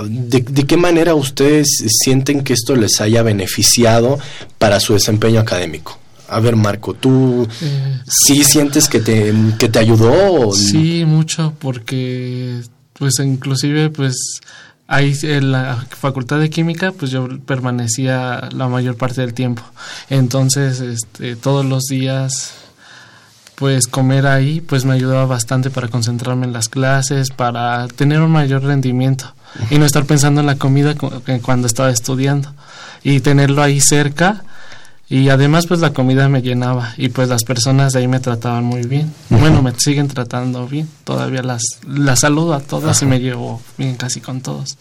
¿De, 0.05 0.40
de 0.40 0.66
qué 0.66 0.76
manera 0.76 1.14
ustedes 1.14 1.68
sienten 2.03 2.42
que 2.42 2.53
esto 2.53 2.76
les 2.76 3.01
haya 3.01 3.22
beneficiado 3.22 4.18
para 4.59 4.78
su 4.78 4.92
desempeño 4.92 5.40
académico? 5.40 6.01
A 6.30 6.38
ver, 6.38 6.55
Marco, 6.55 6.94
¿tú 6.94 7.46
eh, 7.61 8.01
sí 8.07 8.44
sientes 8.44 8.88
que 8.88 9.01
te, 9.01 9.34
que 9.59 9.68
te 9.68 9.80
ayudó? 9.80 10.53
Sí, 10.53 11.05
mucho, 11.05 11.55
porque 11.59 12.61
pues 12.92 13.18
inclusive 13.18 13.90
pues 13.90 14.14
ahí 14.91 15.16
en 15.22 15.53
la 15.53 15.86
facultad 15.88 16.41
de 16.41 16.51
química 16.51 16.91
pues 16.91 17.12
yo 17.12 17.28
permanecía 17.47 18.49
la 18.53 18.68
mayor 18.68 18.97
parte 18.97 19.20
del 19.20 19.32
tiempo. 19.32 19.62
Entonces 20.11 20.80
este, 20.80 21.36
todos 21.36 21.64
los 21.64 21.84
días 21.84 22.55
pues 23.55 23.86
comer 23.86 24.26
ahí 24.26 24.61
pues 24.61 24.84
me 24.84 24.95
ayudaba 24.95 25.26
bastante 25.26 25.70
para 25.70 25.88
concentrarme 25.88 26.47
en 26.47 26.53
las 26.53 26.68
clases 26.68 27.30
para 27.30 27.86
tener 27.88 28.20
un 28.20 28.32
mayor 28.32 28.64
rendimiento 28.64 29.32
y 29.70 29.78
no 29.78 29.86
estar 29.86 30.05
pensando 30.07 30.41
en 30.41 30.49
la 30.49 30.57
comida 30.57 30.95
cuando 31.43 31.66
estaba 31.66 31.91
estudiando. 31.91 32.53
Y 33.03 33.20
tenerlo 33.20 33.62
ahí 33.62 33.80
cerca 33.80 34.45
y 35.11 35.28
además 35.28 35.66
pues 35.66 35.80
la 35.80 35.92
comida 35.92 36.28
me 36.28 36.40
llenaba 36.40 36.94
y 36.96 37.08
pues 37.08 37.28
las 37.28 37.42
personas 37.42 37.92
de 37.92 37.98
ahí 37.98 38.06
me 38.06 38.20
trataban 38.20 38.62
muy 38.62 38.82
bien. 38.86 39.12
Uh 39.28 39.34
-huh. 39.34 39.40
Bueno, 39.40 39.61
me 39.61 39.72
siguen 39.76 40.06
tratando 40.06 40.68
bien, 40.68 40.88
todavía 41.02 41.42
las, 41.42 41.62
las 41.84 42.20
saludo 42.20 42.54
a 42.54 42.61
todas 42.61 43.02
y 43.02 43.06
me 43.06 43.18
llevo 43.18 43.61
bien 43.76 43.96
casi 43.96 44.20
con 44.20 44.40
todos. 44.40 44.78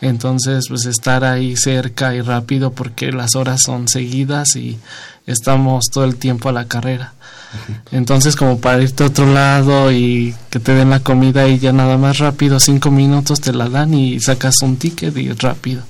Entonces 0.00 0.66
pues 0.68 0.86
estar 0.86 1.24
ahí 1.24 1.56
cerca 1.56 2.14
y 2.14 2.20
rápido 2.20 2.70
porque 2.70 3.10
las 3.10 3.34
horas 3.34 3.60
son 3.66 3.88
seguidas 3.88 4.54
y 4.54 4.78
estamos 5.26 5.86
todo 5.92 6.04
el 6.04 6.14
tiempo 6.14 6.48
a 6.48 6.52
la 6.52 6.66
carrera. 6.66 7.14
Uh 7.52 7.72
-huh. 7.72 7.98
Entonces 7.98 8.36
como 8.36 8.60
para 8.60 8.80
irte 8.80 9.02
a 9.02 9.08
otro 9.08 9.26
lado 9.26 9.90
y 9.90 10.36
que 10.50 10.60
te 10.60 10.72
den 10.72 10.90
la 10.90 11.00
comida 11.00 11.48
y 11.48 11.58
ya 11.58 11.72
nada 11.72 11.98
más 11.98 12.18
rápido, 12.18 12.60
cinco 12.60 12.92
minutos 12.92 13.40
te 13.40 13.52
la 13.52 13.68
dan 13.68 13.92
y 13.92 14.20
sacas 14.20 14.62
un 14.62 14.76
ticket 14.76 15.16
y 15.16 15.32
rápido. 15.32 15.82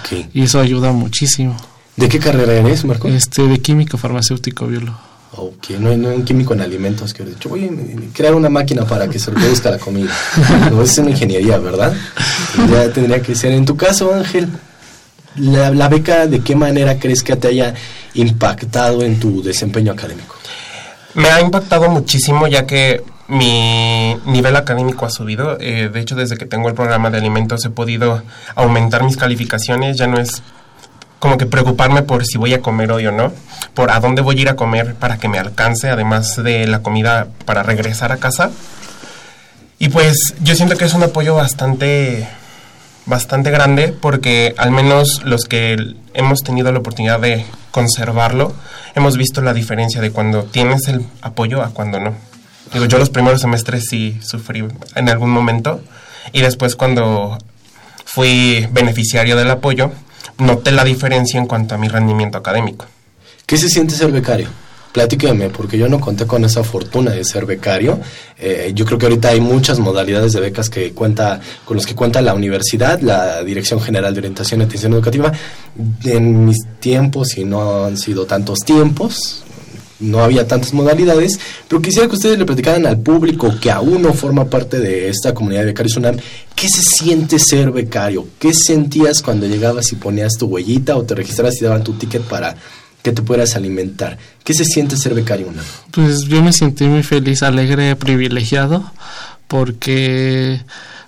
Okay. 0.00 0.28
Y 0.34 0.42
eso 0.42 0.60
ayuda 0.60 0.92
muchísimo. 0.92 1.56
¿De 1.96 2.08
qué 2.08 2.18
carrera 2.18 2.52
eres, 2.52 2.84
Marco? 2.84 3.08
Este, 3.08 3.46
de 3.46 3.58
químico, 3.60 3.96
farmacéutico, 3.96 4.66
biólogo. 4.66 4.98
Ok, 5.38 5.70
no, 5.80 5.94
no 5.96 6.08
un 6.08 6.24
químico 6.24 6.54
en 6.54 6.62
alimentos 6.62 7.12
que 7.12 7.22
he 7.22 7.26
dicho, 7.26 7.48
voy 7.48 7.64
a 7.64 8.14
crear 8.14 8.34
una 8.34 8.48
máquina 8.48 8.84
para 8.86 9.08
que 9.08 9.18
se 9.18 9.30
reproduzca 9.30 9.70
la 9.70 9.78
comida. 9.78 10.10
no, 10.70 10.82
es 10.82 10.96
una 10.98 11.10
ingeniería, 11.10 11.58
¿verdad? 11.58 11.94
Ya 12.70 12.90
tendría 12.90 13.20
que 13.20 13.34
ser. 13.34 13.52
En 13.52 13.64
tu 13.64 13.76
caso, 13.76 14.14
Ángel. 14.14 14.48
la, 15.36 15.70
la 15.70 15.88
beca, 15.88 16.26
¿de 16.26 16.40
qué 16.40 16.54
manera 16.54 16.98
crees 16.98 17.22
que 17.22 17.36
te 17.36 17.48
haya 17.48 17.74
impactado 18.14 19.02
en 19.02 19.18
tu 19.20 19.42
desempeño 19.42 19.92
académico? 19.92 20.36
Me 21.14 21.28
ha 21.28 21.40
impactado 21.40 21.90
muchísimo 21.90 22.46
ya 22.46 22.66
que 22.66 23.02
mi 23.28 24.14
nivel 24.26 24.56
académico 24.56 25.06
ha 25.06 25.10
subido. 25.10 25.58
Eh, 25.60 25.90
de 25.92 26.00
hecho, 26.00 26.14
desde 26.14 26.36
que 26.36 26.46
tengo 26.46 26.68
el 26.68 26.74
programa 26.74 27.10
de 27.10 27.18
alimentos 27.18 27.64
he 27.64 27.70
podido 27.70 28.22
aumentar 28.54 29.02
mis 29.02 29.16
calificaciones. 29.16 29.96
Ya 29.96 30.06
no 30.06 30.18
es 30.18 30.42
como 31.18 31.38
que 31.38 31.46
preocuparme 31.46 32.02
por 32.02 32.26
si 32.26 32.38
voy 32.38 32.54
a 32.54 32.60
comer 32.60 32.92
hoy 32.92 33.06
o 33.06 33.12
no, 33.12 33.32
por 33.74 33.90
a 33.90 34.00
dónde 34.00 34.22
voy 34.22 34.38
a 34.38 34.42
ir 34.42 34.48
a 34.48 34.56
comer 34.56 34.94
para 34.94 35.18
que 35.18 35.28
me 35.28 35.38
alcance, 35.38 35.88
además 35.88 36.36
de 36.42 36.66
la 36.66 36.80
comida 36.80 37.28
para 37.44 37.62
regresar 37.62 38.12
a 38.12 38.18
casa. 38.18 38.50
Y 39.78 39.88
pues 39.88 40.34
yo 40.40 40.54
siento 40.54 40.76
que 40.76 40.84
es 40.84 40.94
un 40.94 41.02
apoyo 41.02 41.34
bastante 41.34 42.26
bastante 43.06 43.52
grande 43.52 43.88
porque 43.92 44.54
al 44.58 44.72
menos 44.72 45.22
los 45.24 45.44
que 45.44 45.94
hemos 46.12 46.42
tenido 46.42 46.72
la 46.72 46.80
oportunidad 46.80 47.20
de 47.20 47.46
conservarlo, 47.70 48.52
hemos 48.94 49.16
visto 49.16 49.40
la 49.42 49.54
diferencia 49.54 50.00
de 50.00 50.10
cuando 50.10 50.44
tienes 50.44 50.88
el 50.88 51.06
apoyo 51.22 51.62
a 51.62 51.70
cuando 51.70 52.00
no. 52.00 52.14
Digo, 52.72 52.86
yo 52.86 52.98
los 52.98 53.10
primeros 53.10 53.40
semestres 53.40 53.84
sí 53.88 54.18
sufrí 54.22 54.64
en 54.94 55.08
algún 55.08 55.30
momento 55.30 55.80
y 56.32 56.40
después 56.40 56.74
cuando 56.74 57.38
fui 58.04 58.66
beneficiario 58.72 59.36
del 59.36 59.50
apoyo, 59.50 59.92
noté 60.38 60.72
la 60.72 60.84
diferencia 60.84 61.38
en 61.38 61.46
cuanto 61.46 61.74
a 61.74 61.78
mi 61.78 61.88
rendimiento 61.88 62.38
académico. 62.38 62.86
¿Qué 63.44 63.56
se 63.56 63.68
siente 63.68 63.94
ser 63.94 64.10
becario? 64.10 64.48
Platíqueme, 64.92 65.50
porque 65.50 65.76
yo 65.76 65.88
no 65.88 66.00
conté 66.00 66.26
con 66.26 66.44
esa 66.44 66.64
fortuna 66.64 67.10
de 67.10 67.22
ser 67.22 67.44
becario. 67.44 68.00
Eh, 68.38 68.72
yo 68.74 68.86
creo 68.86 68.98
que 68.98 69.06
ahorita 69.06 69.28
hay 69.28 69.40
muchas 69.40 69.78
modalidades 69.78 70.32
de 70.32 70.40
becas 70.40 70.70
que 70.70 70.92
cuenta, 70.92 71.38
con 71.66 71.76
los 71.76 71.84
que 71.84 71.94
cuenta 71.94 72.22
la 72.22 72.34
universidad, 72.34 73.00
la 73.00 73.44
Dirección 73.44 73.80
General 73.80 74.14
de 74.14 74.20
Orientación 74.20 74.60
y 74.60 74.64
Atención 74.64 74.94
Educativa. 74.94 75.32
En 76.04 76.46
mis 76.46 76.66
tiempos, 76.80 77.36
y 77.36 77.44
no 77.44 77.84
han 77.84 77.98
sido 77.98 78.24
tantos 78.24 78.60
tiempos, 78.60 79.44
no 80.00 80.22
había 80.22 80.46
tantas 80.46 80.72
modalidades, 80.74 81.38
pero 81.68 81.80
quisiera 81.80 82.08
que 82.08 82.16
ustedes 82.16 82.38
le 82.38 82.44
platicaran 82.44 82.86
al 82.86 82.98
público 82.98 83.54
que 83.60 83.70
aún 83.70 84.02
no 84.02 84.12
forma 84.12 84.44
parte 84.44 84.78
de 84.78 85.08
esta 85.08 85.34
comunidad 85.34 85.60
de 85.60 85.66
becarios 85.66 85.96
UNAM, 85.96 86.16
¿qué 86.54 86.68
se 86.68 86.82
siente 86.82 87.38
ser 87.38 87.70
becario? 87.70 88.26
¿Qué 88.38 88.52
sentías 88.52 89.22
cuando 89.22 89.46
llegabas 89.46 89.92
y 89.92 89.96
ponías 89.96 90.34
tu 90.34 90.46
huellita 90.46 90.96
o 90.96 91.04
te 91.04 91.14
registrabas 91.14 91.60
y 91.60 91.64
daban 91.64 91.84
tu 91.84 91.94
ticket 91.94 92.22
para 92.22 92.56
que 93.02 93.12
te 93.12 93.22
puedas 93.22 93.56
alimentar? 93.56 94.18
¿Qué 94.44 94.52
se 94.54 94.64
siente 94.64 94.96
ser 94.96 95.14
becario 95.14 95.48
UNAM? 95.48 95.64
Pues 95.90 96.24
yo 96.24 96.42
me 96.42 96.52
sentí 96.52 96.84
muy 96.84 97.02
feliz, 97.02 97.42
alegre, 97.42 97.96
privilegiado, 97.96 98.92
porque 99.48 100.60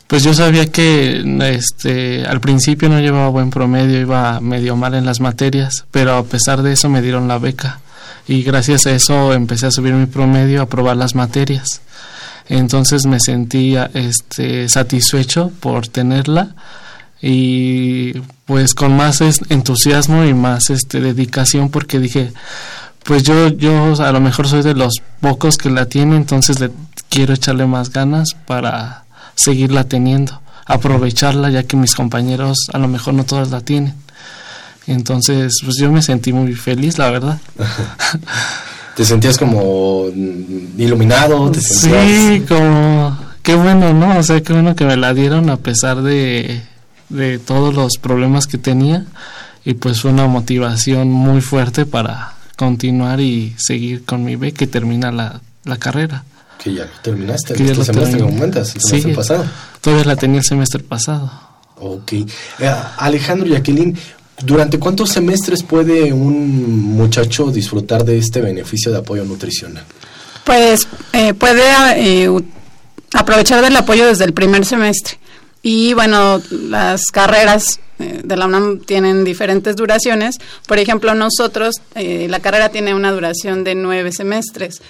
pues 0.07 0.23
yo 0.23 0.33
sabía 0.33 0.71
que 0.73 1.23
este 1.53 2.25
al 2.25 2.41
principio 2.41 2.89
no 2.89 3.01
llevaba 3.01 3.29
buen 3.29 3.51
promedio, 3.51 4.01
iba 4.01 4.41
medio 4.41 4.77
mal 4.77 4.95
en 4.95 5.05
las 5.05 5.21
materias, 5.21 5.85
pero 5.91 6.17
a 6.17 6.25
pesar 6.25 6.63
de 6.63 6.73
eso 6.73 6.89
me 6.89 7.03
dieron 7.03 7.29
la 7.29 7.39
beca 7.39 7.81
y 8.29 8.43
gracias 8.43 8.87
a 8.87 8.93
eso 8.93 9.33
empecé 9.33 9.67
a 9.67 9.71
subir 9.71 9.95
mi 9.95 10.07
promedio, 10.07 10.61
a 10.61 10.69
probar 10.69 10.99
las 10.99 11.15
materias. 11.15 11.81
Entonces 12.49 13.07
me 13.07 13.19
sentí 13.21 13.75
este 13.95 14.69
satisfecho 14.69 15.51
por 15.61 15.89
tenerla 15.89 16.55
y 17.21 18.13
pues 18.45 18.75
con 18.75 18.97
más 18.97 19.21
entusiasmo 19.21 20.25
y 20.25 20.35
más 20.35 20.71
este 20.71 21.01
dedicación 21.01 21.69
porque 21.69 21.99
dije 21.99 22.33
pues 23.03 23.25
yo 23.25 23.49
yo 23.49 23.95
a 24.01 24.13
lo 24.13 24.21
mejor 24.21 24.47
soy 24.47 24.63
de 24.63 24.75
los 24.75 25.03
pocos 25.21 25.59
que 25.59 25.69
la 25.69 25.87
tienen 25.87 26.19
entonces 26.19 26.61
le 26.61 26.71
quiero 27.09 27.35
echarle 27.35 27.67
más 27.67 27.91
ganas 27.91 28.37
para 28.47 29.05
seguirla 29.35 29.83
teniendo 29.83 30.41
aprovecharla 30.65 31.51
ya 31.51 31.65
que 31.65 31.77
mis 31.77 31.97
compañeros 31.97 32.69
a 32.73 32.79
lo 32.79 32.87
mejor 32.87 33.15
no 33.15 33.25
todos 33.25 33.51
la 33.51 33.63
tienen 33.63 33.95
entonces 34.89 35.59
pues 35.65 35.77
yo 35.79 35.93
me 35.93 36.03
sentí 36.03 36.33
muy 36.33 36.55
feliz 36.55 36.99
la 36.99 37.11
verdad 37.11 37.41
te 38.97 39.05
sentías 39.05 39.39
como 39.39 40.07
iluminado 40.77 41.51
¿Te 41.51 41.61
sí 41.61 42.45
como 42.49 43.17
qué 43.43 43.55
bueno 43.55 43.93
no 43.93 44.19
o 44.19 44.23
sea 44.23 44.43
qué 44.43 44.53
bueno 44.53 44.75
que 44.75 44.85
me 44.85 44.97
la 44.97 45.15
dieron 45.15 45.51
a 45.51 45.57
pesar 45.59 46.03
de 46.03 46.63
de 47.09 47.39
todos 47.39 47.75
los 47.75 47.93
problemas 48.01 48.47
que 48.47 48.59
tenía 48.59 49.07
y 49.65 49.75
pues 49.75 50.01
fue 50.01 50.11
una 50.11 50.27
motivación 50.27 51.11
muy 51.11 51.41
fuerte 51.41 51.87
para 51.87 52.35
continuar 52.57 53.21
y 53.21 53.55
seguir 53.57 54.05
con 54.05 54.25
mi 54.25 54.37
beca 54.37 54.59
que 54.59 54.67
termina 54.67 55.13
la, 55.13 55.41
la 55.65 55.77
carrera. 55.77 56.25
Que 56.63 56.75
ya 56.75 56.89
terminaste, 57.03 57.55
que 57.55 57.71
este 57.71 57.85
semestre 57.85 58.21
comentas, 58.21 58.75
el 58.75 58.81
semestre 58.81 59.15
pasado. 59.15 59.47
Todavía 59.81 60.05
la 60.07 60.17
tenía 60.17 60.39
el 60.39 60.45
semestre 60.45 60.83
pasado. 60.83 61.31
Ok. 61.77 62.13
Eh, 62.13 62.27
Alejandro 62.97 63.47
y 63.47 63.53
Jacqueline, 63.53 63.97
¿durante 64.43 64.79
cuántos 64.79 65.11
semestres 65.11 65.63
puede 65.63 66.13
un 66.13 66.97
muchacho 66.97 67.51
disfrutar 67.51 68.05
de 68.05 68.19
este 68.19 68.41
beneficio 68.41 68.91
de 68.93 68.99
apoyo 68.99 69.25
nutricional? 69.25 69.85
Pues 70.45 70.87
eh, 71.13 71.35
puede 71.35 71.63
eh, 71.97 72.31
aprovechar 73.13 73.63
del 73.63 73.77
apoyo 73.77 74.07
desde 74.07 74.25
el 74.25 74.33
primer 74.33 74.65
semestre. 74.65 75.19
Y 75.63 75.93
bueno, 75.95 76.41
las 76.51 77.07
carreras 77.07 77.81
eh, 77.99 78.21
de 78.23 78.37
la 78.37 78.47
UNAM 78.47 78.81
tienen 78.81 79.25
diferentes 79.25 79.75
duraciones. 79.75 80.37
Por 80.67 80.79
ejemplo, 80.79 81.15
nosotros, 81.15 81.77
eh, 81.95 82.27
la 82.29 82.41
carrera 82.41 82.69
tiene 82.69 82.95
una 82.95 83.11
duración 83.11 83.65
de 83.65 83.75
nueve 83.75 84.13
semestres, 84.13 84.81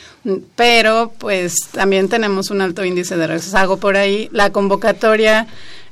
pero 0.56 1.12
pues 1.18 1.54
también 1.72 2.08
tenemos 2.08 2.50
un 2.50 2.60
alto 2.60 2.84
índice 2.84 3.16
de 3.16 3.26
rezago 3.26 3.78
por 3.78 3.96
ahí. 3.96 4.28
La 4.30 4.52
convocatoria 4.52 5.46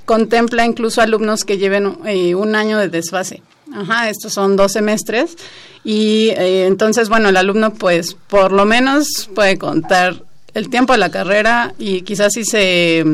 contempla 0.07 0.65
incluso 0.65 1.03
alumnos 1.03 1.45
que 1.45 1.59
lleven 1.59 1.99
eh, 2.07 2.35
un 2.35 2.55
año 2.55 2.79
de 2.79 2.89
desfase. 2.89 3.43
Ajá, 3.75 4.09
estos 4.09 4.33
son 4.33 4.57
dos 4.57 4.73
semestres. 4.73 5.37
Y 5.85 6.31
entonces, 6.37 7.09
bueno, 7.09 7.29
el 7.29 7.37
alumno 7.37 7.75
pues 7.75 8.15
por 8.15 8.51
lo 8.51 8.65
menos 8.65 9.29
puede 9.35 9.59
contar 9.59 10.23
el 10.55 10.71
tiempo 10.71 10.95
de 10.95 10.99
la 10.99 11.11
carrera 11.11 11.75
y 11.79 12.01
quizás 12.01 12.33
si 12.33 12.45
se 12.45 13.05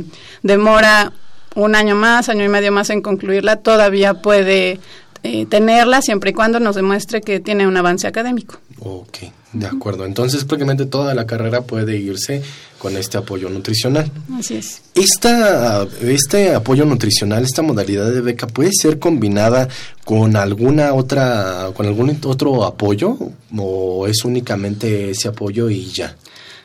demora 0.42 1.12
un 1.54 1.74
año 1.74 1.96
más, 1.96 2.28
año 2.28 2.44
y 2.44 2.48
medio 2.48 2.72
más 2.72 2.88
en 2.90 3.02
concluirla, 3.02 3.56
todavía 3.56 4.14
puede 4.14 4.78
eh, 5.24 5.46
tenerla 5.46 6.02
siempre 6.02 6.30
y 6.30 6.34
cuando 6.34 6.60
nos 6.60 6.76
demuestre 6.76 7.20
que 7.20 7.40
tiene 7.40 7.66
un 7.66 7.76
avance 7.76 8.06
académico. 8.06 8.58
Ok, 8.80 9.18
de 9.52 9.66
acuerdo. 9.66 10.06
Entonces 10.06 10.44
prácticamente 10.44 10.86
toda 10.86 11.14
la 11.14 11.26
carrera 11.26 11.62
puede 11.62 11.96
irse 11.96 12.42
con 12.82 12.96
este 12.96 13.16
apoyo 13.16 13.48
nutricional. 13.48 14.10
Así 14.36 14.56
es. 14.56 14.82
Esta, 14.96 15.86
este 16.00 16.52
apoyo 16.52 16.84
nutricional, 16.84 17.44
esta 17.44 17.62
modalidad 17.62 18.10
de 18.10 18.20
beca, 18.20 18.48
¿puede 18.48 18.70
ser 18.72 18.98
combinada 18.98 19.68
con 20.04 20.34
alguna 20.34 20.92
otra, 20.92 21.70
con 21.74 21.86
algún 21.86 22.18
otro 22.24 22.64
apoyo 22.64 23.16
o 23.56 24.08
es 24.08 24.24
únicamente 24.24 25.10
ese 25.10 25.28
apoyo 25.28 25.70
y 25.70 25.92
ya? 25.92 26.16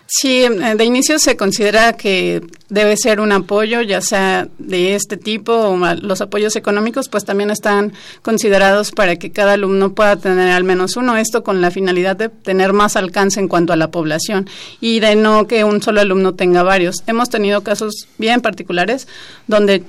Sí, 0.10 0.44
eh, 0.44 0.76
de 0.78 0.86
inicio 0.86 1.20
se 1.20 1.36
considera 1.36 1.94
que 1.94 2.42
debe 2.70 2.96
ser 2.96 3.20
un 3.20 3.34
apoyo, 3.34 3.82
ya 3.82 4.00
sea 4.00 4.48
de 4.58 4.96
este 4.96 5.18
tipo 5.18 5.54
o 5.54 5.78
los 5.96 6.22
apoyos 6.22 6.56
económicos, 6.56 7.10
pues 7.10 7.26
también 7.26 7.50
están 7.50 7.92
considerados 8.22 8.92
para 8.92 9.18
que 9.18 9.32
cada 9.32 9.54
alumno 9.54 9.94
pueda 9.94 10.16
tener 10.16 10.50
al 10.52 10.64
menos 10.64 10.96
uno. 10.96 11.18
Esto 11.18 11.44
con 11.44 11.62
la 11.62 11.72
finalidad 11.72 12.16
de 12.16 12.30
tener 12.30 12.72
más 12.72 12.96
alcance 12.96 13.42
en 13.42 13.50
cuanto 13.50 13.74
a 13.74 13.76
la 13.76 13.92
población 13.92 14.50
y 14.80 15.02
de 15.02 15.16
no 15.18 15.46
que 15.46 15.66
un 15.66 15.82
solo 15.82 16.00
alumno 16.00 16.36
tenga 16.36 16.64
varios. 16.64 17.04
Hemos 17.06 17.30
tenido 17.30 17.62
casos 17.62 18.08
bien 18.18 18.40
particulares 18.40 19.10
donde 19.48 19.84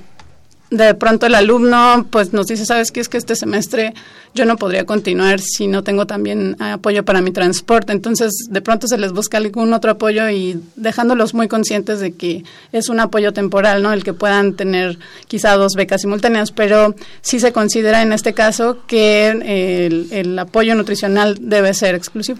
de 0.69 0.93
pronto 0.93 1.25
el 1.25 1.35
alumno 1.35 2.05
pues 2.09 2.33
nos 2.33 2.47
dice, 2.47 2.65
¿sabes 2.65 2.91
qué? 2.91 2.99
Es 2.99 3.09
que 3.09 3.17
este 3.17 3.35
semestre 3.35 3.93
yo 4.35 4.45
no 4.45 4.57
podría 4.57 4.85
continuar 4.85 5.39
si 5.39 5.67
no 5.67 5.83
tengo 5.83 6.05
también 6.05 6.55
apoyo 6.61 7.03
para 7.03 7.21
mi 7.21 7.31
transporte. 7.31 7.91
Entonces, 7.91 8.31
de 8.49 8.61
pronto 8.61 8.87
se 8.87 8.97
les 8.97 9.11
busca 9.11 9.37
algún 9.37 9.73
otro 9.73 9.91
apoyo 9.91 10.29
y 10.29 10.61
dejándolos 10.75 11.33
muy 11.33 11.47
conscientes 11.47 11.99
de 11.99 12.13
que 12.13 12.43
es 12.71 12.89
un 12.89 12.99
apoyo 12.99 13.33
temporal, 13.33 13.81
¿no? 13.81 13.91
El 13.91 14.03
que 14.03 14.13
puedan 14.13 14.53
tener 14.53 14.99
quizá 15.27 15.55
dos 15.55 15.73
becas 15.73 16.01
simultáneas, 16.01 16.51
pero 16.51 16.95
sí 17.21 17.39
se 17.39 17.51
considera 17.51 18.01
en 18.01 18.13
este 18.13 18.33
caso 18.33 18.79
que 18.85 19.29
el, 19.29 20.07
el 20.11 20.37
apoyo 20.37 20.75
nutricional 20.75 21.37
debe 21.41 21.73
ser 21.73 21.95
exclusivo. 21.95 22.39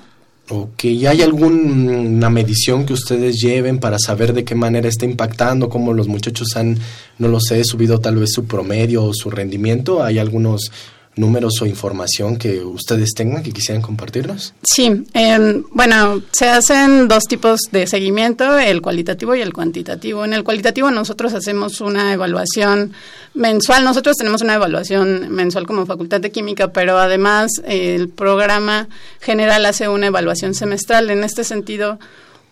Ok, 0.52 0.86
¿hay 1.08 1.22
alguna 1.22 2.32
medición 2.32 2.84
que 2.84 2.94
ustedes 2.94 3.36
lleven 3.36 3.78
para 3.78 4.00
saber 4.00 4.34
de 4.34 4.44
qué 4.44 4.56
manera 4.56 4.90
está 4.90 5.06
impactando, 5.06 5.70
cómo 5.70 5.94
los 5.94 6.08
muchachos 6.08 6.56
han, 6.56 6.80
no 7.20 7.28
lo 7.28 7.40
sé, 7.40 7.64
subido 7.64 8.00
tal 8.00 8.16
vez 8.16 8.32
su 8.34 8.46
promedio 8.46 9.04
o 9.04 9.14
su 9.14 9.30
rendimiento? 9.30 10.04
¿Hay 10.04 10.18
algunos 10.18 10.72
números 11.20 11.62
o 11.62 11.66
información 11.66 12.38
que 12.38 12.64
ustedes 12.64 13.14
tengan 13.14 13.44
que 13.44 13.52
quisieran 13.52 13.82
compartirnos? 13.82 14.54
Sí, 14.64 15.06
eh, 15.14 15.62
bueno, 15.72 16.22
se 16.32 16.50
hacen 16.50 17.08
dos 17.08 17.26
tipos 17.26 17.60
de 17.72 17.86
seguimiento, 17.88 18.58
el 18.58 18.82
cualitativo 18.82 19.36
y 19.36 19.42
el 19.42 19.54
cuantitativo. 19.54 20.26
En 20.26 20.34
el 20.34 20.44
cualitativo 20.44 20.90
nosotros 20.92 21.34
hacemos 21.34 21.82
una 21.82 22.14
evaluación 22.14 22.94
mensual, 23.34 23.84
nosotros 23.84 24.18
tenemos 24.18 24.42
una 24.42 24.56
evaluación 24.56 25.30
mensual 25.30 25.68
como 25.68 25.86
Facultad 25.86 26.22
de 26.22 26.32
Química, 26.32 26.72
pero 26.72 26.98
además 26.98 27.52
el 27.66 28.10
programa 28.10 28.88
general 29.20 29.66
hace 29.66 29.88
una 29.88 30.08
evaluación 30.08 30.54
semestral. 30.54 31.10
En 31.10 31.24
este 31.24 31.44
sentido, 31.44 32.00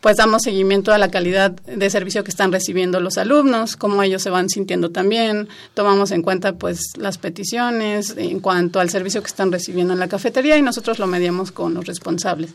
pues 0.01 0.17
damos 0.17 0.43
seguimiento 0.43 0.93
a 0.93 0.97
la 0.97 1.09
calidad 1.09 1.51
de 1.51 1.89
servicio 1.89 2.23
que 2.23 2.31
están 2.31 2.51
recibiendo 2.51 2.99
los 2.99 3.17
alumnos, 3.17 3.75
cómo 3.75 4.03
ellos 4.03 4.21
se 4.21 4.29
van 4.29 4.49
sintiendo 4.49 4.91
también, 4.91 5.47
tomamos 5.73 6.11
en 6.11 6.21
cuenta 6.21 6.53
pues 6.53 6.93
las 6.97 7.17
peticiones 7.17 8.15
en 8.17 8.39
cuanto 8.39 8.79
al 8.79 8.89
servicio 8.89 9.21
que 9.21 9.27
están 9.27 9.51
recibiendo 9.51 9.93
en 9.93 9.99
la 9.99 10.07
cafetería 10.07 10.57
y 10.57 10.61
nosotros 10.61 10.99
lo 10.99 11.07
mediamos 11.07 11.51
con 11.51 11.73
los 11.73 11.85
responsables. 11.85 12.51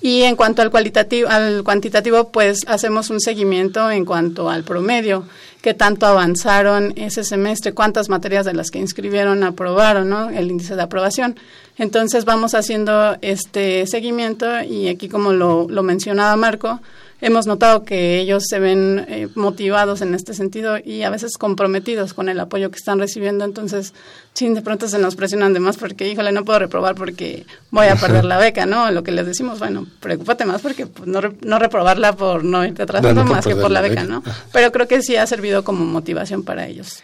Y 0.00 0.22
en 0.22 0.36
cuanto 0.36 0.60
al 0.62 0.70
cualitativo, 0.70 1.28
al 1.28 1.64
cuantitativo, 1.64 2.30
pues 2.30 2.64
hacemos 2.68 3.08
un 3.10 3.18
seguimiento 3.18 3.90
en 3.90 4.04
cuanto 4.04 4.50
al 4.50 4.62
promedio, 4.62 5.24
qué 5.62 5.72
tanto 5.72 6.06
avanzaron 6.06 6.92
ese 6.96 7.24
semestre, 7.24 7.72
cuántas 7.72 8.08
materias 8.08 8.44
de 8.44 8.52
las 8.52 8.70
que 8.70 8.78
inscribieron 8.78 9.42
aprobaron, 9.42 10.08
¿no? 10.08 10.28
El 10.28 10.50
índice 10.50 10.76
de 10.76 10.82
aprobación. 10.82 11.36
Entonces 11.78 12.24
vamos 12.24 12.54
haciendo 12.54 13.16
este 13.20 13.86
seguimiento 13.86 14.62
y 14.62 14.88
aquí 14.88 15.08
como 15.08 15.32
lo, 15.32 15.66
lo 15.68 15.82
mencionaba 15.82 16.34
Marco, 16.36 16.80
hemos 17.20 17.46
notado 17.46 17.84
que 17.84 18.18
ellos 18.18 18.44
se 18.48 18.58
ven 18.58 19.04
eh, 19.08 19.28
motivados 19.34 20.02
en 20.02 20.14
este 20.14 20.34
sentido 20.34 20.78
y 20.82 21.02
a 21.02 21.10
veces 21.10 21.36
comprometidos 21.38 22.14
con 22.14 22.28
el 22.28 22.38
apoyo 22.40 22.70
que 22.70 22.76
están 22.76 22.98
recibiendo. 22.98 23.44
Entonces, 23.44 23.94
sí, 24.34 24.48
de 24.48 24.62
pronto 24.62 24.88
se 24.88 24.98
nos 24.98 25.16
presionan 25.16 25.52
de 25.52 25.60
más 25.60 25.76
porque, 25.76 26.08
híjole, 26.08 26.32
no 26.32 26.44
puedo 26.44 26.58
reprobar 26.58 26.94
porque 26.94 27.46
voy 27.70 27.86
a 27.86 27.96
perder 28.00 28.24
la 28.24 28.38
beca, 28.38 28.66
¿no? 28.66 28.90
Lo 28.90 29.02
que 29.02 29.12
les 29.12 29.26
decimos, 29.26 29.58
bueno, 29.58 29.86
preocúpate 30.00 30.44
más 30.44 30.60
porque 30.62 30.86
pues, 30.86 31.08
no, 31.08 31.20
no 31.42 31.58
reprobarla 31.58 32.14
por 32.14 32.44
no 32.44 32.64
irte 32.64 32.82
atrasando 32.82 33.24
más 33.24 33.46
que 33.46 33.56
por 33.56 33.70
la 33.70 33.80
beca, 33.80 34.04
¿no? 34.04 34.22
Pero 34.52 34.72
creo 34.72 34.88
que 34.88 35.02
sí 35.02 35.16
ha 35.16 35.26
servido 35.26 35.64
como 35.64 35.84
motivación 35.84 36.42
para 36.42 36.66
ellos. 36.66 37.02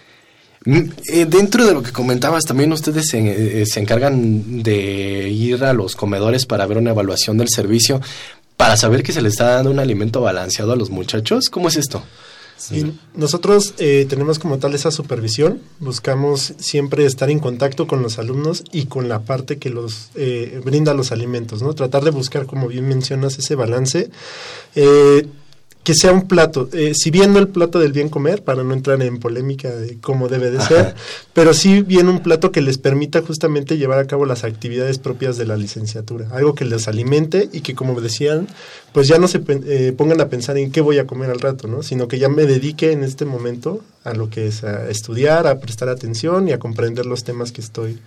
Eh, 0.64 1.26
dentro 1.26 1.66
de 1.66 1.74
lo 1.74 1.82
que 1.82 1.92
comentabas, 1.92 2.44
también 2.44 2.72
ustedes 2.72 3.08
se, 3.08 3.62
eh, 3.62 3.66
se, 3.66 3.80
encargan 3.80 4.62
de 4.62 5.28
ir 5.28 5.64
a 5.64 5.72
los 5.72 5.96
comedores 5.96 6.46
para 6.46 6.66
ver 6.66 6.78
una 6.78 6.90
evaluación 6.90 7.36
del 7.36 7.48
servicio 7.48 8.00
para 8.56 8.76
saber 8.76 9.02
que 9.02 9.12
se 9.12 9.22
le 9.22 9.28
está 9.28 9.56
dando 9.56 9.72
un 9.72 9.80
alimento 9.80 10.20
balanceado 10.20 10.72
a 10.72 10.76
los 10.76 10.90
muchachos? 10.90 11.48
¿Cómo 11.50 11.66
es 11.66 11.76
esto? 11.76 12.04
Nosotros 13.16 13.74
eh, 13.78 14.06
tenemos 14.08 14.38
como 14.38 14.58
tal 14.58 14.74
esa 14.74 14.92
supervisión, 14.92 15.60
buscamos 15.80 16.54
siempre 16.58 17.04
estar 17.04 17.28
en 17.28 17.40
contacto 17.40 17.88
con 17.88 18.02
los 18.02 18.20
alumnos 18.20 18.62
y 18.70 18.86
con 18.86 19.08
la 19.08 19.22
parte 19.22 19.58
que 19.58 19.68
los 19.68 20.10
eh, 20.14 20.60
brinda 20.64 20.94
los 20.94 21.10
alimentos, 21.10 21.60
¿no? 21.62 21.74
Tratar 21.74 22.04
de 22.04 22.10
buscar, 22.10 22.46
como 22.46 22.68
bien 22.68 22.86
mencionas, 22.86 23.36
ese 23.36 23.56
balance. 23.56 24.10
Que 25.84 25.94
sea 25.94 26.12
un 26.12 26.28
plato, 26.28 26.68
eh, 26.72 26.92
si 26.94 27.10
bien 27.10 27.32
no 27.32 27.40
el 27.40 27.48
plato 27.48 27.80
del 27.80 27.92
bien 27.92 28.08
comer, 28.08 28.44
para 28.44 28.62
no 28.62 28.72
entrar 28.72 29.02
en 29.02 29.18
polémica 29.18 29.68
de 29.68 29.98
cómo 30.00 30.28
debe 30.28 30.50
de 30.50 30.60
ser, 30.60 30.94
pero 31.32 31.54
sí 31.54 31.82
bien 31.82 32.08
un 32.08 32.20
plato 32.20 32.52
que 32.52 32.60
les 32.60 32.78
permita 32.78 33.20
justamente 33.22 33.76
llevar 33.76 33.98
a 33.98 34.06
cabo 34.06 34.24
las 34.24 34.44
actividades 34.44 34.98
propias 34.98 35.36
de 35.36 35.46
la 35.46 35.56
licenciatura, 35.56 36.28
algo 36.30 36.54
que 36.54 36.64
les 36.64 36.86
alimente 36.86 37.48
y 37.52 37.62
que 37.62 37.74
como 37.74 38.00
decían, 38.00 38.46
pues 38.92 39.08
ya 39.08 39.18
no 39.18 39.26
se 39.26 39.42
eh, 39.48 39.92
pongan 39.96 40.20
a 40.20 40.28
pensar 40.28 40.56
en 40.56 40.70
qué 40.70 40.80
voy 40.80 40.98
a 40.98 41.06
comer 41.06 41.30
al 41.30 41.40
rato, 41.40 41.66
¿no? 41.66 41.82
sino 41.82 42.06
que 42.06 42.18
ya 42.18 42.28
me 42.28 42.46
dedique 42.46 42.92
en 42.92 43.02
este 43.02 43.24
momento 43.24 43.80
a 44.04 44.12
lo 44.14 44.30
que 44.30 44.46
es 44.46 44.64
a 44.64 44.88
estudiar, 44.88 45.46
a 45.46 45.58
prestar 45.58 45.88
atención 45.88 46.48
y 46.48 46.52
a 46.52 46.58
comprender 46.58 47.06
los 47.06 47.24
temas 47.24 47.52
que 47.52 47.60
estoy, 47.60 47.98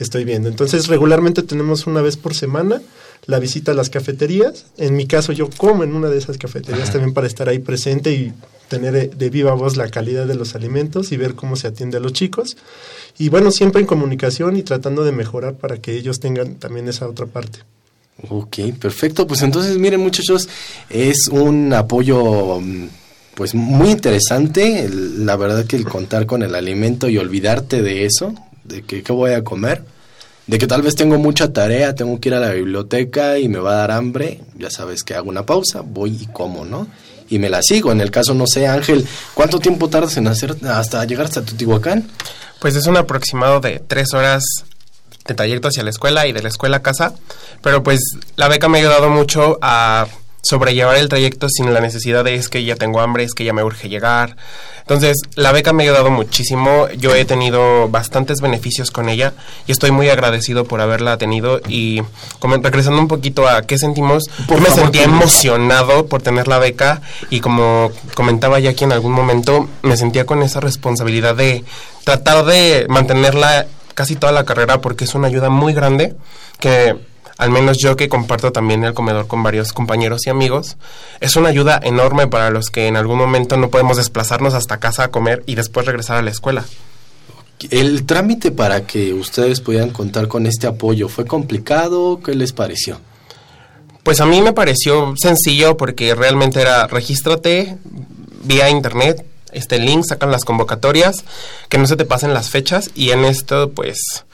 que 0.00 0.04
estoy 0.04 0.24
viendo. 0.24 0.48
Entonces 0.48 0.86
regularmente 0.86 1.42
tenemos 1.42 1.86
una 1.86 2.00
vez 2.00 2.16
por 2.16 2.34
semana, 2.34 2.80
la 3.26 3.38
visita 3.38 3.72
a 3.72 3.74
las 3.74 3.90
cafeterías. 3.90 4.64
En 4.78 4.96
mi 4.96 5.06
caso, 5.06 5.30
yo 5.32 5.50
como 5.58 5.84
en 5.84 5.94
una 5.94 6.08
de 6.08 6.16
esas 6.16 6.38
cafeterías 6.38 6.90
también 6.90 7.12
para 7.12 7.26
estar 7.26 7.50
ahí 7.50 7.58
presente 7.58 8.10
y 8.10 8.32
tener 8.68 9.14
de 9.14 9.28
viva 9.28 9.52
voz 9.52 9.76
la 9.76 9.90
calidad 9.90 10.26
de 10.26 10.36
los 10.36 10.54
alimentos 10.54 11.12
y 11.12 11.18
ver 11.18 11.34
cómo 11.34 11.54
se 11.54 11.66
atiende 11.66 11.98
a 11.98 12.00
los 12.00 12.14
chicos. 12.14 12.56
Y 13.18 13.28
bueno, 13.28 13.50
siempre 13.50 13.82
en 13.82 13.86
comunicación 13.86 14.56
y 14.56 14.62
tratando 14.62 15.04
de 15.04 15.12
mejorar 15.12 15.56
para 15.56 15.76
que 15.82 15.94
ellos 15.94 16.18
tengan 16.18 16.54
también 16.54 16.88
esa 16.88 17.06
otra 17.06 17.26
parte. 17.26 17.58
Ok, 18.30 18.56
perfecto. 18.80 19.26
Pues 19.26 19.42
entonces, 19.42 19.76
miren 19.76 20.00
muchachos, 20.00 20.48
es 20.88 21.28
un 21.30 21.74
apoyo 21.74 22.58
mm, 22.58 22.88
pues 23.34 23.54
muy 23.54 23.90
interesante. 23.90 24.88
La 24.90 25.36
verdad 25.36 25.66
que 25.66 25.76
el 25.76 25.84
contar 25.84 26.24
con 26.24 26.42
el 26.42 26.54
alimento 26.54 27.10
y 27.10 27.18
olvidarte 27.18 27.82
de 27.82 28.06
eso, 28.06 28.34
de 28.70 28.82
qué 28.82 29.12
voy 29.12 29.32
a 29.32 29.44
comer, 29.44 29.84
de 30.46 30.58
que 30.58 30.66
tal 30.66 30.82
vez 30.82 30.96
tengo 30.96 31.18
mucha 31.18 31.52
tarea, 31.52 31.94
tengo 31.94 32.18
que 32.18 32.28
ir 32.28 32.34
a 32.34 32.40
la 32.40 32.50
biblioteca 32.50 33.38
y 33.38 33.48
me 33.48 33.58
va 33.58 33.72
a 33.72 33.76
dar 33.76 33.90
hambre, 33.92 34.40
ya 34.56 34.70
sabes 34.70 35.04
que 35.04 35.14
hago 35.14 35.28
una 35.28 35.46
pausa, 35.46 35.82
voy 35.82 36.18
y 36.22 36.26
como, 36.26 36.64
¿no? 36.64 36.88
Y 37.28 37.38
me 37.38 37.48
la 37.48 37.62
sigo. 37.62 37.92
En 37.92 38.00
el 38.00 38.10
caso, 38.10 38.34
no 38.34 38.46
sé, 38.46 38.66
Ángel, 38.66 39.06
¿cuánto 39.34 39.60
tiempo 39.60 39.88
tardas 39.88 40.16
en 40.16 40.26
hacer 40.26 40.56
hasta 40.68 41.04
llegar 41.04 41.26
hasta 41.26 41.42
Tutihuacán? 41.44 42.08
Pues 42.58 42.74
es 42.74 42.86
un 42.86 42.96
aproximado 42.96 43.60
de 43.60 43.80
tres 43.86 44.12
horas 44.12 44.42
de 45.24 45.34
trayecto 45.34 45.68
hacia 45.68 45.84
la 45.84 45.90
escuela 45.90 46.26
y 46.26 46.32
de 46.32 46.42
la 46.42 46.48
escuela 46.48 46.78
a 46.78 46.82
casa, 46.82 47.14
pero 47.62 47.84
pues 47.84 48.00
la 48.34 48.48
beca 48.48 48.68
me 48.68 48.78
ha 48.78 48.80
ayudado 48.80 49.08
mucho 49.08 49.58
a 49.62 50.08
sobrellevar 50.42 50.96
el 50.96 51.08
trayecto 51.08 51.48
sin 51.48 51.72
la 51.72 51.80
necesidad 51.80 52.24
de 52.24 52.34
es 52.34 52.48
que 52.48 52.64
ya 52.64 52.76
tengo 52.76 53.00
hambre, 53.00 53.24
es 53.24 53.34
que 53.34 53.44
ya 53.44 53.52
me 53.52 53.62
urge 53.62 53.88
llegar. 53.88 54.36
Entonces, 54.80 55.18
la 55.36 55.52
beca 55.52 55.72
me 55.72 55.84
ha 55.84 55.86
ayudado 55.86 56.10
muchísimo. 56.10 56.88
Yo 56.96 57.14
he 57.14 57.24
tenido 57.24 57.88
bastantes 57.88 58.40
beneficios 58.40 58.90
con 58.90 59.08
ella 59.08 59.34
y 59.66 59.72
estoy 59.72 59.92
muy 59.92 60.08
agradecido 60.08 60.64
por 60.64 60.80
haberla 60.80 61.16
tenido. 61.16 61.60
Y 61.68 62.02
regresando 62.62 63.00
un 63.00 63.08
poquito 63.08 63.48
a 63.48 63.62
qué 63.62 63.78
sentimos, 63.78 64.24
yo 64.48 64.58
me 64.58 64.70
sentía 64.70 65.04
emocionado 65.04 66.06
por 66.06 66.22
tener 66.22 66.48
la 66.48 66.58
beca 66.58 67.02
y 67.30 67.40
como 67.40 67.92
comentaba 68.14 68.58
ya 68.58 68.70
aquí 68.70 68.84
en 68.84 68.92
algún 68.92 69.12
momento, 69.12 69.68
me 69.82 69.96
sentía 69.96 70.26
con 70.26 70.42
esa 70.42 70.60
responsabilidad 70.60 71.36
de 71.36 71.64
tratar 72.04 72.44
de 72.44 72.86
mantenerla 72.88 73.66
casi 73.94 74.16
toda 74.16 74.32
la 74.32 74.44
carrera 74.44 74.80
porque 74.80 75.04
es 75.04 75.14
una 75.14 75.28
ayuda 75.28 75.50
muy 75.50 75.72
grande 75.72 76.16
que 76.58 76.96
al 77.40 77.50
menos 77.50 77.78
yo 77.78 77.96
que 77.96 78.10
comparto 78.10 78.52
también 78.52 78.84
el 78.84 78.92
comedor 78.92 79.26
con 79.26 79.42
varios 79.42 79.72
compañeros 79.72 80.26
y 80.26 80.30
amigos, 80.30 80.76
es 81.20 81.36
una 81.36 81.48
ayuda 81.48 81.80
enorme 81.82 82.26
para 82.26 82.50
los 82.50 82.66
que 82.66 82.86
en 82.86 82.98
algún 82.98 83.16
momento 83.16 83.56
no 83.56 83.70
podemos 83.70 83.96
desplazarnos 83.96 84.52
hasta 84.52 84.76
casa 84.76 85.04
a 85.04 85.08
comer 85.08 85.42
y 85.46 85.54
después 85.54 85.86
regresar 85.86 86.18
a 86.18 86.22
la 86.22 86.30
escuela. 86.30 86.66
¿El 87.70 88.04
trámite 88.04 88.50
para 88.50 88.86
que 88.86 89.14
ustedes 89.14 89.62
pudieran 89.62 89.88
contar 89.88 90.28
con 90.28 90.44
este 90.44 90.66
apoyo 90.66 91.08
fue 91.08 91.24
complicado? 91.24 92.20
¿Qué 92.22 92.34
les 92.34 92.52
pareció? 92.52 93.00
Pues 94.02 94.20
a 94.20 94.26
mí 94.26 94.42
me 94.42 94.52
pareció 94.52 95.14
sencillo 95.16 95.78
porque 95.78 96.14
realmente 96.14 96.60
era 96.60 96.88
regístrate 96.88 97.78
vía 98.44 98.68
internet, 98.68 99.24
este 99.52 99.78
link, 99.78 100.04
sacan 100.06 100.30
las 100.30 100.44
convocatorias, 100.44 101.24
que 101.70 101.78
no 101.78 101.86
se 101.86 101.96
te 101.96 102.04
pasen 102.04 102.34
las 102.34 102.50
fechas 102.50 102.90
y 102.94 103.12
en 103.12 103.24
esto 103.24 103.70
pues 103.70 104.26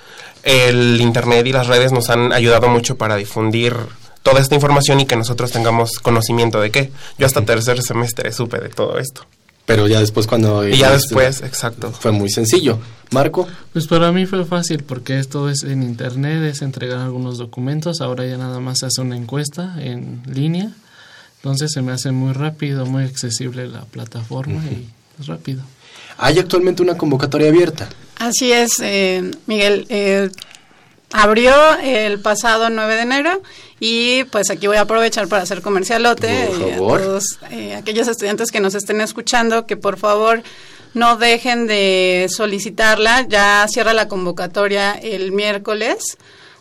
el 0.46 1.00
Internet 1.00 1.44
y 1.46 1.52
las 1.52 1.66
redes 1.66 1.90
nos 1.90 2.08
han 2.08 2.32
ayudado 2.32 2.68
mucho 2.68 2.96
para 2.96 3.16
difundir 3.16 3.74
toda 4.22 4.40
esta 4.40 4.54
información 4.54 5.00
y 5.00 5.06
que 5.06 5.16
nosotros 5.16 5.50
tengamos 5.50 5.98
conocimiento 5.98 6.60
de 6.60 6.70
qué. 6.70 6.92
Yo 7.18 7.26
hasta 7.26 7.44
tercer 7.44 7.82
semestre 7.82 8.32
supe 8.32 8.58
de 8.60 8.68
todo 8.68 8.98
esto. 8.98 9.22
Pero 9.66 9.88
ya 9.88 9.98
después 9.98 10.28
cuando... 10.28 10.66
Y 10.66 10.76
ya 10.76 10.92
después, 10.92 11.42
exacto. 11.42 11.90
Fue 11.90 12.12
muy 12.12 12.30
sencillo. 12.30 12.78
Marco. 13.10 13.48
Pues 13.72 13.88
para 13.88 14.12
mí 14.12 14.24
fue 14.24 14.44
fácil 14.44 14.84
porque 14.84 15.18
esto 15.18 15.50
es 15.50 15.64
en 15.64 15.82
internet, 15.82 16.44
es 16.44 16.62
entregar 16.62 16.98
algunos 16.98 17.38
documentos, 17.38 18.00
ahora 18.00 18.24
ya 18.24 18.36
nada 18.36 18.60
más 18.60 18.78
se 18.78 18.86
hace 18.86 19.00
una 19.00 19.16
encuesta 19.16 19.74
en 19.80 20.22
línea, 20.26 20.70
entonces 21.38 21.72
se 21.72 21.82
me 21.82 21.90
hace 21.90 22.12
muy 22.12 22.32
rápido, 22.32 22.86
muy 22.86 23.02
accesible 23.02 23.66
la 23.66 23.82
plataforma 23.82 24.62
y 24.64 24.88
es 25.20 25.26
rápido. 25.26 25.62
¿Hay 26.18 26.38
actualmente 26.38 26.82
una 26.82 26.96
convocatoria 26.96 27.48
abierta? 27.48 27.88
Así 28.18 28.52
es, 28.52 28.72
eh, 28.80 29.30
Miguel. 29.46 29.86
Eh, 29.88 30.30
abrió 31.12 31.54
el 31.82 32.20
pasado 32.20 32.70
9 32.70 32.96
de 32.96 33.02
enero 33.02 33.42
y 33.78 34.24
pues 34.24 34.50
aquí 34.50 34.66
voy 34.66 34.76
a 34.76 34.82
aprovechar 34.82 35.28
para 35.28 35.42
hacer 35.42 35.62
comercialote 35.62 36.46
por 36.48 36.70
favor. 36.70 37.00
a 37.00 37.04
todos 37.04 37.38
eh, 37.50 37.74
aquellos 37.74 38.08
estudiantes 38.08 38.50
que 38.50 38.60
nos 38.60 38.74
estén 38.74 39.00
escuchando 39.00 39.66
que 39.66 39.76
por 39.76 39.98
favor 39.98 40.42
no 40.94 41.16
dejen 41.16 41.66
de 41.66 42.26
solicitarla. 42.30 43.26
Ya 43.28 43.66
cierra 43.68 43.92
la 43.92 44.08
convocatoria 44.08 44.92
el 44.92 45.32
miércoles 45.32 46.16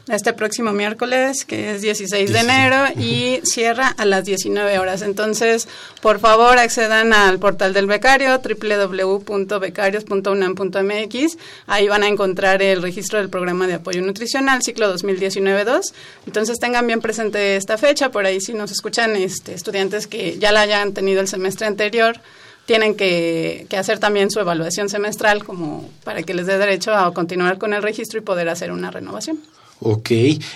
este 0.07 0.33
próximo 0.33 0.71
miércoles, 0.71 1.45
que 1.45 1.71
es 1.71 1.81
16 1.81 2.31
de 2.31 2.39
enero, 2.39 2.85
y 2.97 3.39
cierra 3.43 3.87
a 3.87 4.05
las 4.05 4.23
19 4.25 4.77
horas. 4.77 5.01
Entonces, 5.01 5.67
por 6.01 6.19
favor, 6.19 6.59
accedan 6.59 7.11
al 7.13 7.39
portal 7.39 7.73
del 7.73 7.87
becario, 7.87 8.39
www.becarios.unam.mx. 8.39 11.37
Ahí 11.67 11.87
van 11.87 12.03
a 12.03 12.07
encontrar 12.07 12.61
el 12.61 12.83
registro 12.83 13.19
del 13.19 13.29
programa 13.29 13.67
de 13.67 13.75
apoyo 13.75 14.01
nutricional, 14.01 14.61
ciclo 14.61 14.93
2019-2. 14.95 15.93
Entonces, 16.27 16.59
tengan 16.59 16.85
bien 16.85 16.99
presente 17.01 17.55
esta 17.55 17.77
fecha. 17.77 18.11
Por 18.11 18.25
ahí, 18.25 18.41
si 18.41 18.53
nos 18.53 18.71
escuchan 18.71 19.15
este, 19.15 19.53
estudiantes 19.53 20.07
que 20.07 20.37
ya 20.37 20.51
la 20.51 20.59
hayan 20.61 20.93
tenido 20.93 21.21
el 21.21 21.27
semestre 21.27 21.65
anterior, 21.65 22.19
tienen 22.67 22.95
que, 22.95 23.65
que, 23.69 23.77
hacer 23.77 23.99
también 23.99 24.31
su 24.31 24.39
evaluación 24.39 24.89
semestral 24.89 25.43
como 25.43 25.87
para 26.03 26.23
que 26.23 26.33
les 26.33 26.47
dé 26.47 26.57
derecho 26.57 26.95
a 26.95 27.13
continuar 27.13 27.59
con 27.59 27.75
el 27.75 27.83
registro 27.83 28.17
y 28.17 28.23
poder 28.23 28.49
hacer 28.49 28.71
una 28.71 28.89
renovación. 28.89 29.39
Ok, 29.81 30.09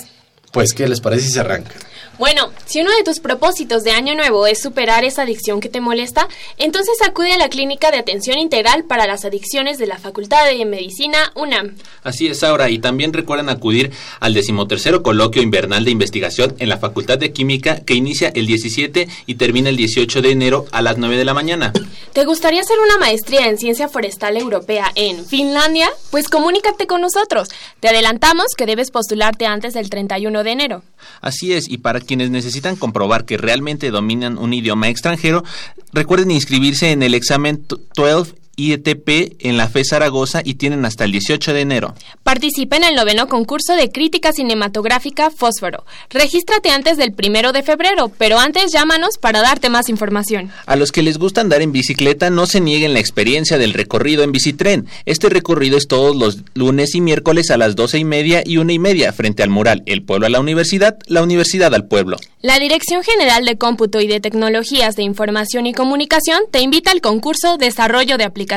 Pues, 0.53 0.73
¿qué 0.73 0.89
les 0.89 1.01
parece 1.01 1.27
si 1.27 1.33
se 1.33 1.41
arranca? 1.41 1.75
Bueno, 2.19 2.51
si 2.67 2.81
uno 2.81 2.91
de 2.97 3.05
tus 3.05 3.21
propósitos 3.21 3.85
de 3.85 3.93
año 3.93 4.17
nuevo 4.17 4.49
es 4.49 4.61
superar 4.61 5.05
esa 5.05 5.23
adicción 5.23 5.61
que 5.61 5.69
te 5.69 5.81
molesta, 5.81 6.27
entonces 6.57 6.97
acude 7.07 7.33
a 7.33 7.39
la 7.39 7.49
Clínica 7.49 7.93
de 7.93 7.99
Atención 7.99 8.39
Integral 8.39 8.83
para 8.83 9.07
las 9.07 9.25
Adicciones 9.25 9.79
de 9.79 9.87
la 9.87 9.99
Facultad 9.99 10.45
de 10.47 10.65
Medicina 10.65 11.31
UNAM. 11.37 11.77
Así 12.03 12.27
es, 12.27 12.43
Aura, 12.43 12.71
y 12.71 12.81
también 12.81 13.13
recuerden 13.13 13.49
acudir 13.49 13.93
al 14.19 14.35
decimotercero 14.35 15.05
coloquio 15.05 15.43
invernal 15.43 15.85
de 15.85 15.93
investigación 15.93 16.57
en 16.59 16.69
la 16.69 16.79
Facultad 16.79 17.19
de 17.19 17.33
Química 17.33 17.85
que 17.85 17.95
inicia 17.95 18.33
el 18.35 18.49
17 18.49 19.07
y 19.27 19.35
termina 19.37 19.69
el 19.69 19.77
18 19.77 20.21
de 20.21 20.33
enero 20.33 20.67
a 20.73 20.83
las 20.83 20.99
9 20.99 21.17
de 21.17 21.25
la 21.25 21.35
mañana. 21.35 21.73
¿Te 22.13 22.25
gustaría 22.25 22.63
hacer 22.63 22.81
una 22.81 22.99
maestría 22.99 23.47
en 23.47 23.59
ciencia 23.59 23.89
forestal 23.89 24.37
europea 24.37 24.91
en 24.97 25.25
Finlandia? 25.25 25.89
Pues 26.11 26.29
comunícate 26.29 26.89
con 26.89 27.01
nosotros. 27.01 27.49
Te 27.79 27.89
adelantamos 27.89 28.55
que 28.57 28.67
debes 28.67 28.91
postularte 28.91 29.47
antes 29.47 29.73
del 29.75 29.89
31 29.89 30.38
de 30.45 30.53
enero. 30.53 30.83
Así 31.21 31.53
es, 31.53 31.69
y 31.69 31.79
para 31.79 32.01
quienes 32.01 32.31
necesitan 32.31 32.77
comprobar 32.77 33.25
que 33.25 33.37
realmente 33.37 33.91
dominan 33.91 34.39
un 34.39 34.53
idioma 34.55 34.89
extranjero, 34.89 35.45
recuerden 35.93 36.31
inscribirse 36.31 36.93
en 36.93 37.03
el 37.03 37.15
examen 37.15 37.65
t- 37.65 37.77
12 37.97 38.35
IETP 38.59 39.37
en 39.39 39.57
la 39.57 39.69
FE 39.69 39.85
Zaragoza 39.85 40.43
y 40.45 40.55
tienen 40.55 40.85
hasta 40.85 41.05
el 41.05 41.13
18 41.13 41.53
de 41.55 41.61
enero. 41.61 41.95
Participa 42.25 42.77
en 42.77 42.85
el 42.85 42.97
noveno 42.97 43.29
concurso 43.29 43.77
de 43.77 43.91
crítica 43.91 44.33
cinematográfica 44.33 45.31
Fósforo. 45.31 45.85
Regístrate 46.11 46.71
antes 46.71 46.97
del 46.97 47.13
primero 47.13 47.53
de 47.53 47.63
febrero, 47.63 48.11
pero 48.19 48.41
antes 48.41 48.73
llámanos 48.73 49.17
para 49.19 49.41
darte 49.41 49.71
más 49.71 49.89
información. 49.89 50.51
A 50.67 50.75
los 50.75 50.91
que 50.91 51.03
les 51.03 51.19
gusta 51.19 51.41
andar 51.41 51.63
en 51.63 51.71
bicicleta, 51.71 52.31
no 52.31 52.47
se 52.47 52.61
nieguen 52.61 52.95
la 52.95 53.01
experiencia 53.01 53.59
del 53.59 53.73
recorrido 53.73 54.25
en 54.25 54.33
bicitren. 54.33 54.89
Este 55.07 55.29
recorrido 55.29 55.79
es 55.79 55.87
todos 55.87 56.17
los 56.17 56.39
lunes 56.55 56.97
y 56.97 57.01
miércoles 57.01 57.53
a 57.53 57.59
las 57.59 57.77
doce 57.77 57.99
y 57.99 58.05
media 58.05 58.43
y 58.45 58.57
una 58.57 58.73
y 58.73 58.81
media 58.81 59.13
frente 59.13 59.45
al 59.45 59.51
mural 59.51 59.85
El 59.87 60.03
Pueblo 60.03 60.27
a 60.27 60.31
la 60.31 60.41
Universidad, 60.41 60.99
la 61.07 61.23
Universidad 61.23 61.73
al 61.75 61.87
Pueblo. 61.87 62.17
La 62.43 62.59
Dirección 62.59 63.05
General 63.05 63.45
de 63.45 63.57
Cómputo 63.57 64.01
y 64.01 64.09
de 64.09 64.21
Tecnologías 64.21 64.97
de 64.97 65.05
Información 65.05 65.67
y 65.67 65.75
Comunicación 65.75 66.41
te 66.51 66.61
invita 66.61 66.91
al 66.91 67.01
concurso 67.01 67.57
Desarrollo 67.57 68.17
de 68.17 68.25
Aplicaciones 68.25 68.48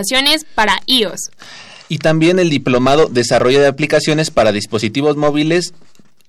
para 0.56 0.80
iOS. 0.88 1.30
Y 1.90 1.98
también 1.98 2.40
el 2.40 2.50
diplomado 2.50 3.08
Desarrollo 3.08 3.60
de 3.60 3.68
Aplicaciones 3.68 4.32
para 4.32 4.52
Dispositivos 4.52 5.18
Móviles. 5.18 5.74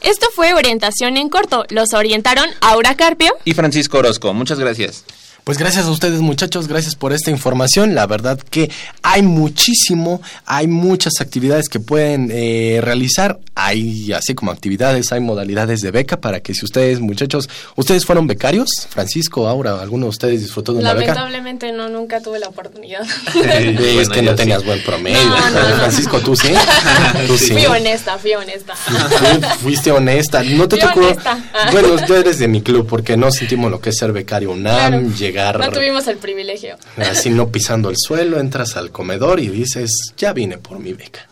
Esto 0.00 0.26
fue 0.34 0.54
Orientación 0.54 1.16
en 1.16 1.28
Corto. 1.28 1.64
Los 1.70 1.92
orientaron 1.94 2.48
Aura 2.60 2.94
Carpio. 2.96 3.32
Y 3.44 3.54
Francisco 3.54 3.98
Orozco, 3.98 4.32
muchas 4.34 4.58
gracias. 4.58 5.04
Pues 5.46 5.58
gracias 5.58 5.84
a 5.86 5.90
ustedes 5.92 6.20
muchachos, 6.22 6.66
gracias 6.66 6.96
por 6.96 7.12
esta 7.12 7.30
información. 7.30 7.94
La 7.94 8.04
verdad 8.08 8.36
que 8.50 8.68
hay 9.04 9.22
muchísimo, 9.22 10.20
hay 10.44 10.66
muchas 10.66 11.20
actividades 11.20 11.68
que 11.68 11.78
pueden 11.78 12.30
eh, 12.32 12.80
realizar. 12.82 13.38
Hay 13.54 14.12
así 14.12 14.34
como 14.34 14.50
actividades, 14.50 15.12
hay 15.12 15.20
modalidades 15.20 15.82
de 15.82 15.92
beca 15.92 16.20
para 16.20 16.40
que 16.40 16.52
si 16.52 16.64
ustedes 16.64 16.98
muchachos, 16.98 17.48
ustedes 17.76 18.04
fueron 18.04 18.26
becarios, 18.26 18.68
Francisco, 18.90 19.46
Aura, 19.46 19.80
alguno 19.80 20.06
de 20.06 20.10
ustedes 20.10 20.40
disfrutó 20.42 20.72
de 20.72 20.80
una 20.80 20.94
beca. 20.94 21.14
Lamentablemente 21.14 21.70
no, 21.72 21.88
nunca 21.88 22.20
tuve 22.20 22.40
la 22.40 22.48
oportunidad. 22.48 23.02
es 23.36 24.08
que 24.08 24.22
no 24.22 24.34
tenías 24.34 24.64
buen 24.64 24.82
promedio. 24.82 25.22
No, 25.28 25.50
no, 25.50 25.68
no. 25.68 25.76
Francisco, 25.76 26.18
tú 26.18 26.34
sí. 26.34 26.48
Tú 27.28 27.38
sí. 27.38 27.52
Fui 27.52 27.66
honesta, 27.66 28.18
fui 28.18 28.34
honesta. 28.34 28.74
Fui- 28.74 29.42
Fuiste 29.62 29.92
honesta, 29.92 30.42
no 30.42 30.66
te 30.66 30.76
Fui 30.76 30.88
tocó. 30.88 31.06
honesta. 31.06 31.38
Bueno, 31.70 31.88
tú 32.04 32.14
eres 32.14 32.40
de 32.40 32.48
mi 32.48 32.62
club 32.62 32.86
porque 32.88 33.16
no 33.16 33.30
sentimos 33.30 33.70
lo 33.70 33.80
que 33.80 33.90
es 33.90 33.96
ser 33.96 34.10
becario 34.12 34.50
UNAM, 34.50 34.90
Claro. 35.04 35.08
llegar 35.16 35.35
No 35.36 35.70
tuvimos 35.70 36.06
el 36.08 36.18
privilegio. 36.18 36.76
así 36.96 37.30
no 37.30 37.50
pisando 37.50 37.90
el 37.90 37.96
suelo, 37.98 38.40
entras 38.40 38.76
al 38.76 38.90
comedor 38.90 39.40
y 39.40 39.48
dices, 39.48 39.90
ya 40.16 40.32
vine 40.32 40.58
por 40.58 40.78
mi 40.78 40.92
beca. 40.92 41.28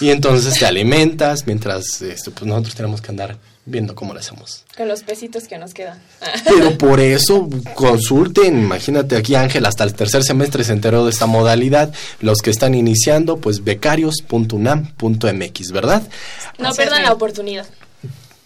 Y 0.00 0.10
entonces 0.10 0.58
te 0.58 0.66
alimentas 0.66 1.46
mientras 1.46 2.02
este, 2.02 2.30
pues 2.30 2.46
nosotros 2.46 2.74
tenemos 2.74 3.00
que 3.00 3.10
andar 3.10 3.36
viendo 3.68 3.94
cómo 3.94 4.14
lo 4.14 4.20
hacemos. 4.20 4.64
Con 4.76 4.88
los 4.88 5.02
pesitos 5.02 5.44
que 5.44 5.58
nos 5.58 5.74
quedan. 5.74 6.00
Pero 6.44 6.78
por 6.78 7.00
eso 7.00 7.50
consulten, 7.74 8.58
imagínate 8.58 9.16
aquí 9.16 9.34
Ángel 9.34 9.66
hasta 9.66 9.84
el 9.84 9.92
tercer 9.94 10.24
semestre 10.24 10.64
se 10.64 10.72
enteró 10.72 11.04
de 11.04 11.10
esta 11.10 11.26
modalidad, 11.26 11.92
los 12.20 12.38
que 12.38 12.48
están 12.50 12.74
iniciando 12.74 13.36
pues 13.38 13.64
becarios.unam.mx, 13.64 15.72
¿verdad? 15.72 16.02
No 16.58 16.72
pierdan 16.72 17.02
la 17.02 17.12
oportunidad. 17.12 17.66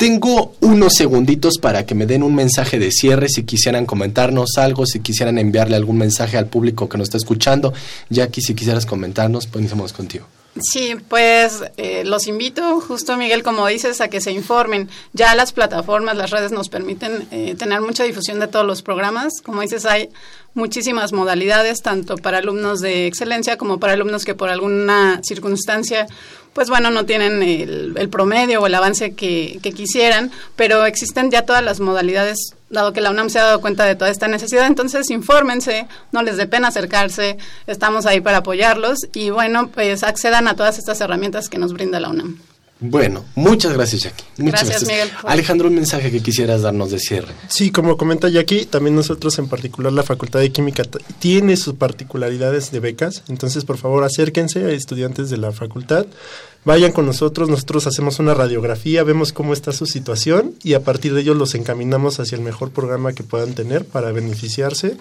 Tengo 0.03 0.57
unos 0.59 0.95
segunditos 0.95 1.59
para 1.59 1.87
que 1.87 1.95
me 1.95 2.07
den 2.07 2.25
un 2.25 2.35
mensaje 2.35 2.81
de 2.81 2.91
cierre 2.91 3.29
si 3.29 3.45
quisieran 3.45 3.87
comentarnos 3.87 4.59
algo, 4.59 4.85
si 4.85 4.99
quisieran 4.99 5.39
enviarle 5.39 5.77
algún 5.77 5.97
mensaje 5.97 6.37
al 6.37 6.49
público 6.49 6.89
que 6.89 6.99
nos 6.99 7.05
está 7.07 7.19
escuchando. 7.19 7.73
Jackie, 8.11 8.41
si 8.41 8.57
quisieras 8.57 8.85
comentarnos, 8.85 9.47
pues 9.47 9.61
iniciamos 9.61 9.93
contigo. 9.93 10.27
Sí, 10.61 10.97
pues 11.09 11.63
eh, 11.77 12.03
los 12.05 12.27
invito, 12.27 12.81
justo 12.81 13.17
Miguel, 13.17 13.45
como 13.45 13.67
dices, 13.69 14.01
a 14.01 14.09
que 14.09 14.21
se 14.21 14.33
informen. 14.33 14.91
Ya 15.13 15.37
las 15.37 15.53
plataformas, 15.53 16.17
las 16.17 16.31
redes 16.31 16.51
nos 16.51 16.69
permiten 16.69 17.29
eh, 17.31 17.55
tener 17.57 17.81
mucha 17.81 18.03
difusión 18.03 18.41
de 18.41 18.49
todos 18.49 18.67
los 18.67 18.83
programas. 18.83 19.41
Como 19.41 19.63
dices, 19.63 19.87
hay 19.87 20.11
muchísimas 20.53 21.13
modalidades, 21.13 21.81
tanto 21.81 22.17
para 22.17 22.39
alumnos 22.39 22.81
de 22.81 23.07
excelencia 23.07 23.57
como 23.57 23.79
para 23.79 23.95
alumnos 23.95 24.25
que 24.25 24.35
por 24.35 24.51
alguna 24.51 25.21
circunstancia, 25.23 26.07
pues 26.53 26.69
bueno, 26.69 26.91
no 26.91 27.05
tienen 27.05 27.43
el, 27.43 27.95
el 27.97 28.09
promedio 28.09 28.61
o 28.61 28.67
el 28.67 28.75
avance 28.75 29.15
que, 29.15 29.59
quisieran, 29.75 30.31
pero 30.57 30.85
existen 30.85 31.31
ya 31.31 31.43
todas 31.43 31.63
las 31.63 31.81
modalidades 31.81 32.55
dado 32.69 32.93
que 32.93 33.01
la 33.01 33.11
UNAM 33.11 33.29
se 33.29 33.39
ha 33.39 33.45
dado 33.45 33.61
cuenta 33.61 33.85
de 33.85 33.97
toda 33.97 34.11
esta 34.11 34.29
necesidad, 34.29 34.67
entonces 34.67 35.11
infórmense, 35.11 35.87
no 36.11 36.23
les 36.23 36.37
dé 36.39 36.47
pena 36.47 36.69
acercarse, 36.69 37.37
estamos 37.67 38.07
ahí 38.07 38.21
para 38.21 38.39
apoyarlos 38.39 39.09
y 39.13 39.31
bueno, 39.31 39.69
pues 39.69 40.03
accedan 40.03 40.49
a 40.49 40.57
todas 40.57 40.79
estas 40.79 41.01
herramientas 41.01 41.49
que 41.49 41.59
nos 41.59 41.73
brinda 41.75 42.01
la 42.01 42.09
UNAM. 42.09 42.39
Bueno, 42.83 43.25
muchas 43.37 43.73
gracias, 43.73 44.03
Jackie. 44.03 44.25
Muchas 44.39 44.65
Gracias, 44.69 44.83
Miguel. 44.89 45.09
Alejandro, 45.25 45.69
un 45.69 45.75
mensaje 45.77 46.11
que 46.11 46.21
quisieras 46.21 46.63
darnos 46.63 46.91
de 46.91 46.99
cierre. 46.99 47.33
Sí, 47.49 47.71
como 47.71 47.97
comenta 47.97 48.29
Jackie, 48.29 48.67
también 48.67 48.97
nosotros 48.97 49.39
en 49.39 49.49
particular 49.49 49.93
la 49.93 50.03
Facultad 50.03 50.41
de 50.41 50.51
Química 50.51 50.83
tiene 51.21 51.57
sus 51.57 51.75
particularidades 51.75 52.73
de 52.73 52.81
becas, 52.81 53.23
entonces 53.29 53.65
por 53.65 53.79
favor 53.79 54.03
acérquense 54.05 54.65
a 54.65 54.71
estudiantes 54.73 55.31
de 55.31 55.37
la 55.37 55.53
facultad, 55.53 56.07
vayan 56.65 56.91
con 56.93 57.07
nosotros, 57.07 57.49
nosotros 57.49 57.87
hacemos 57.87 58.19
una 58.19 58.35
radiografía, 58.35 59.05
vemos 59.05 59.33
cómo 59.33 59.53
está 59.53 59.73
su 59.73 59.87
situación 59.87 60.55
y 60.65 60.75
a 60.75 60.83
partir 60.83 61.15
de 61.15 61.21
ello 61.21 61.35
los 61.35 61.55
encaminamos 61.55 62.19
hacia 62.21 62.37
el 62.37 62.43
mejor 62.43 62.71
programa 62.73 63.13
que 63.13 63.23
puedan 63.23 63.55
tener 63.55 63.85
para 63.85 64.11
beneficiarse 64.13 64.97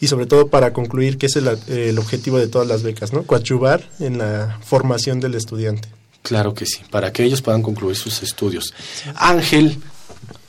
y 0.00 0.06
sobre 0.08 0.24
todo 0.26 0.48
para 0.48 0.72
concluir 0.72 1.18
que 1.18 1.26
ese 1.26 1.40
es 1.40 1.44
la- 1.44 1.58
el 1.68 1.98
objetivo 1.98 2.38
de 2.38 2.48
todas 2.48 2.66
las 2.66 2.82
becas, 2.82 3.12
¿no? 3.12 3.24
Coadyuvar 3.24 3.88
en 4.00 4.18
la 4.18 4.58
formación 4.64 5.20
del 5.20 5.34
estudiante. 5.34 5.88
Claro 6.26 6.54
que 6.54 6.66
sí, 6.66 6.80
para 6.90 7.12
que 7.12 7.22
ellos 7.22 7.40
puedan 7.40 7.62
concluir 7.62 7.94
sus 7.94 8.20
estudios. 8.20 8.74
Ángel, 9.14 9.78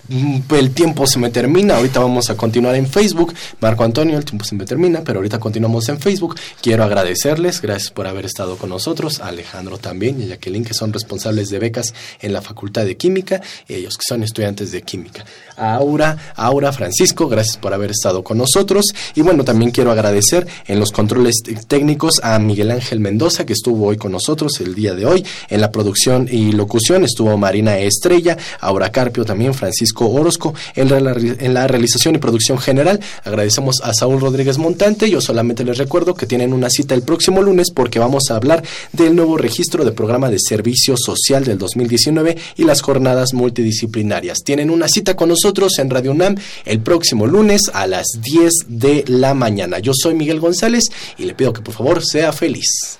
el 0.10 0.72
tiempo 0.72 1.06
se 1.06 1.20
me 1.20 1.30
termina, 1.30 1.78
ahorita 1.78 2.00
vamos 2.00 2.30
a 2.30 2.38
continuar 2.38 2.76
en 2.76 2.88
Facebook. 2.88 3.34
Marco 3.60 3.84
Antonio, 3.84 4.18
el 4.18 4.26
tiempo 4.26 4.46
se 4.46 4.56
me 4.56 4.66
termina, 4.66 5.02
pero 5.04 5.20
ahorita 5.20 5.40
continuamos 5.40 5.90
en 5.90 6.00
Facebook. 6.00 6.36
Quiero 6.62 6.84
agradecerles, 6.84 7.62
gracias 7.62 7.92
por 7.92 8.08
haber 8.08 8.26
estado 8.26 8.58
con 8.58 8.70
nosotros, 8.70 9.20
Alejandro 9.20 9.78
también 9.78 10.22
y 10.22 10.26
a 10.26 10.28
Jacqueline, 10.28 10.64
que 10.64 10.74
son 10.74 10.94
responsables 10.94 11.50
de 11.50 11.60
becas 11.60 11.94
en 12.22 12.34
la 12.34 12.42
Facultad 12.42 12.86
de 12.86 12.96
Química, 12.96 13.42
ellos 13.68 13.98
que 13.98 14.04
son 14.08 14.24
estudiantes 14.24 14.72
de 14.72 14.82
Química. 14.82 15.26
A 15.58 15.76
Aura, 15.76 16.34
Aura, 16.36 16.72
Francisco, 16.72 17.28
gracias 17.28 17.58
por 17.58 17.74
haber 17.74 17.92
estado 17.92 18.24
con 18.24 18.38
nosotros. 18.38 18.86
Y 19.16 19.22
bueno, 19.22 19.44
también 19.44 19.72
quiero 19.72 19.92
agradecer 19.92 20.48
en 20.68 20.80
los 20.80 20.92
controles 20.92 21.36
técnicos 21.68 22.22
a 22.24 22.38
Miguel 22.40 22.72
Ángel 22.72 23.00
Mendoza, 23.00 23.46
que 23.46 23.54
estuvo 23.54 23.88
hoy 23.88 23.98
con 23.98 24.12
nosotros 24.12 24.60
el 24.62 24.76
día 24.76 24.94
de 24.94 25.06
hoy. 25.06 25.26
En 25.50 25.62
la 25.62 25.72
producción 25.72 26.28
y 26.32 26.52
locución 26.52 27.04
estuvo 27.04 27.38
Marina 27.38 27.78
Estrella, 27.78 28.38
Aura 28.60 28.92
Carpio 28.92 29.26
también, 29.26 29.54
Francisco 29.98 30.10
Orozco. 30.10 30.54
En 30.76 30.90
la, 30.90 31.12
en 31.14 31.54
la 31.54 31.68
realización 31.68 32.16
y 32.16 32.18
producción 32.20 32.58
general 32.60 33.00
agradecemos 33.24 33.82
a 33.84 33.94
Saúl 33.94 34.22
Rodríguez 34.22 34.58
Montante. 34.58 35.10
Yo 35.10 35.22
solamente 35.22 35.64
les 35.64 35.78
recuerdo 35.78 36.14
que 36.14 36.26
tienen 36.26 36.54
una 36.54 36.70
cita 36.70 36.94
el 36.94 37.02
próximo 37.02 37.42
lunes 37.42 37.72
porque 37.74 38.00
vamos 38.00 38.30
a 38.30 38.36
hablar 38.36 38.64
del 38.94 39.16
nuevo 39.16 39.38
registro 39.38 39.84
de 39.84 39.92
programa 39.92 40.30
de 40.30 40.40
servicio 40.40 40.96
social 40.98 41.44
del 41.44 41.58
2019 41.58 42.38
y 42.58 42.64
las 42.64 42.82
jornadas 42.82 43.34
multidisciplinarias. 43.34 44.44
Tienen 44.44 44.70
una 44.70 44.88
cita 44.88 45.16
con 45.16 45.30
nosotros 45.30 45.80
en 45.80 45.90
Radio 45.90 46.12
UNAM 46.12 46.36
el 46.66 46.80
próximo 46.80 47.26
lunes 47.28 47.62
a 47.74 47.88
las 47.88 48.08
10 48.22 48.54
de 48.68 49.04
la 49.08 49.34
mañana. 49.34 49.80
Yo 49.80 49.94
soy 49.96 50.14
Miguel 50.14 50.40
González 50.40 50.86
y 51.18 51.26
le 51.26 51.34
pido 51.34 51.54
que 51.54 51.62
por 51.62 51.74
favor 51.74 52.06
sea 52.06 52.32
feliz. 52.32 53.00